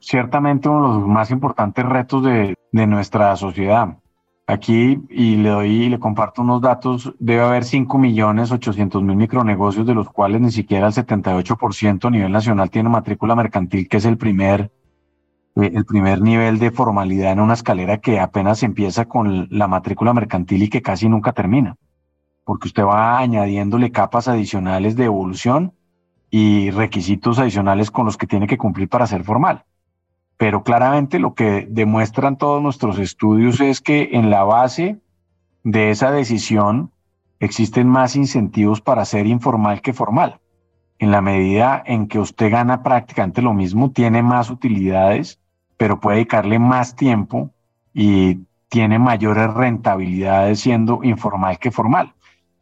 Ciertamente 0.00 0.68
uno 0.68 0.94
de 0.94 1.00
los 1.00 1.08
más 1.08 1.30
importantes 1.30 1.84
retos 1.84 2.24
de, 2.24 2.54
nuestra 2.72 3.34
sociedad. 3.36 3.96
Aquí, 4.46 4.98
y 5.10 5.36
le 5.36 5.50
doy 5.50 5.84
y 5.84 5.88
le 5.90 5.98
comparto 5.98 6.42
unos 6.42 6.62
datos, 6.62 7.12
debe 7.18 7.42
haber 7.42 7.64
5 7.64 7.98
millones 7.98 8.50
800 8.50 9.02
mil 9.02 9.16
micronegocios, 9.16 9.86
de 9.86 9.94
los 9.94 10.08
cuales 10.08 10.40
ni 10.40 10.50
siquiera 10.50 10.86
el 10.86 10.92
78% 10.94 12.06
a 12.06 12.10
nivel 12.10 12.32
nacional 12.32 12.70
tiene 12.70 12.88
matrícula 12.88 13.34
mercantil, 13.34 13.88
que 13.88 13.98
es 13.98 14.04
el 14.04 14.16
primer 14.16 14.70
eh, 15.58 15.72
el 15.74 15.84
primer 15.84 16.20
nivel 16.22 16.58
de 16.58 16.70
formalidad 16.70 17.32
en 17.32 17.40
una 17.40 17.54
escalera 17.54 17.98
que 17.98 18.20
apenas 18.20 18.62
empieza 18.62 19.06
con 19.06 19.48
la 19.50 19.66
matrícula 19.66 20.14
mercantil 20.14 20.62
y 20.62 20.68
que 20.68 20.82
casi 20.82 21.08
nunca 21.08 21.32
termina, 21.32 21.76
porque 22.44 22.68
usted 22.68 22.84
va 22.84 23.18
añadiéndole 23.18 23.90
capas 23.90 24.28
adicionales 24.28 24.94
de 24.94 25.04
evolución 25.04 25.74
y 26.30 26.70
requisitos 26.70 27.38
adicionales 27.40 27.90
con 27.90 28.06
los 28.06 28.16
que 28.16 28.28
tiene 28.28 28.46
que 28.46 28.58
cumplir 28.58 28.88
para 28.88 29.06
ser 29.08 29.24
formal. 29.24 29.64
Pero 30.36 30.62
claramente 30.62 31.18
lo 31.18 31.34
que 31.34 31.66
demuestran 31.68 32.38
todos 32.38 32.62
nuestros 32.62 33.00
estudios 33.00 33.60
es 33.60 33.80
que 33.80 34.10
en 34.12 34.30
la 34.30 34.44
base 34.44 35.00
de 35.64 35.90
esa 35.90 36.12
decisión 36.12 36.92
existen 37.40 37.88
más 37.88 38.14
incentivos 38.14 38.80
para 38.80 39.04
ser 39.04 39.26
informal 39.26 39.82
que 39.82 39.92
formal. 39.92 40.38
En 41.00 41.10
la 41.10 41.20
medida 41.20 41.82
en 41.84 42.06
que 42.06 42.20
usted 42.20 42.50
gana 42.50 42.84
prácticamente 42.84 43.42
lo 43.42 43.54
mismo, 43.54 43.90
tiene 43.90 44.22
más 44.22 44.50
utilidades 44.50 45.40
pero 45.78 46.00
puede 46.00 46.16
dedicarle 46.16 46.58
más 46.58 46.94
tiempo 46.94 47.50
y 47.94 48.40
tiene 48.68 48.98
mayores 48.98 49.54
rentabilidades 49.54 50.60
siendo 50.60 51.00
informal 51.02 51.58
que 51.58 51.70
formal. 51.70 52.12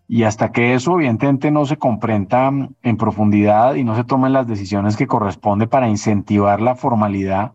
Y 0.07 0.23
hasta 0.23 0.53
que 0.53 0.75
eso 0.75 0.95
evidentemente 0.95 1.51
no 1.51 1.67
se 1.67 1.79
comprenda 1.79 2.53
en 2.83 2.97
profundidad 2.97 3.75
y 3.75 3.83
no 3.83 3.97
se 3.97 4.05
tomen 4.05 4.33
las 4.33 4.47
decisiones 4.47 4.97
que 4.97 5.09
corresponde 5.09 5.67
para 5.67 5.89
incentivar 5.89 6.61
la 6.61 6.77
formalidad, 6.77 7.55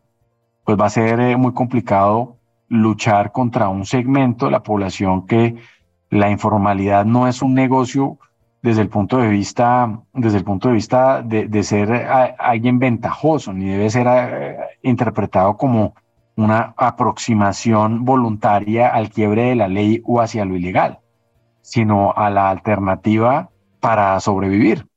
pues 0.66 0.78
va 0.78 0.88
a 0.88 0.90
ser 0.90 1.22
eh, 1.22 1.38
muy 1.38 1.54
complicado 1.54 2.36
luchar 2.68 3.32
contra 3.32 3.70
un 3.70 3.86
segmento 3.86 4.46
de 4.46 4.52
la 4.52 4.64
población 4.64 5.26
que 5.28 5.56
la 6.10 6.30
informalidad 6.30 7.06
no 7.06 7.28
es 7.28 7.42
un 7.42 7.54
negocio 7.54 8.18
desde 8.62 8.82
el 8.82 8.90
punto 8.90 9.18
de 9.18 9.28
vista, 9.28 10.02
desde 10.14 10.38
el 10.38 10.44
punto 10.44 10.68
de 10.68 10.76
vista 10.76 11.22
de, 11.24 11.64
ser 11.64 11.92
alguien 12.38 12.80
ventajoso, 12.80 13.54
ni 13.54 13.66
debe 13.66 13.90
ser 13.90 14.08
eh, 14.08 14.58
interpretado 14.84 15.58
como 15.58 15.96
una 16.36 16.74
aproximación 16.78 18.06
voluntaria 18.06 18.90
al 18.90 19.10
quiebre 19.10 19.46
de 19.46 19.56
la 19.56 19.68
ley 19.68 20.02
o 20.06 20.22
hacia 20.22 20.46
lo 20.46 20.56
ilegal, 20.56 21.00
sino 21.62 22.14
a 22.14 22.30
la 22.30 22.50
alternativa 22.50 23.50
para 23.80 24.20
sobrevivir. 24.20 24.88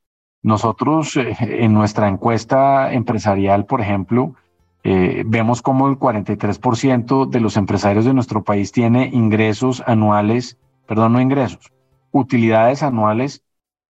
Nosotros 0.42 1.16
eh, 1.16 1.34
en 1.40 1.72
nuestra 1.72 2.08
encuesta 2.08 2.92
empresarial, 2.92 3.64
por 3.64 3.80
ejemplo, 3.80 4.34
eh, 4.82 5.22
vemos 5.26 5.62
como 5.62 5.88
el 5.88 5.98
43% 5.98 7.30
de 7.30 7.40
los 7.40 7.56
empresarios 7.56 8.04
de 8.04 8.12
nuestro 8.12 8.44
país 8.44 8.70
tiene 8.70 9.08
ingresos 9.10 9.82
anuales, 9.86 10.58
perdón, 10.86 11.14
no 11.14 11.22
ingresos, 11.22 11.72
utilidades 12.10 12.82
anuales 12.82 13.43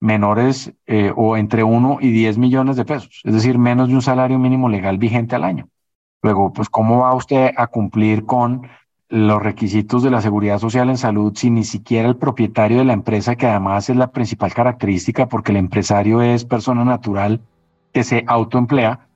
menores 0.03 0.73
eh, 0.85 1.13
o 1.15 1.37
entre 1.37 1.63
1 1.63 1.99
y 2.01 2.11
10 2.11 2.37
millones 2.37 2.75
de 2.75 2.83
pesos, 2.83 3.21
es 3.23 3.33
decir, 3.33 3.57
menos 3.57 3.87
de 3.87 3.95
un 3.95 4.01
salario 4.01 4.37
mínimo 4.37 4.67
legal 4.67 4.97
vigente 4.97 5.35
al 5.35 5.45
año. 5.45 5.69
Luego, 6.21 6.51
pues, 6.51 6.69
¿cómo 6.69 6.99
va 6.99 7.15
usted 7.15 7.51
a 7.55 7.67
cumplir 7.67 8.25
con 8.25 8.67
los 9.07 9.41
requisitos 9.41 10.03
de 10.03 10.11
la 10.11 10.21
seguridad 10.21 10.59
social 10.59 10.89
en 10.89 10.97
salud 10.97 11.33
si 11.35 11.49
ni 11.49 11.63
siquiera 11.63 12.09
el 12.09 12.17
propietario 12.17 12.79
de 12.79 12.85
la 12.85 12.93
empresa, 12.93 13.35
que 13.35 13.47
además 13.47 13.89
es 13.89 13.95
la 13.95 14.11
principal 14.11 14.53
característica 14.53 15.27
porque 15.27 15.51
el 15.51 15.57
empresario 15.57 16.21
es 16.21 16.43
persona 16.43 16.83
natural 16.83 17.39
que 17.93 18.03
se 18.03 18.25
autoemplea, 18.27 19.07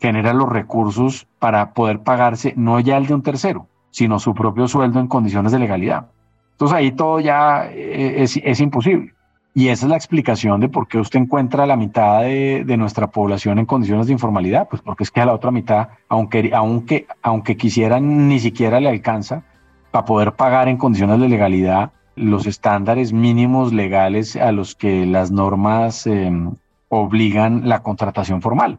genera 0.00 0.32
los 0.32 0.48
recursos 0.48 1.26
para 1.38 1.74
poder 1.74 2.00
pagarse 2.00 2.54
no 2.56 2.80
ya 2.80 2.96
el 2.96 3.06
de 3.06 3.14
un 3.14 3.22
tercero, 3.22 3.66
sino 3.90 4.18
su 4.18 4.34
propio 4.34 4.68
sueldo 4.68 5.00
en 5.00 5.08
condiciones 5.08 5.52
de 5.52 5.58
legalidad. 5.58 6.06
Entonces 6.52 6.78
ahí 6.78 6.92
todo 6.92 7.20
ya 7.20 7.66
eh, 7.70 8.22
es, 8.22 8.60
imposible. 8.60 9.12
Y 9.52 9.68
esa 9.68 9.86
es 9.86 9.90
la 9.90 9.96
explicación 9.96 10.60
de 10.60 10.68
por 10.68 10.86
qué 10.86 10.98
usted 10.98 11.18
encuentra 11.18 11.66
la 11.66 11.76
mitad 11.76 12.22
de, 12.22 12.76
nuestra 12.78 13.08
población 13.10 13.58
en 13.58 13.66
condiciones 13.66 14.06
de 14.06 14.12
informalidad, 14.12 14.68
pues 14.68 14.80
porque 14.80 15.02
es 15.02 15.10
que 15.10 15.20
a 15.20 15.26
la 15.26 15.34
otra 15.34 15.50
mitad, 15.50 15.88
aunque, 16.08 16.52
aunque, 16.54 17.06
aunque 17.22 17.56
quisieran, 17.56 18.28
ni 18.28 18.38
siquiera 18.38 18.78
le 18.78 18.88
alcanza 18.88 19.42
para 19.90 20.04
poder 20.04 20.32
pagar 20.32 20.68
en 20.68 20.76
condiciones 20.76 21.18
de 21.20 21.28
legalidad 21.28 21.90
los 22.14 22.46
estándares 22.46 23.12
mínimos 23.12 23.72
legales 23.72 24.36
a 24.36 24.52
los 24.52 24.76
que 24.76 25.04
las 25.04 25.32
normas 25.32 26.06
em, 26.06 26.54
obligan 26.88 27.68
la 27.68 27.82
contratación 27.82 28.42
formal. 28.42 28.78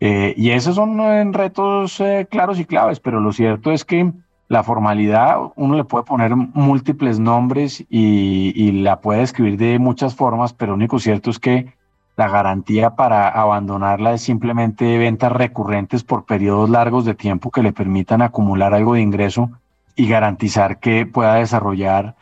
Eh, 0.00 0.34
y 0.36 0.50
esos 0.50 0.76
son 0.76 1.00
eh, 1.00 1.24
retos 1.32 2.00
eh, 2.00 2.26
claros 2.30 2.58
y 2.58 2.64
claves, 2.64 3.00
pero 3.00 3.20
lo 3.20 3.32
cierto 3.32 3.70
es 3.72 3.84
que 3.84 4.12
la 4.48 4.62
formalidad 4.62 5.38
uno 5.56 5.76
le 5.76 5.84
puede 5.84 6.04
poner 6.04 6.34
múltiples 6.34 7.18
nombres 7.18 7.84
y, 7.90 8.72
la 8.82 9.00
puede 9.00 9.22
escribir 9.22 9.58
de 9.58 9.78
muchas 9.78 10.14
formas, 10.14 10.52
pero 10.52 10.72
lo 10.72 10.76
único 10.76 10.98
cierto 10.98 11.30
es 11.30 11.38
que 11.38 11.74
la 12.16 12.28
garantía 12.28 12.96
para 12.96 13.28
abandonarla 13.28 14.14
es 14.14 14.22
simplemente 14.22 14.98
ventas 14.98 15.30
recurrentes 15.32 16.02
por 16.02 16.24
periodos 16.24 16.70
largos 16.70 17.04
de 17.04 17.14
tiempo 17.14 17.50
que 17.50 17.62
le 17.62 17.72
permitan 17.72 18.22
acumular 18.22 18.74
algo 18.74 18.94
de 18.94 19.02
ingreso 19.02 19.50
y 19.94 20.08
garantizar 20.08 20.80
que 20.80 21.06
pueda 21.06 21.34
desarrollar 21.34 22.16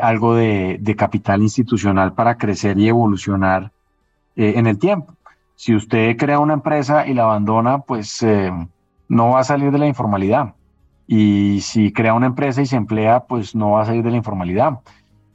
algo 0.00 0.34
de, 0.34 0.94
capital 0.96 1.42
institucional 1.42 2.12
para 2.12 2.36
crecer 2.36 2.78
y 2.78 2.88
evolucionar 2.88 3.72
en 4.36 4.66
el 4.66 4.78
tiempo. 4.78 5.14
Si 5.62 5.74
usted 5.74 6.16
crea 6.16 6.40
una 6.40 6.54
empresa 6.54 7.06
y 7.06 7.14
la 7.14 7.22
abandona, 7.22 7.78
pues 7.78 8.20
eh, 8.22 8.50
no 9.08 9.28
va 9.30 9.40
a 9.40 9.44
salir 9.44 9.70
de 9.70 9.78
la 9.78 9.86
informalidad. 9.86 10.54
Y 11.06 11.60
si 11.60 11.92
crea 11.92 12.14
una 12.14 12.26
empresa 12.26 12.62
y 12.62 12.66
se 12.66 12.76
emplea, 12.76 13.20
pues 13.20 13.54
no 13.54 13.72
va 13.72 13.82
a 13.82 13.86
salir 13.86 14.02
de 14.02 14.10
la 14.10 14.16
informalidad. 14.16 14.80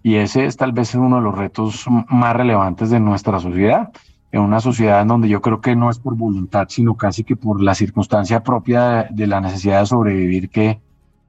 Y 0.04 0.16
ese 0.16 0.46
es 0.46 0.58
tal 0.58 0.72
vez 0.72 0.96
uno 0.96 1.18
de 1.18 1.22
los 1.22 1.38
retos 1.38 1.86
más 2.10 2.36
relevantes 2.36 2.90
de 2.90 3.00
nuestra 3.00 3.40
sociedad. 3.40 3.92
En 4.32 4.42
una 4.42 4.60
sociedad 4.60 5.02
en 5.02 5.08
donde 5.08 5.30
yo 5.30 5.42
creo 5.42 5.62
que 5.62 5.76
no 5.76 5.90
es 5.90 6.00
por 6.00 6.16
voluntad, 6.16 6.68
sino 6.70 6.96
casi 6.96 7.24
que 7.24 7.36
por 7.36 7.62
la 7.62 7.76
circunstancia 7.76 8.44
propia 8.44 9.08
de, 9.10 9.28
la 9.28 9.42
necesidad 9.42 9.80
de 9.82 9.86
sobrevivir 9.86 10.50
que 10.50 10.80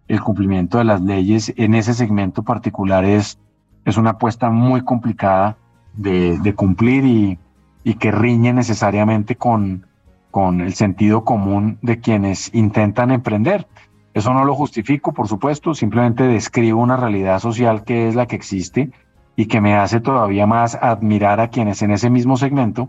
el 0.09 0.21
cumplimiento 0.21 0.79
de 0.79 0.85
las 0.85 1.01
leyes 1.01 1.53
en 1.57 1.75
ese 1.75 1.95
segmento 1.95 2.43
particular 2.43 3.05
es, 3.05 3.39
es 3.85 3.97
una 3.97 4.11
apuesta 4.11 4.51
muy 4.51 4.83
complicada 4.83 5.57
de, 5.95 6.39
de 6.39 6.55
cumplir 6.55 7.05
y, 7.05 7.39
y 7.85 7.95
que 7.95 8.11
riñe 8.11 8.53
necesariamente 8.53 9.37
con, 9.37 9.87
con 10.31 10.61
el 10.61 10.75
sentido 10.75 11.25
común 11.25 11.79
de 11.83 12.01
quienes 12.01 12.55
intentan 12.55 13.11
emprender. 13.11 13.67
Eso 14.15 14.33
no 14.33 14.45
lo 14.45 14.55
justifico, 14.55 15.13
por 15.13 15.29
supuesto, 15.29 15.75
simplemente 15.75 16.25
describo 16.25 16.81
una 16.81 16.97
realidad 16.97 17.39
social 17.39 17.85
que 17.85 18.09
es 18.09 18.15
la 18.15 18.27
que 18.27 18.37
existe 18.37 18.91
y 19.37 19.47
que 19.47 19.61
me 19.61 19.75
hace 19.77 20.01
todavía 20.01 20.47
más 20.47 20.75
admirar 20.75 21.41
a 21.41 21.49
quienes 21.49 21.83
en 21.83 21.93
ese 21.93 22.11
mismo 22.11 22.37
segmento 22.37 22.89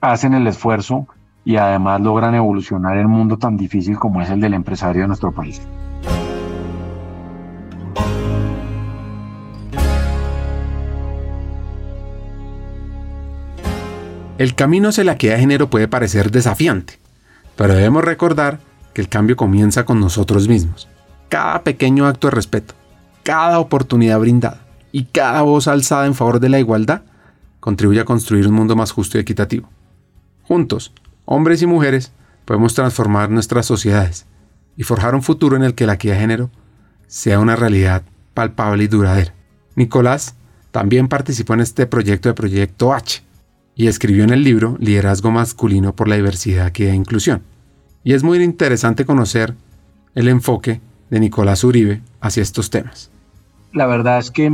hacen 0.00 0.34
el 0.34 0.46
esfuerzo 0.46 1.08
y 1.44 1.56
además 1.56 2.00
logran 2.00 2.34
evolucionar 2.34 2.96
un 3.04 3.12
mundo 3.12 3.38
tan 3.38 3.56
difícil 3.56 3.98
como 3.98 4.20
es 4.20 4.30
el 4.30 4.40
del 4.40 4.54
empresario 4.54 5.02
de 5.02 5.08
nuestro 5.08 5.32
país. 5.32 5.60
El 14.38 14.54
camino 14.54 14.88
hacia 14.88 15.04
la 15.04 15.12
equidad 15.12 15.34
de 15.34 15.40
género 15.40 15.68
puede 15.68 15.86
parecer 15.86 16.30
desafiante, 16.30 16.94
pero 17.56 17.74
debemos 17.74 18.04
recordar 18.04 18.58
que 18.92 19.00
el 19.00 19.08
cambio 19.08 19.36
comienza 19.36 19.84
con 19.84 20.00
nosotros 20.00 20.48
mismos. 20.48 20.88
Cada 21.28 21.62
pequeño 21.62 22.06
acto 22.06 22.26
de 22.28 22.32
respeto, 22.32 22.74
cada 23.22 23.58
oportunidad 23.58 24.18
brindada 24.18 24.66
y 24.92 25.04
cada 25.04 25.42
voz 25.42 25.68
alzada 25.68 26.06
en 26.06 26.14
favor 26.14 26.40
de 26.40 26.48
la 26.48 26.58
igualdad 26.58 27.02
contribuye 27.60 28.00
a 28.00 28.04
construir 28.04 28.48
un 28.48 28.54
mundo 28.54 28.74
más 28.74 28.90
justo 28.90 29.18
y 29.18 29.20
equitativo. 29.20 29.68
Juntos, 30.42 30.92
hombres 31.24 31.62
y 31.62 31.66
mujeres, 31.66 32.12
podemos 32.44 32.74
transformar 32.74 33.30
nuestras 33.30 33.66
sociedades 33.66 34.26
y 34.76 34.82
forjar 34.82 35.14
un 35.14 35.22
futuro 35.22 35.56
en 35.56 35.62
el 35.62 35.74
que 35.74 35.86
la 35.86 35.94
equidad 35.94 36.14
de 36.14 36.20
género 36.20 36.50
sea 37.06 37.38
una 37.38 37.56
realidad 37.56 38.02
palpable 38.34 38.84
y 38.84 38.88
duradera. 38.88 39.34
Nicolás 39.76 40.34
también 40.70 41.08
participó 41.08 41.54
en 41.54 41.60
este 41.60 41.86
proyecto 41.86 42.28
de 42.28 42.34
Proyecto 42.34 42.92
H, 42.92 43.22
y 43.74 43.86
escribió 43.86 44.24
en 44.24 44.30
el 44.30 44.44
libro 44.44 44.76
Liderazgo 44.78 45.30
masculino 45.30 45.96
por 45.96 46.06
la 46.06 46.16
diversidad, 46.16 46.72
y 46.76 46.82
e 46.84 46.94
inclusión. 46.94 47.42
Y 48.02 48.14
es 48.14 48.22
muy 48.22 48.42
interesante 48.42 49.04
conocer 49.04 49.54
el 50.14 50.28
enfoque 50.28 50.80
de 51.10 51.20
Nicolás 51.20 51.64
Uribe 51.64 52.00
hacia 52.20 52.42
estos 52.42 52.70
temas. 52.70 53.10
La 53.72 53.86
verdad 53.86 54.18
es 54.18 54.30
que 54.30 54.50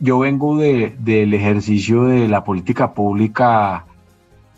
yo 0.00 0.18
vengo 0.18 0.58
del 0.58 1.34
ejercicio 1.34 2.04
de 2.04 2.28
la 2.28 2.44
política 2.44 2.92
pública 2.94 3.84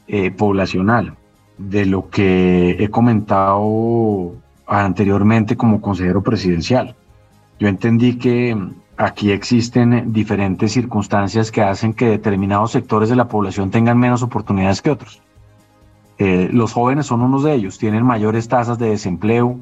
eh, 0.08 0.30
poblacional, 0.30 1.14
de 1.58 1.86
lo 1.86 2.10
que 2.10 2.76
he 2.82 2.88
comentado 2.88 4.34
anteriormente 4.66 5.56
como 5.56 5.80
consejero 5.80 6.22
presidencial. 6.22 6.96
Yo 7.58 7.68
entendí 7.68 8.18
que 8.18 8.56
aquí 8.96 9.30
existen 9.30 10.12
diferentes 10.12 10.72
circunstancias 10.72 11.50
que 11.50 11.62
hacen 11.62 11.94
que 11.94 12.06
determinados 12.06 12.72
sectores 12.72 13.08
de 13.08 13.16
la 13.16 13.28
población 13.28 13.70
tengan 13.70 13.98
menos 13.98 14.22
oportunidades 14.22 14.82
que 14.82 14.90
otros. 14.90 15.22
Eh, 16.24 16.48
los 16.52 16.72
jóvenes 16.72 17.06
son 17.06 17.20
unos 17.20 17.42
de 17.42 17.52
ellos, 17.52 17.78
tienen 17.78 18.06
mayores 18.06 18.46
tasas 18.46 18.78
de 18.78 18.90
desempleo, 18.90 19.58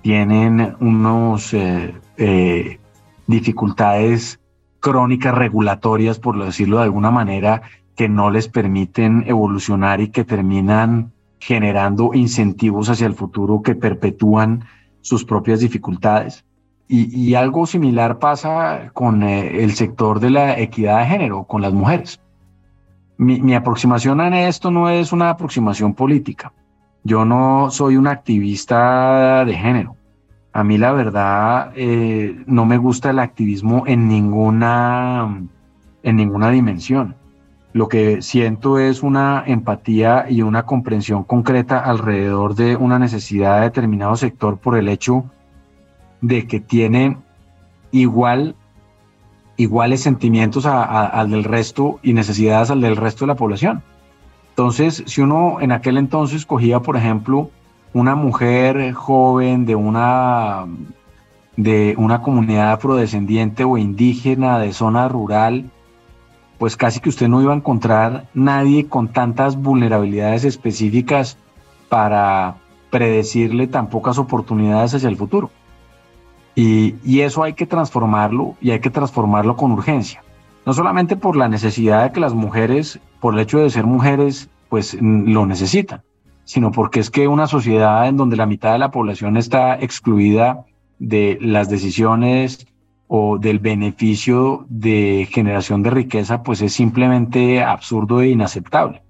tienen 0.00 0.74
unos 0.80 1.52
eh, 1.52 1.94
eh, 2.16 2.80
dificultades 3.26 4.40
crónicas 4.80 5.34
regulatorias, 5.34 6.18
por 6.18 6.42
decirlo 6.42 6.78
de 6.78 6.84
alguna 6.84 7.10
manera, 7.10 7.60
que 7.94 8.08
no 8.08 8.30
les 8.30 8.48
permiten 8.48 9.24
evolucionar 9.26 10.00
y 10.00 10.08
que 10.08 10.24
terminan 10.24 11.12
generando 11.40 12.14
incentivos 12.14 12.88
hacia 12.88 13.06
el 13.06 13.14
futuro 13.14 13.60
que 13.60 13.74
perpetúan 13.74 14.64
sus 15.02 15.26
propias 15.26 15.60
dificultades. 15.60 16.46
Y, 16.88 17.34
algo 17.34 17.66
similar 17.66 18.18
pasa 18.18 18.92
con 18.94 19.22
eh, 19.22 19.62
el 19.62 19.74
sector 19.74 20.20
de 20.20 20.30
la 20.30 20.58
equidad 20.58 21.00
de 21.00 21.06
género, 21.06 21.44
con 21.44 21.60
las 21.60 21.74
mujeres. 21.74 22.18
Mi, 23.18 23.54
aproximación 23.54 24.20
a 24.20 24.46
esto 24.46 24.70
no 24.70 24.90
es 24.90 25.12
una 25.12 25.30
aproximación 25.30 25.94
política. 25.94 26.52
Yo 27.02 27.24
no 27.24 27.70
soy 27.70 27.96
un 27.96 28.06
activista 28.06 29.44
de 29.44 29.54
género. 29.54 29.96
A 30.52 30.64
mí 30.64 30.76
la 30.76 30.92
verdad 30.92 31.72
eh, 31.76 32.42
no 32.46 32.66
me 32.66 32.78
gusta 32.78 33.10
el 33.10 33.18
activismo 33.18 33.84
en 33.86 34.08
ninguna, 34.08 35.42
en 36.02 36.16
ninguna 36.16 36.50
dimensión. 36.50 37.14
Lo 37.72 37.88
que 37.88 38.22
siento 38.22 38.78
es 38.78 39.02
una 39.02 39.44
empatía 39.46 40.26
y 40.28 40.42
una 40.42 40.64
comprensión 40.64 41.24
concreta 41.24 41.78
alrededor 41.78 42.54
de 42.54 42.76
una 42.76 42.98
necesidad 42.98 43.56
de 43.56 43.64
determinado 43.64 44.16
sector 44.16 44.58
por 44.58 44.76
el 44.78 44.88
hecho 44.88 45.24
de 46.22 46.46
que 46.46 46.60
tiene 46.60 47.18
igual, 47.92 48.56
iguales 49.56 50.02
sentimientos 50.02 50.66
al 50.66 51.30
del 51.30 51.44
resto 51.44 51.98
y 52.02 52.12
necesidades 52.12 52.70
al 52.70 52.80
del 52.80 52.96
resto 52.96 53.24
de 53.24 53.28
la 53.28 53.36
población. 53.36 53.82
Entonces, 54.50 55.02
si 55.06 55.20
uno 55.20 55.60
en 55.60 55.72
aquel 55.72 55.98
entonces 55.98 56.46
cogía, 56.46 56.80
por 56.80 56.96
ejemplo, 56.96 57.50
una 57.92 58.14
mujer 58.14 58.92
joven 58.92 59.66
de 59.66 59.74
una, 59.74 60.66
de 61.56 61.94
una 61.98 62.22
comunidad 62.22 62.72
afrodescendiente 62.72 63.64
o 63.64 63.78
indígena 63.78 64.58
de 64.58 64.72
zona 64.72 65.08
rural, 65.08 65.70
pues 66.58 66.76
casi 66.76 67.00
que 67.00 67.08
usted 67.08 67.28
no 67.28 67.42
iba 67.42 67.52
a 67.52 67.56
encontrar 67.56 68.28
nadie 68.34 68.86
con 68.86 69.08
tantas 69.08 69.56
vulnerabilidades 69.56 70.44
específicas 70.44 71.36
para 71.88 72.56
predecirle 72.90 73.66
tan 73.66 73.88
pocas 73.88 74.18
oportunidades 74.18 74.94
hacia 74.94 75.08
el 75.08 75.16
futuro. 75.16 75.50
Y, 76.58 77.20
eso 77.20 77.42
hay 77.42 77.52
que 77.52 77.66
transformarlo 77.66 78.54
y 78.62 78.70
hay 78.70 78.80
que 78.80 78.90
transformarlo 78.90 79.56
con 79.56 79.72
urgencia. 79.72 80.22
no 80.64 80.72
solamente 80.72 81.14
por 81.14 81.36
la 81.36 81.48
necesidad 81.48 82.02
de 82.02 82.12
que 82.12 82.18
las 82.18 82.34
mujeres, 82.34 82.98
por 83.20 83.34
el 83.34 83.40
hecho 83.40 83.58
de 83.58 83.70
ser 83.70 83.84
mujeres, 83.84 84.50
pues 84.68 84.96
lo 85.00 85.46
necesitan, 85.46 86.02
sino 86.44 86.72
porque 86.72 86.98
es 86.98 87.10
que 87.10 87.28
una 87.28 87.46
sociedad 87.46 88.08
en 88.08 88.16
donde 88.16 88.36
la 88.36 88.46
mitad 88.46 88.72
de 88.72 88.80
la 88.80 88.90
población 88.90 89.36
está 89.36 89.76
excluida 89.76 90.64
de 90.98 91.38
las 91.40 91.68
decisiones 91.68 92.66
o 93.06 93.38
del 93.38 93.60
beneficio 93.60 94.66
de 94.68 95.28
generación 95.30 95.84
de 95.84 95.90
riqueza, 95.90 96.42
pues 96.42 96.62
es 96.62 96.72
simplemente 96.72 97.62
absurdo 97.62 98.22
e 98.22 98.30
inaceptable. 98.30 99.02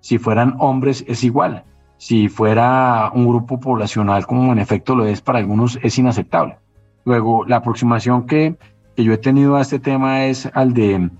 Si 0.00 0.16
fueran 0.18 0.54
hombres 0.58 1.04
es 1.06 1.24
igual. 1.24 1.64
Si 1.98 2.28
fuera 2.28 3.10
un 3.12 3.28
grupo 3.28 3.60
poblacional 3.60 4.26
como 4.26 4.52
en 4.52 4.58
efecto 4.58 4.94
lo 4.94 5.04
es 5.04 5.20
para 5.20 5.40
algunos, 5.40 5.78
es 5.82 5.98
inaceptable. 5.98 6.61
Luego, 7.04 7.44
la 7.46 7.56
aproximación 7.56 8.26
que, 8.26 8.56
que 8.96 9.04
yo 9.04 9.12
he 9.12 9.18
tenido 9.18 9.56
a 9.56 9.62
este 9.62 9.78
tema 9.78 10.26
es 10.26 10.48
al 10.54 10.72
de 10.74 11.10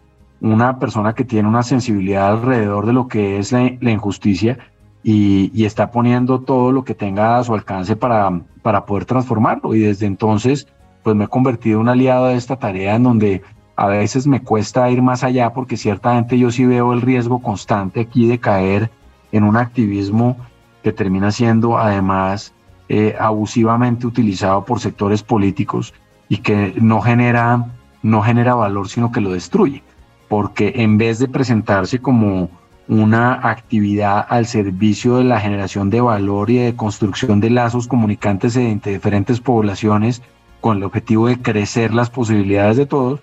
una 0.40 0.78
persona 0.78 1.14
que 1.14 1.24
tiene 1.24 1.48
una 1.48 1.62
sensibilidad 1.62 2.32
alrededor 2.32 2.86
de 2.86 2.92
lo 2.92 3.08
que 3.08 3.38
es 3.38 3.52
la, 3.52 3.90
injusticia 3.90 4.58
y, 5.02 5.50
y, 5.54 5.64
está 5.64 5.90
poniendo 5.90 6.40
todo 6.40 6.72
lo 6.72 6.84
que 6.84 6.94
tenga 6.94 7.38
a 7.38 7.44
su 7.44 7.54
alcance 7.54 7.96
para, 7.96 8.40
para 8.62 8.84
poder 8.84 9.04
transformarlo. 9.04 9.74
Y 9.74 9.80
desde 9.80 10.06
entonces, 10.06 10.66
pues 11.02 11.16
me 11.16 11.24
he 11.24 11.28
convertido 11.28 11.76
en 11.76 11.82
un 11.82 11.88
aliado 11.88 12.26
de 12.26 12.36
esta 12.36 12.56
tarea 12.56 12.96
en 12.96 13.02
donde 13.04 13.42
a 13.76 13.86
veces 13.86 14.26
me 14.26 14.42
cuesta 14.42 14.90
ir 14.90 15.02
más 15.02 15.24
allá 15.24 15.52
porque 15.52 15.76
ciertamente 15.76 16.38
yo 16.38 16.50
sí 16.50 16.64
veo 16.64 16.92
el 16.92 17.00
riesgo 17.00 17.40
constante 17.40 18.00
aquí 18.00 18.26
de 18.26 18.38
caer 18.38 18.90
en 19.32 19.44
un 19.44 19.56
activismo 19.56 20.36
que 20.82 20.92
termina 20.92 21.32
siendo 21.32 21.78
además 21.78 22.52
eh, 22.94 23.16
abusivamente 23.18 24.06
utilizado 24.06 24.66
por 24.66 24.78
sectores 24.78 25.22
políticos 25.22 25.94
y 26.28 26.36
que 26.36 26.74
no 26.78 27.00
genera, 27.00 27.68
no 28.02 28.20
genera 28.20 28.54
valor, 28.54 28.90
sino 28.90 29.10
que 29.10 29.22
lo 29.22 29.32
destruye. 29.32 29.82
Porque 30.28 30.74
en 30.76 30.98
vez 30.98 31.18
de 31.18 31.26
presentarse 31.26 32.00
como 32.00 32.50
una 32.88 33.48
actividad 33.48 34.26
al 34.28 34.44
servicio 34.44 35.16
de 35.16 35.24
la 35.24 35.40
generación 35.40 35.88
de 35.88 36.02
valor 36.02 36.50
y 36.50 36.58
de 36.58 36.76
construcción 36.76 37.40
de 37.40 37.48
lazos 37.48 37.88
comunicantes 37.88 38.56
entre 38.56 38.92
diferentes 38.92 39.40
poblaciones 39.40 40.20
con 40.60 40.76
el 40.76 40.84
objetivo 40.84 41.28
de 41.28 41.40
crecer 41.40 41.94
las 41.94 42.10
posibilidades 42.10 42.76
de 42.76 42.84
todos, 42.84 43.20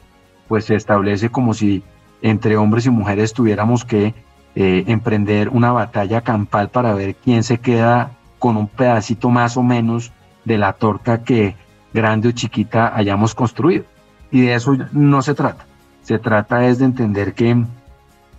pues 0.48 0.66
se 0.66 0.74
establece 0.74 1.30
como 1.30 1.54
si 1.54 1.84
entre 2.24 2.58
hombres 2.58 2.88
y 2.88 2.90
mujeres 2.90 3.34
tuviéramos 3.34 3.86
que 3.86 4.16
eh, 4.56 4.84
emprender 4.88 5.50
una 5.50 5.72
batalla 5.72 6.22
campal 6.22 6.70
para 6.70 6.96
ver 6.96 7.14
quién 7.14 7.44
se 7.44 7.60
queda 7.60 8.14
con 8.40 8.58
un 8.58 8.68
pedacito 8.68 9.30
más 9.30 9.58
o 9.58 9.64
menos 9.64 10.12
de 10.46 10.58
la 10.58 10.74
torta 10.74 11.24
que 11.24 11.56
grande 11.94 12.30
o 12.30 12.32
chiquita 12.32 12.96
hayamos 12.96 13.36
construido. 13.36 13.84
Y 14.32 14.42
de 14.42 14.56
eso 14.56 14.76
no 14.92 15.22
se 15.22 15.34
trata. 15.36 15.66
Se 16.02 16.18
trata 16.18 16.66
es 16.66 16.80
de 16.80 16.86
entender 16.86 17.34
que 17.34 17.64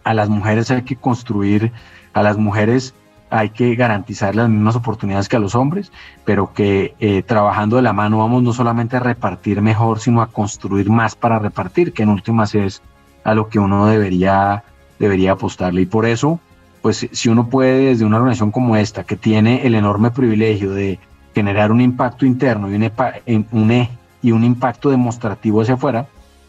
a 0.05 0.15
las 0.15 0.29
mujeres 0.29 0.71
hay 0.71 0.83
que 0.83 0.97
construir, 0.97 1.73
a 2.13 2.23
las 2.23 2.37
mujeres 2.37 2.95
hay 3.31 3.51
que 3.51 3.77
garantizar 3.77 4.35
las 4.35 4.49
mismas 4.49 4.75
oportunidades 4.75 5.29
que 5.29 5.37
a 5.37 5.41
los 5.41 5.55
hombres, 5.55 5.93
pero 6.25 6.53
que 6.53 6.95
eh, 6.99 7.23
trabajando 7.23 7.77
de 7.77 7.83
la 7.83 7.93
mano 7.93 8.19
vamos 8.19 8.43
no 8.43 8.53
solamente 8.53 8.97
a 8.97 9.01
repartir 9.01 9.63
mejor, 9.63 10.01
sino 10.01 10.21
a 10.21 10.27
construir 10.27 10.91
más 10.91 11.15
para 11.15 11.39
repartir, 11.39 11.93
que 11.93 12.03
en 12.03 12.09
últimas 12.09 12.55
es 12.57 12.83
a 13.23 13.35
lo 13.35 13.49
que 13.49 13.61
uno 13.61 13.87
debería, 13.87 14.65
debería 14.99 15.33
apostarle. 15.33 15.83
Y 15.83 15.87
por 15.87 16.07
eso, 16.07 16.41
pues 16.83 17.09
si 17.11 17.29
uno 17.29 17.49
puede 17.49 17.87
desde 17.87 18.05
una 18.05 18.17
organización 18.17 18.51
como 18.51 18.77
esta, 18.77 19.05
que 19.05 19.17
tiene 19.17 19.67
el 19.67 19.75
enorme 19.75 20.11
privilegio 20.11 20.73
de 20.73 20.99
generar 21.35 21.73
un 21.73 21.81
impacto 21.81 22.27
interno 22.27 22.71
y 22.71 22.75
un, 22.75 23.47
un, 23.53 23.71
e, 23.71 23.91
y 24.23 24.33
un 24.33 24.45
impacto 24.45 24.91
demostrativo 24.91 25.61
hacia 25.61 25.75
afuera, 25.75 26.07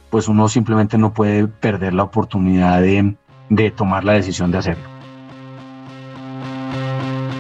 pues 0.10 0.28
uno 0.28 0.48
simplemente 0.50 0.98
no 0.98 1.14
puede 1.14 1.48
perder 1.48 1.94
la 1.94 2.04
oportunidad 2.04 2.82
de, 2.82 3.16
de 3.50 3.72
tomar 3.72 4.04
la 4.04 4.14
decisión 4.14 4.52
de 4.52 4.58
hacerlo. 4.58 4.84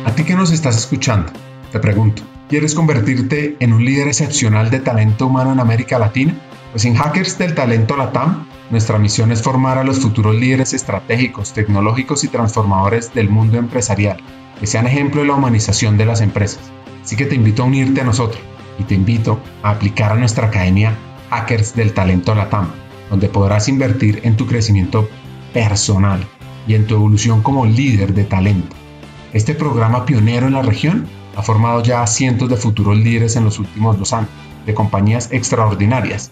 A 0.06 0.12
ti 0.14 0.24
que 0.24 0.36
nos 0.36 0.52
estás 0.52 0.78
escuchando, 0.78 1.32
te 1.72 1.80
pregunto, 1.80 2.24
¿quieres 2.50 2.76
convertirte 2.76 3.56
en 3.60 3.74
un 3.74 3.86
líder 3.86 4.08
excepcional 4.08 4.70
de 4.70 4.80
talento 4.80 5.28
humano 5.28 5.54
en 5.54 5.60
América 5.60 6.00
Latina? 6.00 6.34
Pues 6.72 6.86
en 6.86 6.96
Hackers 6.96 7.38
del 7.38 7.54
Talento 7.54 7.98
Latam, 7.98 8.48
nuestra 8.72 8.98
misión 8.98 9.34
es 9.34 9.42
formar 9.42 9.78
a 9.78 9.84
los 9.84 10.00
futuros 10.00 10.34
líderes 10.34 10.74
estratégicos, 10.74 11.52
tecnológicos 11.54 12.24
y 12.24 12.30
transformadores 12.30 13.14
del 13.14 13.30
mundo 13.30 13.58
empresarial, 13.58 14.18
que 14.60 14.66
sean 14.66 14.88
ejemplo 14.88 15.22
de 15.22 15.28
la 15.28 15.36
humanización 15.36 15.98
de 15.98 16.06
las 16.06 16.22
empresas. 16.22 16.72
Así 17.04 17.18
que 17.18 17.26
te 17.26 17.36
invito 17.36 17.64
a 17.64 17.66
unirte 17.66 18.00
a 18.00 18.06
nosotros 18.06 18.42
y 18.80 18.84
te 18.84 18.96
invito 18.96 19.42
a 19.62 19.72
aplicar 19.72 20.14
a 20.14 20.16
nuestra 20.16 20.48
academia 20.48 20.98
Hackers 21.30 21.76
del 21.76 21.94
Talento 21.94 22.34
Latam, 22.34 22.72
donde 23.10 23.28
podrás 23.28 23.68
invertir 23.68 24.22
en 24.24 24.38
tu 24.38 24.48
crecimiento 24.48 25.10
personal 25.54 26.26
y 26.66 26.76
en 26.76 26.88
tu 26.88 26.96
evolución 26.96 27.42
como 27.42 27.66
líder 27.66 28.14
de 28.14 28.24
talento. 28.24 28.74
Este 29.34 29.54
programa 29.54 30.06
pionero 30.06 30.48
en 30.48 30.54
la 30.54 30.62
región 30.62 31.08
ha 31.36 31.42
formado 31.42 31.84
ya 31.84 32.04
a 32.04 32.08
cientos 32.08 32.50
de 32.50 32.56
futuros 32.56 32.98
líderes 32.98 33.36
en 33.36 33.44
los 33.44 33.60
últimos 33.60 34.00
dos 34.00 34.14
años, 34.14 34.30
de 34.66 34.74
compañías 34.74 35.30
extraordinarias. 35.32 36.32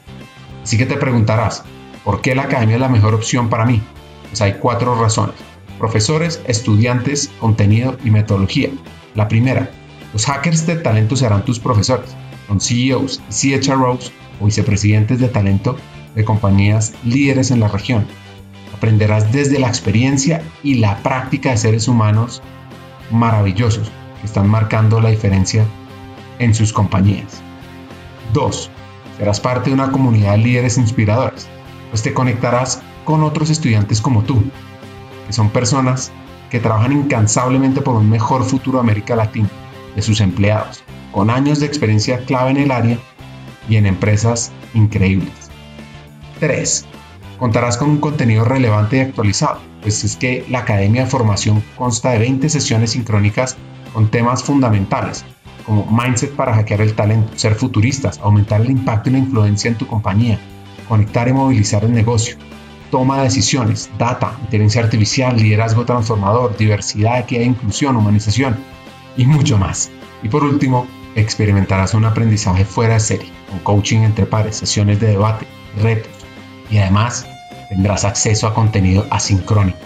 Así 0.64 0.78
que 0.78 0.86
te 0.86 0.96
preguntarás, 0.96 1.64
¿por 2.04 2.22
qué 2.22 2.36
la 2.36 2.44
academia 2.44 2.76
es 2.76 2.82
la 2.82 2.90
mejor 2.90 3.14
opción 3.14 3.50
para 3.50 3.66
mí? 3.66 3.82
Pues 4.30 4.42
hay 4.42 4.54
cuatro 4.54 5.00
razones. 5.00 5.36
Profesores, 5.78 6.42
estudiantes, 6.46 7.32
contenido 7.40 7.98
y 8.04 8.12
metodología. 8.12 8.70
La 9.16 9.28
primera, 9.28 9.72
los 10.14 10.26
hackers 10.26 10.66
de 10.66 10.76
talento 10.76 11.16
serán 11.16 11.46
tus 11.46 11.60
profesores. 11.60 12.16
Son 12.48 12.60
CEOs 12.60 13.22
CHROs 13.30 14.12
o 14.40 14.46
vicepresidentes 14.46 15.20
de 15.20 15.28
talento 15.28 15.78
de 16.16 16.26
compañías 16.26 16.94
líderes 17.04 17.52
en 17.52 17.60
la 17.60 17.68
región 17.68 18.06
Aprenderás 18.80 19.34
desde 19.34 19.60
la 19.60 19.68
experiencia 19.68 20.42
y 20.64 20.76
la 20.76 21.04
práctica 21.04 21.52
de 21.52 21.58
seres 21.58 21.90
humanos 21.90 22.42
maravillosos 23.12 23.92
que 24.22 24.26
están 24.26 24.48
marcando 24.48 25.02
la 25.02 25.10
diferencia 25.10 25.66
en 26.40 26.56
sus 26.56 26.72
compañías. 26.72 27.42
2. 28.32 28.72
Serás 29.18 29.42
parte 29.42 29.70
de 29.70 29.74
una 29.74 29.92
comunidad 29.92 30.32
de 30.32 30.38
líderes 30.38 30.78
inspiradores, 30.78 31.50
pues 31.90 32.04
te 32.04 32.14
conectarás 32.14 32.82
con 33.06 33.24
otros 33.24 33.50
estudiantes 33.50 34.02
como 34.02 34.24
tú, 34.24 34.44
que 35.28 35.34
son 35.34 35.50
personas 35.50 36.12
que 36.50 36.60
trabajan 36.60 36.92
incansablemente 36.92 37.82
por 37.82 37.96
un 37.96 38.10
mejor 38.10 38.44
futuro 38.44 38.78
de 38.78 38.84
América 38.84 39.16
Latina, 39.16 39.50
de 39.96 40.02
sus 40.02 40.22
empleados, 40.22 40.84
con 41.12 41.30
años 41.30 41.60
de 41.60 41.66
experiencia 41.66 42.20
clave 42.26 42.52
en 42.52 42.58
el 42.58 42.72
área 42.72 42.98
y 43.68 43.76
en 43.76 43.86
empresas 43.86 44.52
increíbles. 44.74 45.34
3. 46.40 46.86
Contarás 47.38 47.78
con 47.78 47.90
un 47.90 48.00
contenido 48.00 48.44
relevante 48.44 48.98
y 48.98 49.02
actualizado, 49.02 49.60
pues 49.82 50.04
es 50.04 50.16
que 50.16 50.46
la 50.50 50.60
Academia 50.60 51.04
de 51.04 51.10
Formación 51.10 51.64
consta 51.76 52.12
de 52.12 52.20
20 52.20 52.50
sesiones 52.50 52.92
sincrónicas 52.92 53.58
con 53.94 54.10
temas 54.10 54.44
fundamentales, 54.44 55.26
como 55.66 55.86
mindset 55.86 56.36
para 56.36 56.54
hackear 56.54 56.82
el 56.82 56.96
talento, 56.96 57.32
ser 57.38 57.56
futuristas, 57.56 58.20
aumentar 58.20 58.62
el 58.62 58.72
impacto 58.72 59.10
y 59.10 59.14
la 59.14 59.20
influencia 59.20 59.70
en 59.70 59.78
tu 59.78 59.88
compañía, 59.88 60.40
conectar 60.90 61.30
y 61.30 61.34
movilizar 61.34 61.86
el 61.86 61.94
negocio, 61.94 62.36
toma 62.92 63.18
de 63.18 63.24
decisiones, 63.24 63.90
data, 63.98 64.36
inteligencia 64.42 64.84
artificial, 64.84 65.38
liderazgo 65.38 65.86
transformador, 65.86 66.58
diversidad, 66.58 67.20
equidad 67.20 67.44
e 67.44 67.46
inclusión, 67.46 67.96
humanización 67.96 68.58
y 69.16 69.26
mucho 69.26 69.58
más. 69.58 69.92
Y 70.24 70.28
por 70.28 70.44
último, 70.44 70.88
experimentarás 71.16 71.94
un 71.94 72.06
aprendizaje 72.06 72.66
fuera 72.66 72.96
de 72.96 73.00
serie, 73.00 73.32
con 73.50 73.60
coaching 73.60 74.00
entre 74.00 74.26
pares, 74.26 74.58
sesiones 74.58 75.00
de 75.00 75.08
debate, 75.08 75.48
retos 75.82 76.12
y 76.70 76.78
además 76.78 77.26
tendrás 77.70 78.06
acceso 78.06 78.48
a 78.48 78.54
contenido 78.54 79.06
asincrónico 79.10 79.78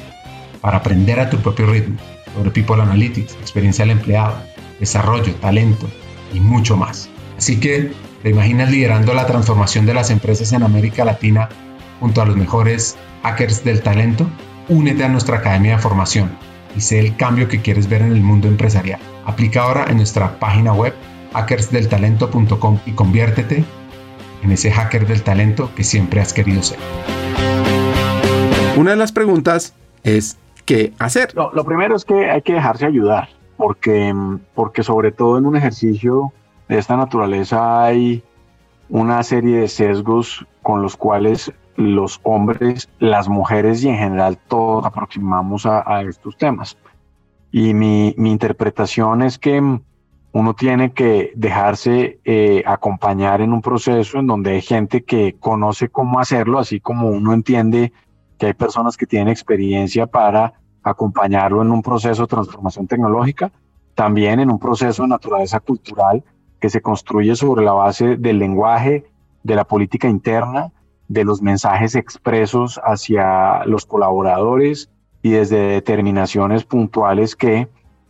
para 0.62 0.78
aprender 0.78 1.20
a 1.20 1.30
tu 1.30 1.38
propio 1.38 1.68
ritmo 1.68 1.98
sobre 2.34 2.52
People 2.52 2.82
Analytics, 2.82 3.34
experiencia 3.36 3.86
del 3.86 3.98
empleado, 3.98 4.36
desarrollo, 4.80 5.36
talento 5.36 5.88
y 6.34 6.40
mucho 6.40 6.78
más. 6.78 7.10
Así 7.38 7.60
que, 7.60 7.92
¿te 8.24 8.30
imaginas 8.30 8.72
liderando 8.72 9.14
la 9.14 9.26
transformación 9.26 9.86
de 9.86 9.94
las 9.94 10.10
empresas 10.10 10.54
en 10.54 10.64
América 10.64 11.04
Latina 11.04 11.50
junto 12.00 12.22
a 12.22 12.26
los 12.26 12.38
mejores 12.38 12.98
hackers 13.22 13.66
del 13.66 13.82
talento? 13.82 14.26
Únete 14.70 15.04
a 15.04 15.10
nuestra 15.10 15.38
academia 15.38 15.76
de 15.76 15.82
formación 15.82 16.32
y 16.74 16.80
sé 16.80 17.00
el 17.00 17.18
cambio 17.18 17.50
que 17.50 17.62
quieres 17.62 17.90
ver 17.90 18.02
en 18.02 18.14
el 18.14 18.22
mundo 18.22 18.48
empresarial. 18.48 19.02
Aplica 19.26 19.64
ahora 19.64 19.88
en 19.90 19.98
nuestra 19.98 20.40
página 20.40 20.74
web 20.74 20.94
hackersdeltalento.com 21.34 22.80
y 22.86 22.92
conviértete 22.94 23.66
en 24.42 24.52
ese 24.52 24.72
hacker 24.72 25.06
del 25.06 25.22
talento 25.22 25.70
que 25.76 25.84
siempre 25.84 26.22
has 26.22 26.32
querido 26.32 26.64
ser. 26.64 26.80
Una 28.78 28.92
de 28.92 28.98
las 28.98 29.12
preguntas 29.12 29.76
es, 30.04 30.38
¿qué 30.64 30.94
hacer? 30.98 31.34
Lo, 31.36 31.66
primero 31.66 31.98
es 31.98 32.06
que 32.06 32.32
hay 32.32 32.42
que 32.42 32.54
dejarse 32.54 32.86
ayudar, 32.86 33.28
porque, 33.58 34.14
porque 34.56 34.82
sobre 34.82 35.12
todo 35.12 35.38
en 35.38 35.46
un 35.46 35.58
ejercicio 35.58 36.32
de 36.74 36.80
esta 36.80 36.98
naturaleza 36.98 37.84
hay 37.84 38.24
una 38.90 39.22
serie 39.22 39.60
de 39.60 39.68
sesgos 39.68 40.44
con 40.64 40.82
los 40.82 40.98
cuales 40.98 41.54
los 41.76 42.20
hombres, 42.24 42.90
las 42.98 43.30
mujeres 43.30 43.84
y 43.84 43.90
en 43.90 43.98
general 43.98 44.40
todos 44.48 44.84
aproximamos 44.84 45.68
a, 45.68 46.02
estos 46.02 46.36
temas. 46.36 46.76
Y 47.52 47.76
mi, 47.76 48.16
interpretación 48.18 49.22
es 49.22 49.38
que 49.38 49.62
uno 50.32 50.54
tiene 50.56 50.94
que 50.94 51.32
dejarse 51.36 52.20
eh, 52.26 52.64
acompañar 52.66 53.42
en 53.42 53.54
un 53.54 53.62
proceso 53.62 54.18
en 54.18 54.26
donde 54.26 54.54
hay 54.54 54.62
gente 54.64 55.04
que 55.04 55.36
conoce 55.40 55.90
cómo 55.90 56.20
hacerlo, 56.20 56.58
así 56.58 56.80
como 56.80 57.10
uno 57.10 57.34
entiende 57.34 57.94
que 58.40 58.48
hay 58.48 58.54
personas 58.56 58.98
que 58.98 59.06
tienen 59.06 59.28
experiencia 59.28 60.08
para 60.08 60.54
acompañarlo 60.82 61.62
en 61.62 61.70
un 61.70 61.84
proceso 61.84 62.24
de 62.24 62.30
transformación 62.30 62.88
tecnológica, 62.88 63.52
también 63.94 64.40
en 64.40 64.50
un 64.50 64.58
proceso 64.58 65.04
de 65.04 65.10
naturaleza 65.10 65.60
cultural 65.60 66.24
que 66.64 66.70
se 66.70 66.82
construye 66.82 67.36
sobre 67.36 67.66
la 67.66 67.74
base 67.74 68.16
del 68.16 68.40
lenguaje, 68.40 69.04
de 69.44 69.56
la 69.56 69.66
política 69.66 70.08
interna, 70.08 70.72
de 71.10 71.26
los 71.26 71.42
mensajes 71.42 71.94
expresos 71.94 72.80
hacia 72.86 73.66
los 73.66 73.86
colaboradores 73.86 74.90
y 75.22 75.32
desde 75.32 75.58
determinaciones 75.58 76.64
puntuales 76.64 77.36
que 77.36 77.68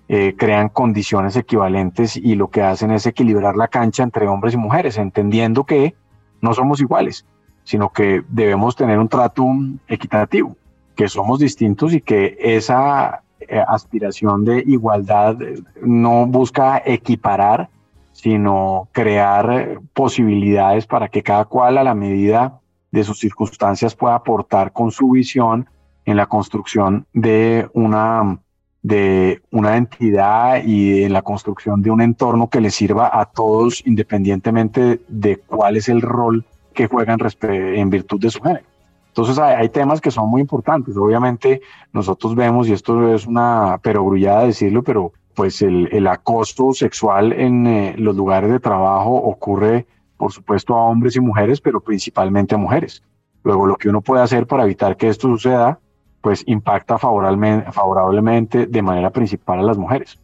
eh, 0.08 0.36
crean 0.38 0.70
condiciones 0.70 1.36
equivalentes 1.36 2.16
y 2.16 2.36
lo 2.36 2.52
que 2.52 2.62
hacen 2.62 2.92
es 2.92 3.08
equilibrar 3.08 3.56
la 3.56 3.70
cancha 3.70 4.04
entre 4.04 4.28
hombres 4.28 4.54
y 4.54 4.58
mujeres, 4.58 5.00
entendiendo 5.00 5.64
que 5.64 5.96
no 6.40 6.54
somos 6.54 6.80
iguales, 6.80 7.26
sino 7.64 7.90
que 7.90 8.22
debemos 8.30 8.76
tener 8.76 9.00
un 9.00 9.10
trato 9.10 9.48
equitativo, 9.88 10.56
que 10.96 11.10
somos 11.10 11.40
distintos 11.40 11.92
y 11.92 12.02
que 12.02 12.38
esa 12.40 13.24
eh, 13.40 13.64
aspiración 13.68 14.46
de 14.46 14.64
igualdad 14.68 15.38
no 15.82 16.28
busca 16.28 16.84
equiparar, 16.86 17.72
sino 18.14 18.88
crear 18.92 19.82
posibilidades 19.94 20.88
para 20.88 21.10
que 21.10 21.22
cada 21.22 21.46
cual 21.46 21.78
a 21.78 21.84
la 21.84 21.94
medida 21.94 22.62
de 22.92 23.04
sus 23.04 23.20
circunstancias 23.20 23.96
pueda 23.96 24.16
aportar 24.16 24.72
con 24.72 24.92
su 24.92 25.10
visión 25.10 25.68
en 26.06 26.16
la 26.16 26.28
construcción 26.28 27.06
de 27.14 27.68
una, 27.74 28.40
de 28.82 29.42
una 29.52 29.78
entidad 29.78 30.64
y 30.64 31.04
en 31.04 31.12
la 31.12 31.24
construcción 31.24 31.82
de 31.82 31.92
un 31.92 32.02
entorno 32.02 32.50
que 32.50 32.62
le 32.62 32.70
sirva 32.70 33.10
a 33.12 33.26
todos 33.26 33.86
independientemente 33.86 35.02
de 35.08 35.38
cuál 35.38 35.76
es 35.78 35.90
el 35.90 36.02
rol 36.02 36.46
que 36.74 36.88
juegan 36.88 37.20
en 37.42 37.90
virtud 37.90 38.20
de 38.20 38.30
su 38.30 38.42
género. 38.42 38.66
Entonces 39.08 39.38
hay, 39.38 39.70
temas 39.70 40.02
que 40.02 40.10
son 40.10 40.28
muy 40.28 40.42
importantes. 40.42 40.98
Obviamente 40.98 41.62
nosotros 41.92 42.34
vemos, 42.34 42.68
y 42.68 42.74
esto 42.74 43.14
es 43.14 43.28
una 43.28 43.80
perogrullada 43.82 44.46
decirlo, 44.46 44.82
pero 44.82 45.14
pues 45.34 45.62
el, 45.62 45.90
el 45.92 46.08
acoso 46.08 46.74
sexual 46.74 47.34
en 47.34 47.68
eh, 47.68 47.96
los 47.98 48.16
lugares 48.16 48.52
de 48.52 48.60
trabajo 48.60 49.16
ocurre, 49.16 49.86
por 50.18 50.32
supuesto, 50.32 50.76
a 50.76 50.86
hombres 50.86 51.16
y 51.16 51.20
mujeres, 51.20 51.62
pero 51.62 51.80
principalmente 51.82 52.56
a 52.56 52.58
mujeres. 52.58 53.04
Luego, 53.44 53.66
lo 53.66 53.76
que 53.76 53.90
uno 53.90 54.02
puede 54.02 54.24
hacer 54.24 54.48
para 54.48 54.64
evitar 54.64 54.96
que 54.96 55.10
esto 55.10 55.28
suceda, 55.28 55.80
pues 56.22 56.44
impacta 56.48 56.98
favorablemente, 56.98 58.66
de 58.66 58.82
manera 58.82 59.10
principal 59.10 59.60
a 59.60 59.64
las 59.64 59.78
mujeres. 59.78 60.20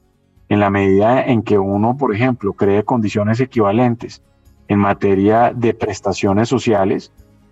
En 0.48 0.60
la 0.60 0.70
medida 0.70 1.26
en 1.26 1.44
que 1.44 1.60
uno, 1.60 1.98
por 1.98 2.16
ejemplo, 2.16 2.54
cree 2.54 2.84
condiciones 2.84 3.40
equivalentes 3.40 4.24
en 4.70 4.80
materia 4.80 5.52
de 5.54 5.74
prestaciones 5.74 6.48
sociales 6.48 7.12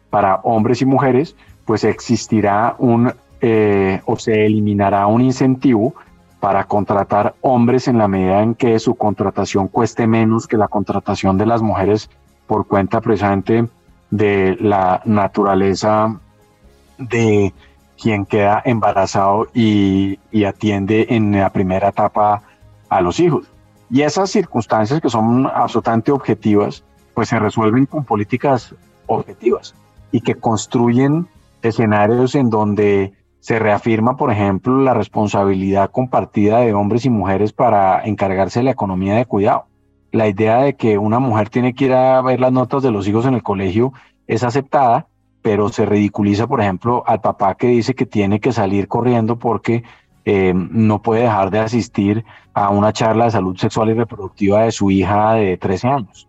para 0.10 0.38
hombres 0.44 0.82
y 0.82 0.86
mujeres, 0.86 1.36
pues 1.66 1.84
existirá 1.84 2.76
un 2.80 3.12
eh, 3.42 4.02
o 4.06 4.18
se 4.18 4.46
eliminará 4.46 5.06
un 5.06 5.22
incentivo 5.22 5.94
para 6.40 6.66
contratar 6.66 7.36
hombres 7.42 7.88
en 7.88 7.98
la 7.98 8.08
medida 8.08 8.44
en 8.44 8.56
que 8.56 8.80
su 8.80 8.96
contratación 8.96 9.68
cueste 9.68 10.08
menos 10.08 10.48
que 10.48 10.58
la 10.58 10.68
contratación 10.68 11.38
de 11.38 11.46
las 11.46 11.62
mujeres 11.62 12.10
por 12.46 12.68
cuenta 12.68 13.02
precisamente 13.02 13.68
de 14.12 14.58
la 14.60 15.02
naturaleza 15.06 16.20
de 16.98 17.54
quien 18.02 18.26
queda 18.26 18.62
embarazado 18.64 19.48
y, 19.54 20.20
y, 20.32 20.44
atiende 20.46 21.08
en 21.10 21.32
la 21.32 21.50
primera 21.50 21.90
etapa 21.90 22.44
a 22.90 23.02
los 23.02 23.20
hijos. 23.20 23.48
Y 23.90 24.02
esas 24.02 24.30
circunstancias 24.30 25.02
que 25.02 25.10
son 25.10 25.48
absolutamente 25.48 26.12
objetivas, 26.12 26.84
pues 27.14 27.30
se 27.30 27.40
resuelven 27.40 27.86
con 27.86 28.06
políticas 28.06 28.76
objetivas 29.08 29.74
y 30.12 30.22
que 30.22 30.36
construyen 30.36 31.28
escenarios 31.62 32.36
en 32.36 32.50
donde 32.50 33.14
se 33.40 33.60
reafirma, 33.60 34.18
por 34.18 34.32
ejemplo, 34.32 34.82
la 34.82 34.94
responsabilidad 34.94 35.92
compartida 35.92 36.60
de 36.60 36.74
hombres 36.74 37.06
y 37.06 37.10
mujeres 37.10 37.54
para 37.54 38.04
encargarse 38.06 38.60
de 38.60 38.66
la 38.66 38.72
economía 38.72 39.16
de 39.16 39.26
cuidado. 39.26 39.66
La 40.12 40.28
idea 40.28 40.62
de 40.62 40.76
que 40.76 40.98
una 40.98 41.20
mujer 41.20 41.50
tiene 41.50 41.74
que 41.74 41.86
ir 41.86 41.94
a 41.94 42.22
ver 42.22 42.40
las 42.40 42.52
notas 42.52 42.84
de 42.84 42.92
los 42.92 43.08
hijos 43.08 43.26
en 43.26 43.36
el 43.36 43.44
colegio 43.44 43.94
es 44.26 44.44
aceptada, 44.44 45.08
pero 45.42 45.70
se 45.70 45.86
ridiculiza, 45.86 46.48
por 46.48 46.62
ejemplo, 46.62 47.04
al 47.06 47.22
papá 47.22 47.56
que 47.56 47.68
dice 47.68 47.94
que 47.94 48.06
tiene 48.06 48.40
que 48.40 48.52
salir 48.52 48.88
corriendo 48.88 49.38
porque 49.38 49.84
eh, 50.26 50.54
no 50.54 51.02
puede 51.02 51.22
dejar 51.22 51.52
de 51.52 51.60
asistir 51.60 52.26
a 52.54 52.70
una 52.70 52.92
charla 52.92 53.26
de 53.26 53.32
salud 53.32 53.56
sexual 53.56 53.90
y 53.90 53.94
reproductiva 53.94 54.64
de 54.64 54.72
su 54.72 54.92
hija 54.92 55.34
de 55.34 55.58
13 55.58 55.88
años. 55.88 56.28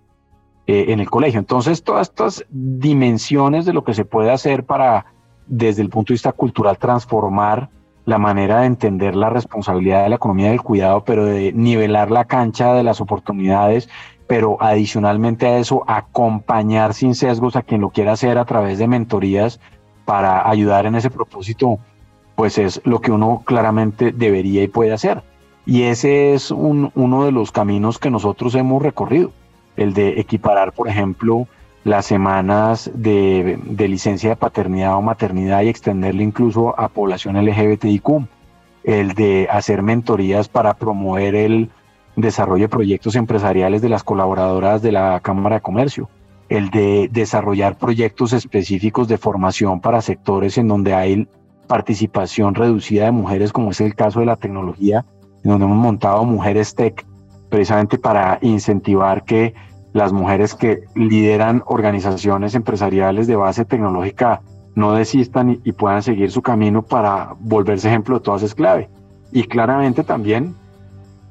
Eh, 0.71 0.93
en 0.93 1.01
el 1.01 1.09
colegio. 1.09 1.41
Entonces, 1.41 1.83
todas 1.83 2.11
estas 2.11 2.45
dimensiones 2.51 3.65
de 3.65 3.73
lo 3.73 3.85
que 3.85 3.95
se 3.95 4.05
puede 4.05 4.31
hacer 4.31 4.67
para, 4.67 5.07
desde 5.49 5.83
el 5.83 5.89
punto 5.89 6.13
de 6.13 6.15
vista 6.15 6.33
cultural, 6.33 6.79
transformar 6.79 7.69
la 8.05 8.19
manera 8.19 8.61
de 8.61 8.67
entender 8.67 9.15
la 9.15 9.31
responsabilidad 9.31 10.03
de 10.03 10.09
la 10.09 10.17
economía 10.17 10.51
del 10.51 10.63
cuidado, 10.63 11.05
pero 11.05 11.27
de 11.27 11.53
nivelar 11.53 12.11
la 12.11 12.25
cancha 12.25 12.73
de 12.73 12.83
las 12.83 13.01
oportunidades, 13.01 13.89
pero 14.27 14.57
adicionalmente 14.61 15.47
a 15.47 15.59
eso, 15.59 15.85
acompañar 15.87 16.95
sin 16.95 17.15
sesgos 17.15 17.57
a 17.57 17.63
quien 17.63 17.81
lo 17.81 17.91
quiera 17.91 18.13
hacer 18.13 18.39
a 18.39 18.45
través 18.45 18.79
de 18.79 18.89
mentorías 18.89 19.61
para 20.05 20.49
ayudar 20.49 20.87
en 20.87 20.95
ese 20.95 21.11
propósito, 21.11 21.79
pues 22.35 22.57
es 22.57 22.81
lo 22.85 23.01
que 23.01 23.11
uno 23.11 23.43
claramente 23.45 24.13
debería 24.13 24.63
y 24.63 24.69
puede 24.69 24.93
hacer. 24.93 25.23
Y 25.67 25.83
ese 25.83 26.33
es 26.33 26.51
uno 26.51 27.25
de 27.25 27.33
los 27.33 27.53
caminos 27.53 27.99
que 27.99 28.11
nosotros 28.11 28.55
hemos 28.55 28.83
recorrido 28.83 29.33
el 29.77 29.93
de 29.93 30.19
equiparar, 30.19 30.73
por 30.73 30.89
ejemplo, 30.89 31.47
las 31.85 32.07
semanas 32.07 32.91
de, 32.95 33.59
licencia 33.89 34.31
de 34.31 34.37
paternidad 34.37 34.97
o 34.97 35.03
maternidad 35.03 35.63
y 35.63 35.69
extenderle 35.69 36.23
incluso 36.23 36.79
a 36.79 36.89
población 36.89 37.37
LGBTIQ, 37.37 38.27
el 38.85 39.15
de 39.15 39.49
hacer 39.51 39.83
mentorías 39.83 40.49
para 40.49 40.75
promover 40.75 41.35
el 41.35 41.71
desarrollo 42.17 42.65
de 42.65 42.69
proyectos 42.69 43.15
empresariales 43.17 43.81
de 43.81 43.89
las 43.89 44.03
colaboradoras 44.03 44.83
de 44.83 44.93
la 44.93 45.21
Cámara 45.21 45.57
de 45.57 45.63
Comercio, 45.63 46.09
el 46.49 46.71
de 46.71 47.09
desarrollar 47.13 47.77
proyectos 47.77 48.33
específicos 48.33 49.09
de 49.09 49.19
formación 49.19 49.81
para 49.81 50.01
sectores 50.01 50.59
en 50.59 50.69
donde 50.69 50.95
hay 50.95 51.29
participación 51.67 52.55
reducida 52.55 53.05
de 53.05 53.13
mujeres, 53.13 53.53
como 53.53 53.71
es 53.71 53.81
el 53.81 53.95
caso 53.95 54.21
de 54.21 54.27
la 54.27 54.37
tecnología, 54.37 55.05
en 55.45 55.51
donde 55.51 55.67
hemos 55.67 55.79
montado 55.79 56.25
Mujeres 56.25 56.75
Tech, 56.75 57.07
precisamente 57.51 57.99
para 57.99 58.39
incentivar 58.41 59.25
que 59.25 59.55
las 59.93 60.13
mujeres 60.13 60.55
que 60.55 60.85
lideran 60.95 61.63
organizaciones 61.67 62.55
empresariales 62.55 63.27
de 63.27 63.37
base 63.37 63.65
tecnológica 63.65 64.43
no 64.75 64.93
desistan 64.93 65.61
y, 65.65 65.73
puedan 65.73 66.03
seguir 66.03 66.31
su 66.31 66.43
camino 66.43 66.83
para 66.83 67.35
volverse 67.41 67.89
ejemplo 67.89 68.19
de 68.19 68.25
todas 68.25 68.43
es 68.43 68.55
clave. 68.55 68.89
Y 69.33 69.45
claramente 69.45 70.05
también 70.05 70.55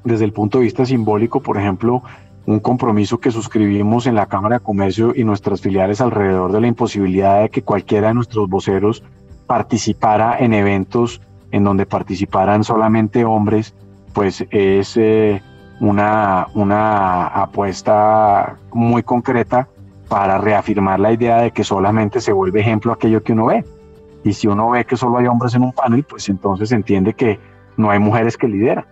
desde 0.04 0.24
el 0.24 0.32
punto 0.32 0.58
de 0.58 0.64
vista 0.64 0.84
simbólico, 0.84 1.40
por 1.40 1.56
ejemplo, 1.56 2.02
un 2.46 2.60
compromiso 2.60 3.18
que 3.18 3.30
suscribimos 3.30 4.06
en 4.06 4.14
la 4.14 4.26
Cámara 4.26 4.58
de 4.58 4.64
Comercio 4.64 5.12
y 5.14 5.24
nuestras 5.24 5.60
filiales 5.60 6.00
alrededor 6.00 6.52
de 6.52 6.60
la 6.60 6.66
imposibilidad 6.66 7.42
de 7.42 7.50
que 7.50 7.62
cualquiera 7.62 8.08
de 8.08 8.14
nuestros 8.14 8.48
voceros 8.48 9.02
participara 9.46 10.38
en 10.38 10.54
eventos 10.54 11.20
en 11.50 11.64
donde 11.64 11.86
participaran 11.86 12.64
solamente 12.64 13.24
hombres, 13.24 13.74
pues 14.12 14.44
es 14.50 14.96
eh, 14.96 15.42
una, 15.80 16.46
una 16.54 17.26
apuesta 17.26 18.56
muy 18.72 19.02
concreta 19.02 19.68
para 20.08 20.38
reafirmar 20.38 20.98
la 21.00 21.12
idea 21.12 21.38
de 21.38 21.50
que 21.50 21.64
solamente 21.64 22.20
se 22.20 22.32
vuelve 22.32 22.60
ejemplo 22.60 22.92
aquello 22.92 23.22
que 23.22 23.32
uno 23.32 23.46
ve. 23.46 23.64
Y 24.24 24.32
si 24.32 24.48
uno 24.48 24.70
ve 24.70 24.84
que 24.84 24.96
solo 24.96 25.18
hay 25.18 25.26
hombres 25.26 25.54
en 25.54 25.62
un 25.62 25.72
panel, 25.72 26.04
pues 26.04 26.28
entonces 26.28 26.72
entiende 26.72 27.14
que 27.14 27.38
no 27.76 27.90
hay 27.90 27.98
mujeres 27.98 28.36
que 28.36 28.48
lideran. 28.48 28.84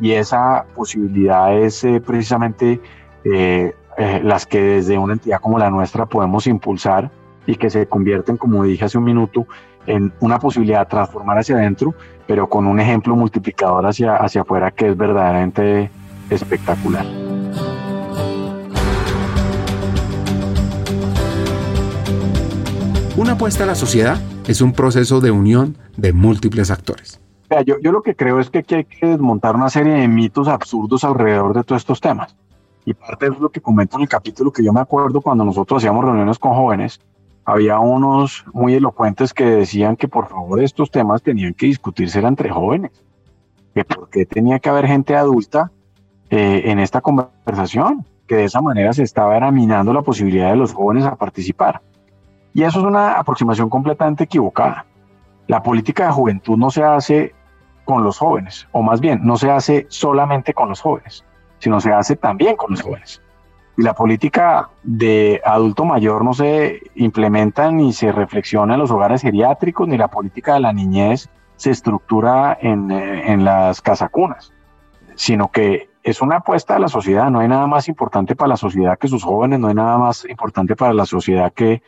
Y 0.00 0.12
esa 0.12 0.64
posibilidad 0.74 1.54
es 1.54 1.84
eh, 1.84 2.00
precisamente 2.00 2.80
eh, 3.24 3.74
eh, 3.98 4.20
las 4.24 4.46
que 4.46 4.62
desde 4.62 4.96
una 4.96 5.12
entidad 5.14 5.40
como 5.40 5.58
la 5.58 5.70
nuestra 5.70 6.06
podemos 6.06 6.46
impulsar 6.46 7.10
y 7.46 7.56
que 7.56 7.68
se 7.68 7.86
convierten, 7.86 8.36
como 8.36 8.64
dije 8.64 8.84
hace 8.84 8.96
un 8.96 9.04
minuto, 9.04 9.46
en 9.86 10.12
una 10.20 10.38
posibilidad 10.38 10.80
de 10.80 10.86
transformar 10.86 11.38
hacia 11.38 11.56
adentro, 11.56 11.94
pero 12.26 12.48
con 12.48 12.66
un 12.66 12.80
ejemplo 12.80 13.16
multiplicador 13.16 13.86
hacia, 13.86 14.16
hacia 14.16 14.42
afuera 14.42 14.70
que 14.70 14.88
es 14.88 14.96
verdaderamente 14.96 15.90
espectacular. 16.30 17.04
Una 23.16 23.32
apuesta 23.32 23.64
a 23.64 23.66
la 23.66 23.74
sociedad 23.74 24.18
es 24.46 24.60
un 24.60 24.72
proceso 24.72 25.20
de 25.20 25.30
unión 25.30 25.76
de 25.96 26.12
múltiples 26.12 26.70
actores. 26.70 27.20
Yo, 27.66 27.78
yo 27.82 27.92
lo 27.92 28.02
que 28.02 28.14
creo 28.14 28.38
es 28.38 28.48
que 28.48 28.64
hay 28.70 28.84
que 28.84 29.06
desmontar 29.06 29.56
una 29.56 29.68
serie 29.68 29.92
de 29.92 30.08
mitos 30.08 30.48
absurdos 30.48 31.04
alrededor 31.04 31.54
de 31.54 31.64
todos 31.64 31.82
estos 31.82 32.00
temas. 32.00 32.36
Y 32.84 32.94
parte 32.94 33.28
de 33.28 33.36
lo 33.38 33.50
que 33.50 33.60
comento 33.60 33.96
en 33.96 34.02
el 34.02 34.08
capítulo 34.08 34.52
que 34.52 34.64
yo 34.64 34.72
me 34.72 34.80
acuerdo 34.80 35.20
cuando 35.20 35.44
nosotros 35.44 35.82
hacíamos 35.82 36.04
reuniones 36.04 36.38
con 36.38 36.54
jóvenes, 36.54 37.00
había 37.44 37.78
unos 37.78 38.44
muy 38.52 38.74
elocuentes 38.74 39.34
que 39.34 39.44
decían 39.44 39.96
que 39.96 40.08
por 40.08 40.28
favor 40.28 40.62
estos 40.62 40.90
temas 40.90 41.22
tenían 41.22 41.52
que 41.54 41.66
discutirse 41.66 42.20
entre 42.20 42.50
jóvenes, 42.50 42.92
que 43.74 43.84
por 43.84 44.08
qué 44.08 44.24
tenía 44.24 44.60
que 44.60 44.68
haber 44.68 44.86
gente 44.86 45.16
adulta 45.16 45.70
eh, 46.30 46.62
en 46.66 46.78
esta 46.78 47.00
conversación, 47.00 48.06
que 48.28 48.36
de 48.36 48.44
esa 48.44 48.60
manera 48.60 48.92
se 48.92 49.02
estaba 49.02 49.50
minando 49.50 49.92
la 49.92 50.02
posibilidad 50.02 50.50
de 50.50 50.56
los 50.56 50.72
jóvenes 50.72 51.04
a 51.04 51.16
participar. 51.16 51.80
Y 52.54 52.62
eso 52.62 52.78
es 52.78 52.84
una 52.84 53.14
aproximación 53.14 53.68
completamente 53.68 54.24
equivocada. 54.24 54.86
La 55.48 55.60
política 55.60 56.06
de 56.06 56.12
juventud 56.12 56.56
no 56.56 56.70
se 56.70 56.84
hace 56.84 57.34
con 57.84 58.04
los 58.04 58.18
jóvenes, 58.18 58.68
o 58.70 58.82
más 58.82 59.00
bien, 59.00 59.20
no 59.24 59.36
se 59.36 59.50
hace 59.50 59.86
solamente 59.88 60.54
con 60.54 60.68
los 60.68 60.80
jóvenes, 60.80 61.24
sino 61.58 61.80
se 61.80 61.92
hace 61.92 62.14
también 62.14 62.54
con 62.54 62.70
los 62.70 62.82
jóvenes. 62.82 63.20
Y 63.76 63.82
la 63.82 63.94
política 63.94 64.70
de 64.84 65.40
adulto 65.44 65.84
mayor 65.84 66.24
no 66.24 66.32
se 66.32 66.80
implementa 66.94 67.72
ni 67.72 67.92
se 67.92 68.12
reflexiona 68.12 68.74
en 68.74 68.80
los 68.80 68.92
hogares 68.92 69.22
geriátricos, 69.22 69.88
ni 69.88 69.98
la 69.98 70.06
política 70.06 70.54
de 70.54 70.60
la 70.60 70.72
niñez 70.72 71.28
se 71.56 71.72
estructura 71.72 72.56
en, 72.60 72.92
eh, 72.92 73.32
en 73.32 73.44
las 73.44 73.82
casacunas, 73.82 74.52
sino 75.16 75.50
que 75.50 75.89
es 76.02 76.22
una 76.22 76.36
apuesta 76.36 76.74
de 76.74 76.80
la 76.80 76.88
sociedad. 76.88 77.30
No 77.30 77.40
hay 77.40 77.48
nada 77.48 77.66
más 77.66 77.88
importante 77.88 78.36
para 78.36 78.48
la 78.48 78.56
sociedad 78.56 78.98
que 78.98 79.08
sus 79.08 79.22
jóvenes, 79.22 79.58
no 79.60 79.68
hay 79.68 79.74
nada 79.74 79.98
más 79.98 80.24
importante 80.28 80.76
para 80.76 80.92
la 80.92 81.06
sociedad 81.06 81.52
que 81.52 81.82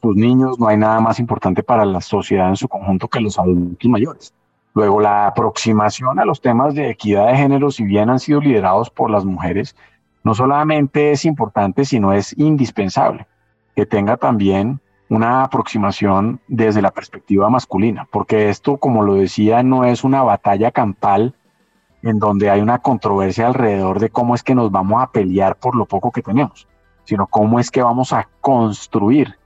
sus 0.00 0.16
niños, 0.16 0.58
no 0.58 0.68
hay 0.68 0.76
nada 0.76 1.00
más 1.00 1.18
importante 1.18 1.62
para 1.62 1.84
la 1.84 2.00
sociedad 2.00 2.48
en 2.48 2.56
su 2.56 2.68
conjunto 2.68 3.08
que 3.08 3.20
los 3.20 3.38
adultos 3.38 3.90
mayores. 3.90 4.34
Luego, 4.74 5.00
la 5.00 5.26
aproximación 5.26 6.20
a 6.20 6.24
los 6.24 6.40
temas 6.40 6.74
de 6.74 6.90
equidad 6.90 7.28
de 7.28 7.36
género, 7.36 7.70
si 7.70 7.84
bien 7.84 8.10
han 8.10 8.20
sido 8.20 8.40
liderados 8.40 8.90
por 8.90 9.10
las 9.10 9.24
mujeres, 9.24 9.74
no 10.22 10.34
solamente 10.34 11.10
es 11.10 11.24
importante, 11.24 11.84
sino 11.84 12.12
es 12.12 12.36
indispensable 12.38 13.26
que 13.74 13.86
tenga 13.86 14.16
también 14.16 14.80
una 15.08 15.42
aproximación 15.42 16.40
desde 16.48 16.82
la 16.82 16.90
perspectiva 16.90 17.48
masculina, 17.48 18.06
porque 18.10 18.50
esto, 18.50 18.76
como 18.76 19.02
lo 19.02 19.14
decía, 19.14 19.62
no 19.62 19.84
es 19.84 20.04
una 20.04 20.22
batalla 20.22 20.70
campal 20.70 21.34
en 22.02 22.18
donde 22.18 22.50
hay 22.50 22.60
una 22.60 22.78
controversia 22.78 23.46
alrededor 23.46 23.98
de 24.00 24.10
cómo 24.10 24.34
es 24.34 24.42
que 24.42 24.54
nos 24.54 24.70
vamos 24.70 25.02
a 25.02 25.10
pelear 25.10 25.56
por 25.56 25.74
lo 25.74 25.86
poco 25.86 26.12
que 26.12 26.22
tenemos, 26.22 26.68
sino 27.04 27.26
cómo 27.26 27.58
es 27.58 27.70
que 27.70 27.82
vamos 27.82 28.12
a 28.12 28.28
construir 28.40 29.36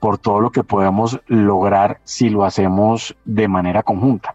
por 0.00 0.18
todo 0.18 0.40
lo 0.40 0.50
que 0.50 0.62
podemos 0.62 1.20
lograr 1.26 2.00
si 2.04 2.28
lo 2.28 2.44
hacemos 2.44 3.16
de 3.24 3.48
manera 3.48 3.82
conjunta. 3.82 4.34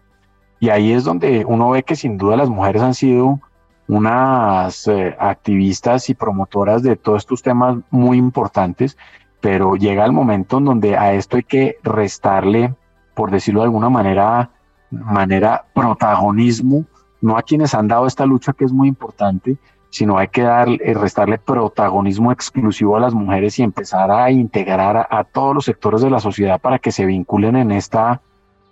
Y 0.60 0.68
ahí 0.68 0.92
es 0.92 1.04
donde 1.04 1.44
uno 1.46 1.70
ve 1.70 1.82
que 1.82 1.96
sin 1.96 2.18
duda 2.18 2.36
las 2.36 2.48
mujeres 2.48 2.82
han 2.82 2.94
sido 2.94 3.40
unas 3.88 4.88
eh, 4.88 5.14
activistas 5.18 6.08
y 6.08 6.14
promotoras 6.14 6.82
de 6.82 6.96
todos 6.96 7.22
estos 7.22 7.42
temas 7.42 7.78
muy 7.90 8.18
importantes, 8.18 8.96
pero 9.40 9.76
llega 9.76 10.04
el 10.04 10.12
momento 10.12 10.58
en 10.58 10.64
donde 10.64 10.96
a 10.96 11.12
esto 11.12 11.36
hay 11.36 11.42
que 11.42 11.76
restarle, 11.82 12.74
por 13.14 13.30
decirlo 13.30 13.60
de 13.60 13.66
alguna 13.66 13.90
manera, 13.90 14.50
manera 14.90 15.66
protagonismo, 15.74 16.84
no 17.24 17.38
a 17.38 17.42
quienes 17.42 17.74
han 17.74 17.88
dado 17.88 18.06
esta 18.06 18.26
lucha 18.26 18.52
que 18.52 18.66
es 18.66 18.72
muy 18.72 18.86
importante, 18.86 19.56
sino 19.88 20.18
hay 20.18 20.28
que 20.28 20.42
dar, 20.42 20.68
eh, 20.68 20.92
restarle 20.92 21.38
protagonismo 21.38 22.30
exclusivo 22.30 22.98
a 22.98 23.00
las 23.00 23.14
mujeres 23.14 23.58
y 23.58 23.62
empezar 23.62 24.10
a 24.10 24.30
integrar 24.30 25.08
a, 25.10 25.24
todos 25.24 25.54
los 25.54 25.64
sectores 25.64 26.02
de 26.02 26.10
la 26.10 26.20
sociedad 26.20 26.60
para 26.60 26.78
que 26.78 26.92
se 26.92 27.06
vinculen 27.06 27.56
en 27.56 27.70
esta, 27.70 28.20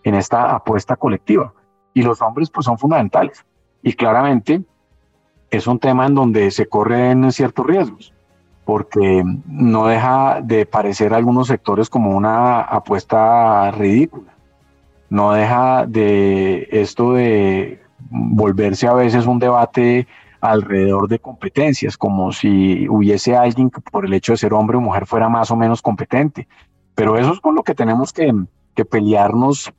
en 0.05 0.15
esta 0.17 0.55
apuesta 0.55 0.97
colectiva. 0.97 1.55
Y 1.95 2.03
los 2.03 2.21
hombres 2.21 2.51
pues 2.51 2.67
son 2.67 2.77
fundamentales. 2.77 3.43
Y 3.83 3.95
claramente 3.95 4.63
es 5.51 5.67
un 5.67 5.79
tema 5.79 6.05
en 6.05 6.15
donde 6.15 6.51
se 6.51 6.67
corren 6.67 7.33
ciertos 7.33 7.65
riesgos, 7.65 8.13
porque 8.67 9.25
no 9.47 9.87
deja 9.87 10.43
de 10.43 10.67
parecer 10.67 11.15
a 11.15 11.17
algunos 11.17 11.47
sectores 11.49 11.89
como 11.89 12.15
una 12.15 12.61
apuesta 12.61 13.71
ridícula. 13.71 14.35
No 15.09 15.33
deja 15.33 15.87
de 15.87 16.69
esto 16.71 17.15
de 17.15 17.82
volverse 18.13 18.87
a 18.87 18.93
veces 18.93 19.27
un 19.27 19.39
debate 19.39 20.07
alrededor 20.41 21.09
de 21.09 21.19
competencias, 21.19 21.97
como 21.97 22.33
si 22.33 22.89
hubiese 22.89 23.37
alguien 23.37 23.71
que 23.71 23.81
por 23.81 24.05
el 24.05 24.13
hecho 24.13 24.33
de 24.33 24.39
ser 24.39 24.53
hombre 24.53 24.77
o 24.77 24.81
mujer 24.81 25.07
fuera 25.07 25.29
más 25.29 25.51
o 25.51 25.57
menos 25.57 25.81
competente. 25.81 26.49
Pero 26.95 27.17
eso 27.17 27.33
es 27.33 27.41
con 27.41 27.55
lo 27.55 27.63
que 27.63 27.75
tenemos 27.75 28.13
que, 28.13 28.33
pelearnos 28.91 29.73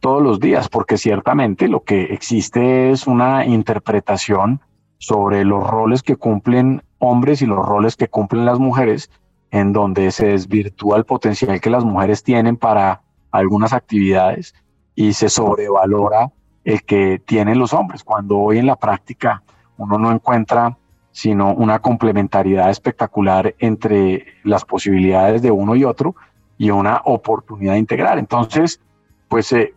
todos 0.00 0.22
los 0.22 0.40
días, 0.40 0.68
porque 0.68 0.98
ciertamente 0.98 1.68
lo 1.68 1.82
que 1.84 2.02
existe 2.12 2.90
es 2.90 3.06
una 3.06 3.46
interpretación 3.46 4.60
sobre 4.98 5.44
los 5.44 5.64
roles 5.64 6.02
que 6.02 6.16
cumplen 6.16 6.82
hombres 6.98 7.40
y 7.40 7.46
los 7.46 7.64
roles 7.64 7.96
que 7.96 8.08
cumplen 8.08 8.44
las 8.44 8.58
mujeres, 8.58 9.10
en 9.50 9.72
donde 9.72 10.10
se 10.10 10.26
desvirtúa 10.26 10.96
el 10.96 11.04
potencial 11.04 11.60
que 11.60 11.70
las 11.70 11.84
mujeres 11.84 12.22
tienen 12.22 12.56
para 12.56 13.02
algunas 13.30 13.72
actividades 13.72 14.54
y 14.94 15.12
se 15.12 15.28
sobrevalora 15.28 16.32
el 16.68 16.82
que 16.82 17.18
tienen 17.18 17.58
los 17.58 17.72
hombres, 17.72 18.04
cuando 18.04 18.36
hoy 18.36 18.58
en 18.58 18.66
la 18.66 18.76
práctica 18.76 19.42
uno 19.78 19.98
no 19.98 20.12
encuentra 20.12 20.76
sino 21.12 21.54
una 21.54 21.78
complementariedad 21.78 22.68
espectacular 22.68 23.54
entre 23.58 24.26
las 24.44 24.66
posibilidades 24.66 25.40
de 25.40 25.50
uno 25.50 25.76
y 25.76 25.84
otro 25.84 26.14
y 26.58 26.68
una 26.68 27.00
oportunidad 27.06 27.76
integral. 27.76 28.18
Entonces, 28.18 28.82
pues 29.28 29.50
eh, 29.52 29.72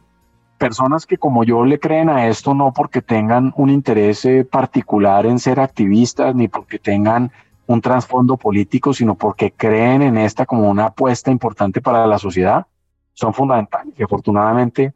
personas 0.58 1.06
que 1.06 1.18
como 1.18 1.46
yo 1.46 1.64
le 1.64 1.80
creen 1.80 2.10
a 2.10 2.28
esto 2.28 2.54
no 2.54 2.74
porque 2.74 3.02
tengan 3.02 3.54
un 3.56 3.70
interés 3.70 4.26
eh, 4.26 4.44
particular 4.44 5.26
en 5.26 5.40
ser 5.40 5.62
activistas 5.62 6.36
ni 6.36 6.50
porque 6.50 6.78
tengan 6.78 7.32
un 7.68 7.80
trasfondo 7.80 8.36
político, 8.36 8.94
sino 8.94 9.16
porque 9.16 9.52
creen 9.52 10.02
en 10.02 10.18
esta 10.18 10.46
como 10.46 10.70
una 10.70 10.88
apuesta 10.88 11.32
importante 11.32 11.80
para 11.80 12.06
la 12.06 12.18
sociedad, 12.18 12.68
son 13.14 13.34
fundamentales. 13.34 13.94
Y 13.98 14.04
afortunadamente 14.04 14.94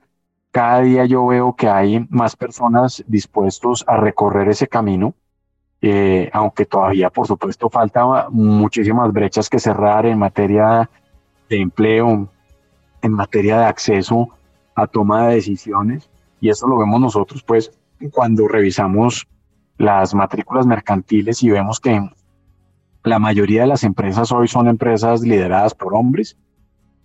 cada 0.56 0.80
día 0.80 1.04
yo 1.04 1.28
veo 1.28 1.54
que 1.54 1.68
hay 1.68 2.08
más 2.10 2.38
personas 2.38 3.04
dispuestos 3.08 3.84
a 3.88 3.98
recorrer 3.98 4.48
ese 4.48 4.70
camino, 4.70 5.14
eh, 5.82 6.30
aunque 6.32 6.66
todavía 6.66 7.10
por 7.10 7.28
supuesto 7.28 7.70
falta 7.70 8.30
muchísimas 8.30 9.12
brechas 9.12 9.50
que 9.50 9.60
cerrar 9.60 10.06
en 10.06 10.18
materia 10.18 10.90
de 11.50 11.58
empleo, 11.60 12.30
en 13.02 13.12
materia 13.12 13.60
de 13.60 13.66
acceso 13.66 14.30
a 14.76 14.88
toma 14.88 15.28
de 15.28 15.36
decisiones 15.36 16.10
y 16.40 16.48
eso 16.48 16.70
lo 16.70 16.78
vemos 16.78 17.02
nosotros 17.02 17.44
pues 17.44 17.78
cuando 18.14 18.48
revisamos 18.48 19.28
las 19.78 20.16
matrículas 20.16 20.66
mercantiles 20.66 21.44
y 21.44 21.50
vemos 21.50 21.82
que 21.82 22.00
la 23.04 23.20
mayoría 23.20 23.64
de 23.64 23.68
las 23.68 23.84
empresas 23.84 24.32
hoy 24.32 24.48
son 24.48 24.70
empresas 24.70 25.20
lideradas 25.20 25.74
por 25.74 25.96
hombres, 25.96 26.38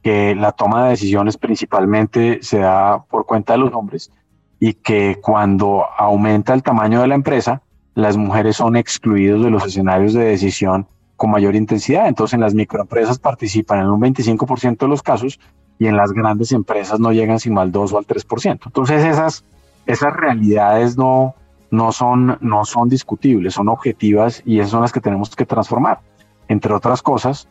que 0.03 0.35
la 0.35 0.53
toma 0.53 0.85
de 0.85 0.91
decisiones 0.91 1.37
principalmente 1.37 2.39
se 2.43 2.59
da 2.59 3.03
por 3.05 3.27
cuenta 3.27 3.55
de 3.55 3.59
los 3.59 3.73
hombres 3.73 4.11
y 4.59 4.75
que 4.75 5.19
cuando 5.21 5.85
aumenta 5.97 6.55
el 6.55 6.63
tamaño 6.63 7.01
de 7.01 7.09
la 7.09 7.15
empresa, 7.15 7.63
las 7.95 8.17
mujeres 8.17 8.57
son 8.57 8.77
excluidas 8.77 9.43
de 9.43 9.51
los 9.51 9.67
escenarios 9.67 10.13
de 10.13 10.25
decisión 10.25 10.87
con 11.17 11.31
mayor 11.31 11.55
intensidad. 11.55 12.09
Entonces, 12.09 12.35
en 12.35 12.41
las 12.41 12.55
microempresas 12.55 13.19
participan 13.19 13.81
en 13.81 13.89
un 13.89 14.01
25% 14.01 14.79
de 14.79 14.89
los 14.89 15.03
casos 15.03 15.39
y 15.81 15.87
en 15.87 15.97
las 15.97 16.13
grandes 16.13 16.53
empresas 16.53 17.01
no 17.01 17.11
llegan 17.11 17.41
sino 17.41 17.61
al 17.61 17.73
2 17.73 17.93
o 17.93 17.99
al 17.99 18.07
3%. 18.07 18.61
Entonces 18.67 19.03
esas, 19.03 19.45
esas 19.87 20.15
realidades 20.15 20.99
no, 20.99 21.35
no, 21.71 21.91
son, 21.91 22.37
no 22.43 22.67
son 22.67 22.91
discutibles, 22.91 23.55
son 23.55 23.69
objetivas 23.71 24.43
y 24.45 24.61
esas 24.61 24.71
son 24.71 24.83
las 24.83 24.93
que 24.93 25.01
tenemos 25.01 25.35
que 25.35 25.47
transformar. 25.47 26.01
Entre 26.49 26.73
otras 26.75 27.01
cosas, 27.01 27.49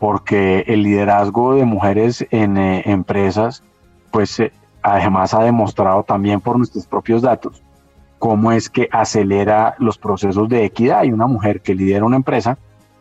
porque 0.00 0.64
el 0.66 0.82
liderazgo 0.82 1.54
de 1.54 1.66
mujeres 1.66 2.26
en 2.30 2.56
eh, 2.56 2.82
empresas, 2.86 3.62
pues 4.10 4.40
eh, 4.40 4.50
además 4.82 5.34
ha 5.34 5.44
demostrado 5.44 6.02
también 6.04 6.40
por 6.40 6.56
nuestros 6.56 6.86
propios 6.86 7.20
datos 7.20 7.62
cómo 8.18 8.50
es 8.50 8.70
que 8.70 8.88
acelera 8.90 9.74
los 9.78 9.98
procesos 9.98 10.48
de 10.48 10.64
equidad 10.64 11.04
y 11.04 11.12
una 11.12 11.26
mujer 11.26 11.60
que 11.60 11.74
lidera 11.74 12.04
una 12.04 12.16
empresa 12.16 12.58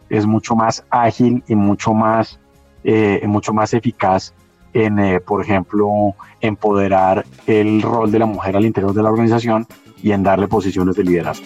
es 0.09 0.25
mucho 0.25 0.55
más 0.55 0.83
ágil 0.89 1.41
y 1.47 1.55
mucho 1.55 1.93
más, 1.93 2.37
eh, 2.83 3.21
mucho 3.25 3.53
más 3.53 3.73
eficaz 3.73 4.33
en, 4.73 5.21
por 5.25 5.41
ejemplo, 5.41 6.15
empoderar 6.41 7.25
el 7.47 7.81
rol 7.81 8.11
de 8.11 8.19
la 8.19 8.25
mujer 8.25 8.57
al 8.57 8.65
interior 8.65 8.93
de 8.93 9.03
la 9.03 9.09
organización 9.09 9.65
y 10.01 10.11
en 10.11 10.23
darle 10.23 10.47
posiciones 10.47 10.95
de 10.95 11.03
liderazgo. 11.03 11.45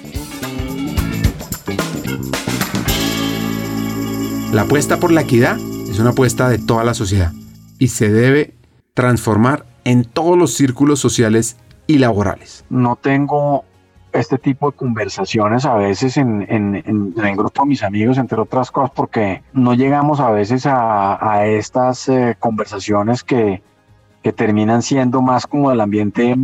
La 4.54 4.62
apuesta 4.62 5.00
por 5.00 5.12
la 5.12 5.22
equidad 5.22 5.58
es 5.90 5.98
una 5.98 6.12
apuesta 6.12 6.48
de 6.48 6.60
toda 6.60 6.84
la 6.84 6.94
sociedad 6.94 7.32
y 7.80 7.88
se 7.88 8.12
debe 8.12 8.54
transformar 8.94 9.66
en 9.84 10.06
todos 10.06 10.38
los 10.38 10.54
círculos 10.54 11.00
sociales 11.00 11.58
y 11.88 11.98
laborales. 11.98 12.64
No 12.70 12.96
tengo 12.96 13.66
este 14.12 14.38
tipo 14.38 14.70
de 14.70 14.78
conversaciones 14.78 15.66
a 15.66 15.74
veces 15.74 16.18
en, 16.18 16.44
el 16.48 17.36
grupo 17.36 17.64
de 17.64 17.68
mis 17.68 17.82
amigos, 17.82 18.20
entre 18.20 18.40
otras 18.40 18.70
cosas, 18.70 18.92
porque 18.96 19.42
no 19.54 19.74
llegamos 19.74 20.20
a 20.20 20.30
veces 20.30 20.68
a, 20.68 21.48
estas 21.48 22.08
eh, 22.08 22.36
conversaciones 22.38 23.24
que, 23.24 23.64
que 24.22 24.34
terminan 24.34 24.84
siendo 24.84 25.24
más 25.24 25.48
como 25.48 25.72
del 25.72 25.82
ambiente 25.82 26.38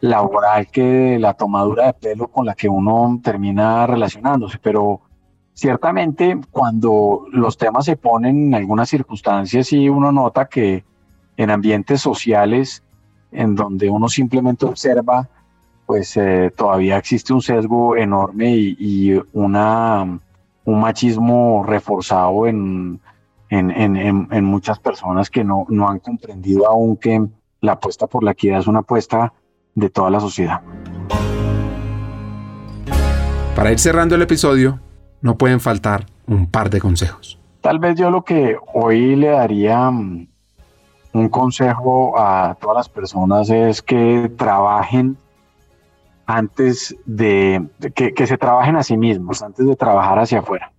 laboral 0.00 0.66
que 0.68 1.18
la 1.20 1.34
tomadura 1.34 1.88
de 1.88 1.92
pelo 1.92 2.28
con 2.28 2.46
la 2.46 2.54
que 2.54 2.70
uno 2.70 3.20
termina 3.22 3.86
relacionándose. 3.86 4.58
Pero 4.62 5.02
ciertamente 5.54 6.38
cuando 6.50 7.26
los 7.32 7.58
temas 7.58 7.84
se 7.84 7.96
ponen 7.96 8.48
en 8.48 8.54
algunas 8.54 8.88
circunstancias 8.88 9.66
sí 9.66 9.88
uno 9.88 10.12
nota 10.12 10.46
que 10.46 10.84
en 11.36 11.50
ambientes 11.50 12.00
sociales 12.00 12.82
en 13.32 13.54
donde 13.54 13.90
uno 13.90 14.08
simplemente 14.08 14.66
observa 14.66 15.28
pues 15.90 16.16
eh, 16.16 16.52
todavía 16.56 16.96
existe 16.98 17.32
un 17.32 17.42
sesgo 17.42 17.96
enorme 17.96 18.54
y, 18.54 19.20
una, 19.32 20.20
un 20.64 20.80
machismo 20.80 21.64
reforzado 21.66 22.46
en, 22.46 23.00
en, 23.48 23.72
en, 23.72 24.28
en, 24.30 24.44
muchas 24.44 24.78
personas 24.78 25.30
que 25.30 25.42
no, 25.42 25.66
no 25.68 25.88
han 25.88 25.98
comprendido 25.98 26.68
aún 26.68 26.96
que 26.96 27.26
la 27.60 27.72
apuesta 27.72 28.06
por 28.06 28.22
la 28.22 28.30
equidad 28.30 28.60
es 28.60 28.68
una 28.68 28.78
apuesta 28.78 29.32
de 29.74 29.90
toda 29.90 30.10
la 30.10 30.20
sociedad. 30.20 30.60
Para 33.56 33.72
ir 33.72 33.80
cerrando 33.80 34.14
el 34.14 34.22
episodio, 34.22 34.78
no 35.22 35.36
pueden 35.36 35.60
faltar 35.60 36.06
un 36.26 36.46
par 36.46 36.70
de 36.70 36.80
consejos. 36.80 37.38
Tal 37.60 37.78
vez 37.78 37.96
yo 37.96 38.10
lo 38.10 38.22
que 38.24 38.56
hoy 38.72 39.16
le 39.16 39.28
daría 39.28 39.90
mm, 39.90 40.28
un 41.12 41.28
consejo 41.28 42.18
a 42.18 42.56
todas 42.60 42.76
las 42.76 42.88
personas 42.88 43.50
es 43.50 43.82
que 43.82 44.30
trabajen 44.36 45.16
antes 46.26 46.96
de, 47.06 47.66
que, 47.94 48.26
se 48.26 48.38
trabajen 48.38 48.76
a 48.76 48.84
sí 48.84 48.96
mismos, 48.96 49.42
antes 49.42 49.66
de 49.66 49.74
trabajar 49.74 50.18
hacia 50.20 50.38
afuera. 50.38 50.72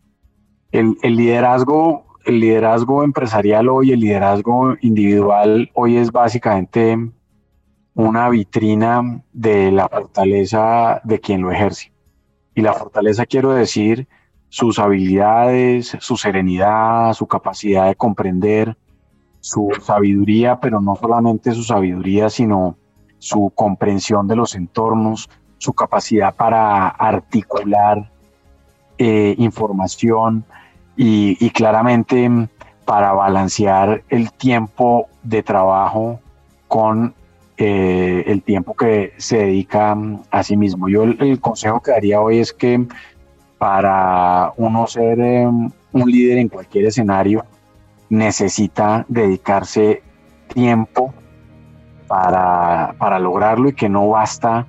El, 0.71 0.97
el, 1.01 1.17
liderazgo, 1.17 2.05
el 2.25 2.39
liderazgo 2.39 3.03
empresarial 3.03 3.67
hoy, 3.67 3.91
el 3.91 3.99
liderazgo 3.99 4.75
individual 4.81 5.69
hoy 5.73 5.97
es 5.97 6.11
básicamente 6.11 6.97
una 7.93 8.29
vitrina 8.29 9.21
de 9.33 9.71
la 9.71 9.89
fortaleza 9.89 11.01
de 11.03 11.19
quien 11.19 11.41
lo 11.41 11.51
ejerce. 11.51 11.91
Y 12.55 12.61
la 12.61 12.73
fortaleza 12.73 13.25
quiero 13.25 13.51
decir 13.51 14.07
sus 14.51 14.79
habilidades, 14.79 15.95
su 16.01 16.17
serenidad, 16.17 17.13
su 17.13 17.25
capacidad 17.25 17.87
de 17.87 17.95
comprender, 17.95 18.75
su 19.39 19.69
sabiduría, 19.81 20.59
pero 20.59 20.81
no 20.81 20.97
solamente 20.97 21.53
su 21.53 21.63
sabiduría, 21.63 22.29
sino 22.29 22.75
su 23.17 23.49
comprensión 23.55 24.27
de 24.27 24.35
los 24.35 24.53
entornos, 24.55 25.29
su 25.57 25.71
capacidad 25.71 26.35
para 26.35 26.89
articular 26.89 28.11
eh, 28.97 29.35
información 29.37 30.43
y, 30.97 31.49
claramente 31.51 32.29
para 32.83 33.13
balancear 33.13 34.03
el 34.09 34.33
tiempo 34.33 35.07
de 35.23 35.43
trabajo 35.43 36.19
con 36.67 37.13
eh, 37.55 38.25
el 38.27 38.43
tiempo 38.43 38.75
que 38.75 39.13
se 39.15 39.37
dedica 39.37 39.97
a 40.29 40.43
sí 40.43 40.57
mismo. 40.57 40.89
Yo 40.89 41.03
el 41.03 41.39
consejo 41.39 41.81
que 41.81 41.91
daría 41.91 42.19
hoy 42.19 42.39
es 42.39 42.51
que 42.51 42.85
para 43.61 44.53
uno 44.57 44.87
ser 44.87 45.19
em, 45.19 45.69
un 45.91 46.11
líder 46.11 46.39
en 46.39 46.49
cualquier 46.49 46.85
escenario, 46.85 47.45
necesita 48.09 49.05
dedicarse 49.07 50.01
tiempo 50.51 51.13
para, 52.07 53.19
lograrlo 53.19 53.69
y 53.69 53.73
que 53.73 53.87
no 53.87 54.09
basta 54.09 54.65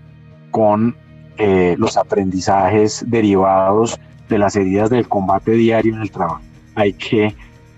con 0.51 0.94
eh, 1.39 1.74
los 1.78 1.97
aprendizajes 1.97 3.02
derivados 3.09 3.98
de 4.28 4.36
las 4.36 4.56
heridas 4.56 4.90
del 4.90 5.09
combate 5.09 5.52
diario 5.52 5.94
en 5.94 6.02
el 6.02 6.10
trabajo. 6.10 6.43
Hay 6.74 6.93
que, 6.93 7.35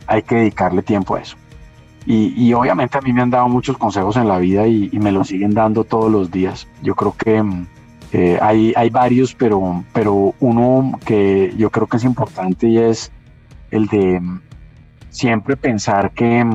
hay 0.08 0.22
que 0.22 0.34
dedicarle 0.34 0.82
tiempo 0.82 1.14
a 1.14 1.20
eso. 1.20 1.36
Y, 2.06 2.52
obviamente 2.54 2.98
a 2.98 3.00
mí 3.02 3.12
me 3.12 3.22
han 3.22 3.30
dado 3.30 3.48
muchos 3.48 3.78
consejos 3.78 4.16
en 4.16 4.26
la 4.26 4.38
vida 4.38 4.66
y, 4.66 4.90
y 4.92 4.98
me 4.98 5.12
lo 5.12 5.22
siguen 5.22 5.54
dando 5.54 5.84
todos 5.84 6.10
los 6.10 6.32
días. 6.32 6.66
Yo 6.82 6.96
creo 6.96 7.14
que 7.16 7.36
em, 7.36 7.66
eh, 8.16 8.38
hay, 8.40 8.72
hay 8.76 8.90
varios, 8.90 9.34
pero, 9.34 9.84
pero 9.92 10.34
uno 10.38 11.00
que 11.04 11.52
yo 11.56 11.68
creo 11.70 11.88
que 11.88 11.96
es 11.96 12.04
importante 12.04 12.68
y 12.68 12.78
es 12.78 13.10
el 13.72 13.88
de 13.88 14.22
siempre 15.10 15.56
pensar 15.56 16.12
que, 16.12 16.46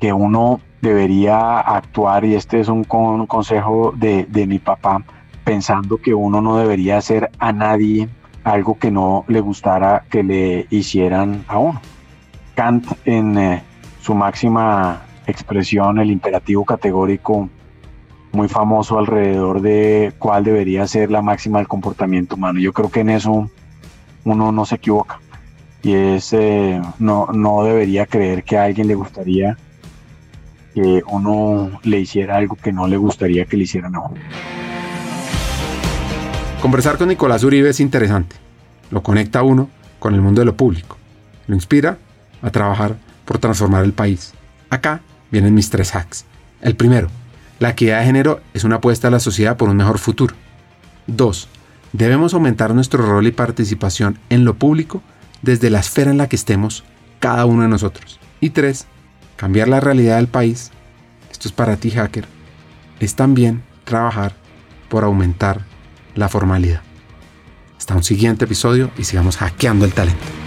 que 0.00 0.14
uno 0.14 0.58
debería 0.80 1.60
actuar, 1.60 2.24
y 2.24 2.34
este 2.34 2.60
es 2.60 2.68
un, 2.68 2.84
consejo 2.84 3.92
de, 3.94 4.24
de, 4.24 4.46
mi 4.46 4.58
papá, 4.58 5.04
pensando 5.44 5.98
que 5.98 6.14
uno 6.14 6.40
no 6.40 6.56
debería 6.56 6.96
hacer 6.96 7.30
a 7.38 7.52
nadie 7.52 8.08
algo 8.42 8.78
que 8.78 8.90
no 8.90 9.26
le 9.28 9.40
gustara 9.40 10.04
que 10.08 10.22
le 10.22 10.66
hicieran 10.70 11.44
a 11.48 11.58
uno. 11.58 11.80
Kant 12.54 12.86
en 13.04 13.36
eh, 13.36 13.62
su 14.00 14.14
máxima 14.14 15.02
expresión, 15.26 15.98
el 15.98 16.10
imperativo 16.10 16.64
categórico, 16.64 17.50
muy 18.32 18.48
famoso 18.48 18.98
alrededor 18.98 19.60
de 19.60 20.12
cuál 20.18 20.44
debería 20.44 20.86
ser 20.86 21.10
la 21.10 21.22
máxima 21.22 21.58
del 21.58 21.68
comportamiento 21.68 22.36
humano. 22.36 22.60
Yo 22.60 22.72
creo 22.72 22.90
que 22.90 23.00
en 23.00 23.10
eso 23.10 23.50
uno 24.24 24.52
no 24.52 24.64
se 24.66 24.76
equivoca 24.76 25.20
y 25.82 25.94
es 25.94 26.32
eh, 26.32 26.80
no, 26.98 27.28
no 27.32 27.62
debería 27.62 28.06
creer 28.06 28.42
que 28.42 28.58
a 28.58 28.64
alguien 28.64 28.88
le 28.88 28.94
gustaría 28.94 29.56
que 30.74 31.02
uno 31.08 31.80
le 31.84 32.00
hiciera 32.00 32.36
algo 32.36 32.56
que 32.56 32.72
no 32.72 32.86
le 32.86 32.96
gustaría 32.96 33.46
que 33.46 33.56
le 33.56 33.62
hicieran 33.62 33.94
a 33.94 34.00
uno. 34.00 34.20
Conversar 36.60 36.98
con 36.98 37.08
Nicolás 37.08 37.44
Uribe 37.44 37.70
es 37.70 37.80
interesante. 37.80 38.36
Lo 38.90 39.02
conecta 39.02 39.42
uno 39.42 39.70
con 39.98 40.14
el 40.14 40.20
mundo 40.20 40.40
de 40.40 40.44
lo 40.44 40.56
público. 40.56 40.98
Lo 41.46 41.54
inspira 41.54 41.98
a 42.42 42.50
trabajar 42.50 42.96
por 43.24 43.38
transformar 43.38 43.84
el 43.84 43.92
país. 43.92 44.34
Acá 44.68 45.00
vienen 45.30 45.54
mis 45.54 45.70
tres 45.70 45.94
hacks. 45.94 46.24
El 46.60 46.76
primero, 46.76 47.08
la 47.58 47.70
equidad 47.70 48.00
de 48.00 48.06
género 48.06 48.40
es 48.54 48.64
una 48.64 48.76
apuesta 48.76 49.08
a 49.08 49.10
la 49.10 49.20
sociedad 49.20 49.56
por 49.56 49.68
un 49.68 49.76
mejor 49.76 49.98
futuro. 49.98 50.34
2. 51.06 51.48
Debemos 51.92 52.34
aumentar 52.34 52.74
nuestro 52.74 53.04
rol 53.06 53.26
y 53.26 53.32
participación 53.32 54.18
en 54.28 54.44
lo 54.44 54.54
público 54.54 55.02
desde 55.42 55.70
la 55.70 55.80
esfera 55.80 56.10
en 56.10 56.18
la 56.18 56.28
que 56.28 56.36
estemos 56.36 56.84
cada 57.20 57.46
uno 57.46 57.62
de 57.62 57.68
nosotros. 57.68 58.20
Y 58.40 58.50
3. 58.50 58.86
Cambiar 59.36 59.68
la 59.68 59.80
realidad 59.80 60.16
del 60.16 60.28
país. 60.28 60.70
Esto 61.30 61.48
es 61.48 61.52
para 61.52 61.76
ti, 61.76 61.90
hacker. 61.90 62.26
Es 63.00 63.14
también 63.14 63.62
trabajar 63.84 64.34
por 64.88 65.04
aumentar 65.04 65.62
la 66.14 66.28
formalidad. 66.28 66.82
Hasta 67.78 67.94
un 67.94 68.02
siguiente 68.02 68.44
episodio 68.44 68.90
y 68.98 69.04
sigamos 69.04 69.36
hackeando 69.36 69.84
el 69.84 69.92
talento. 69.92 70.45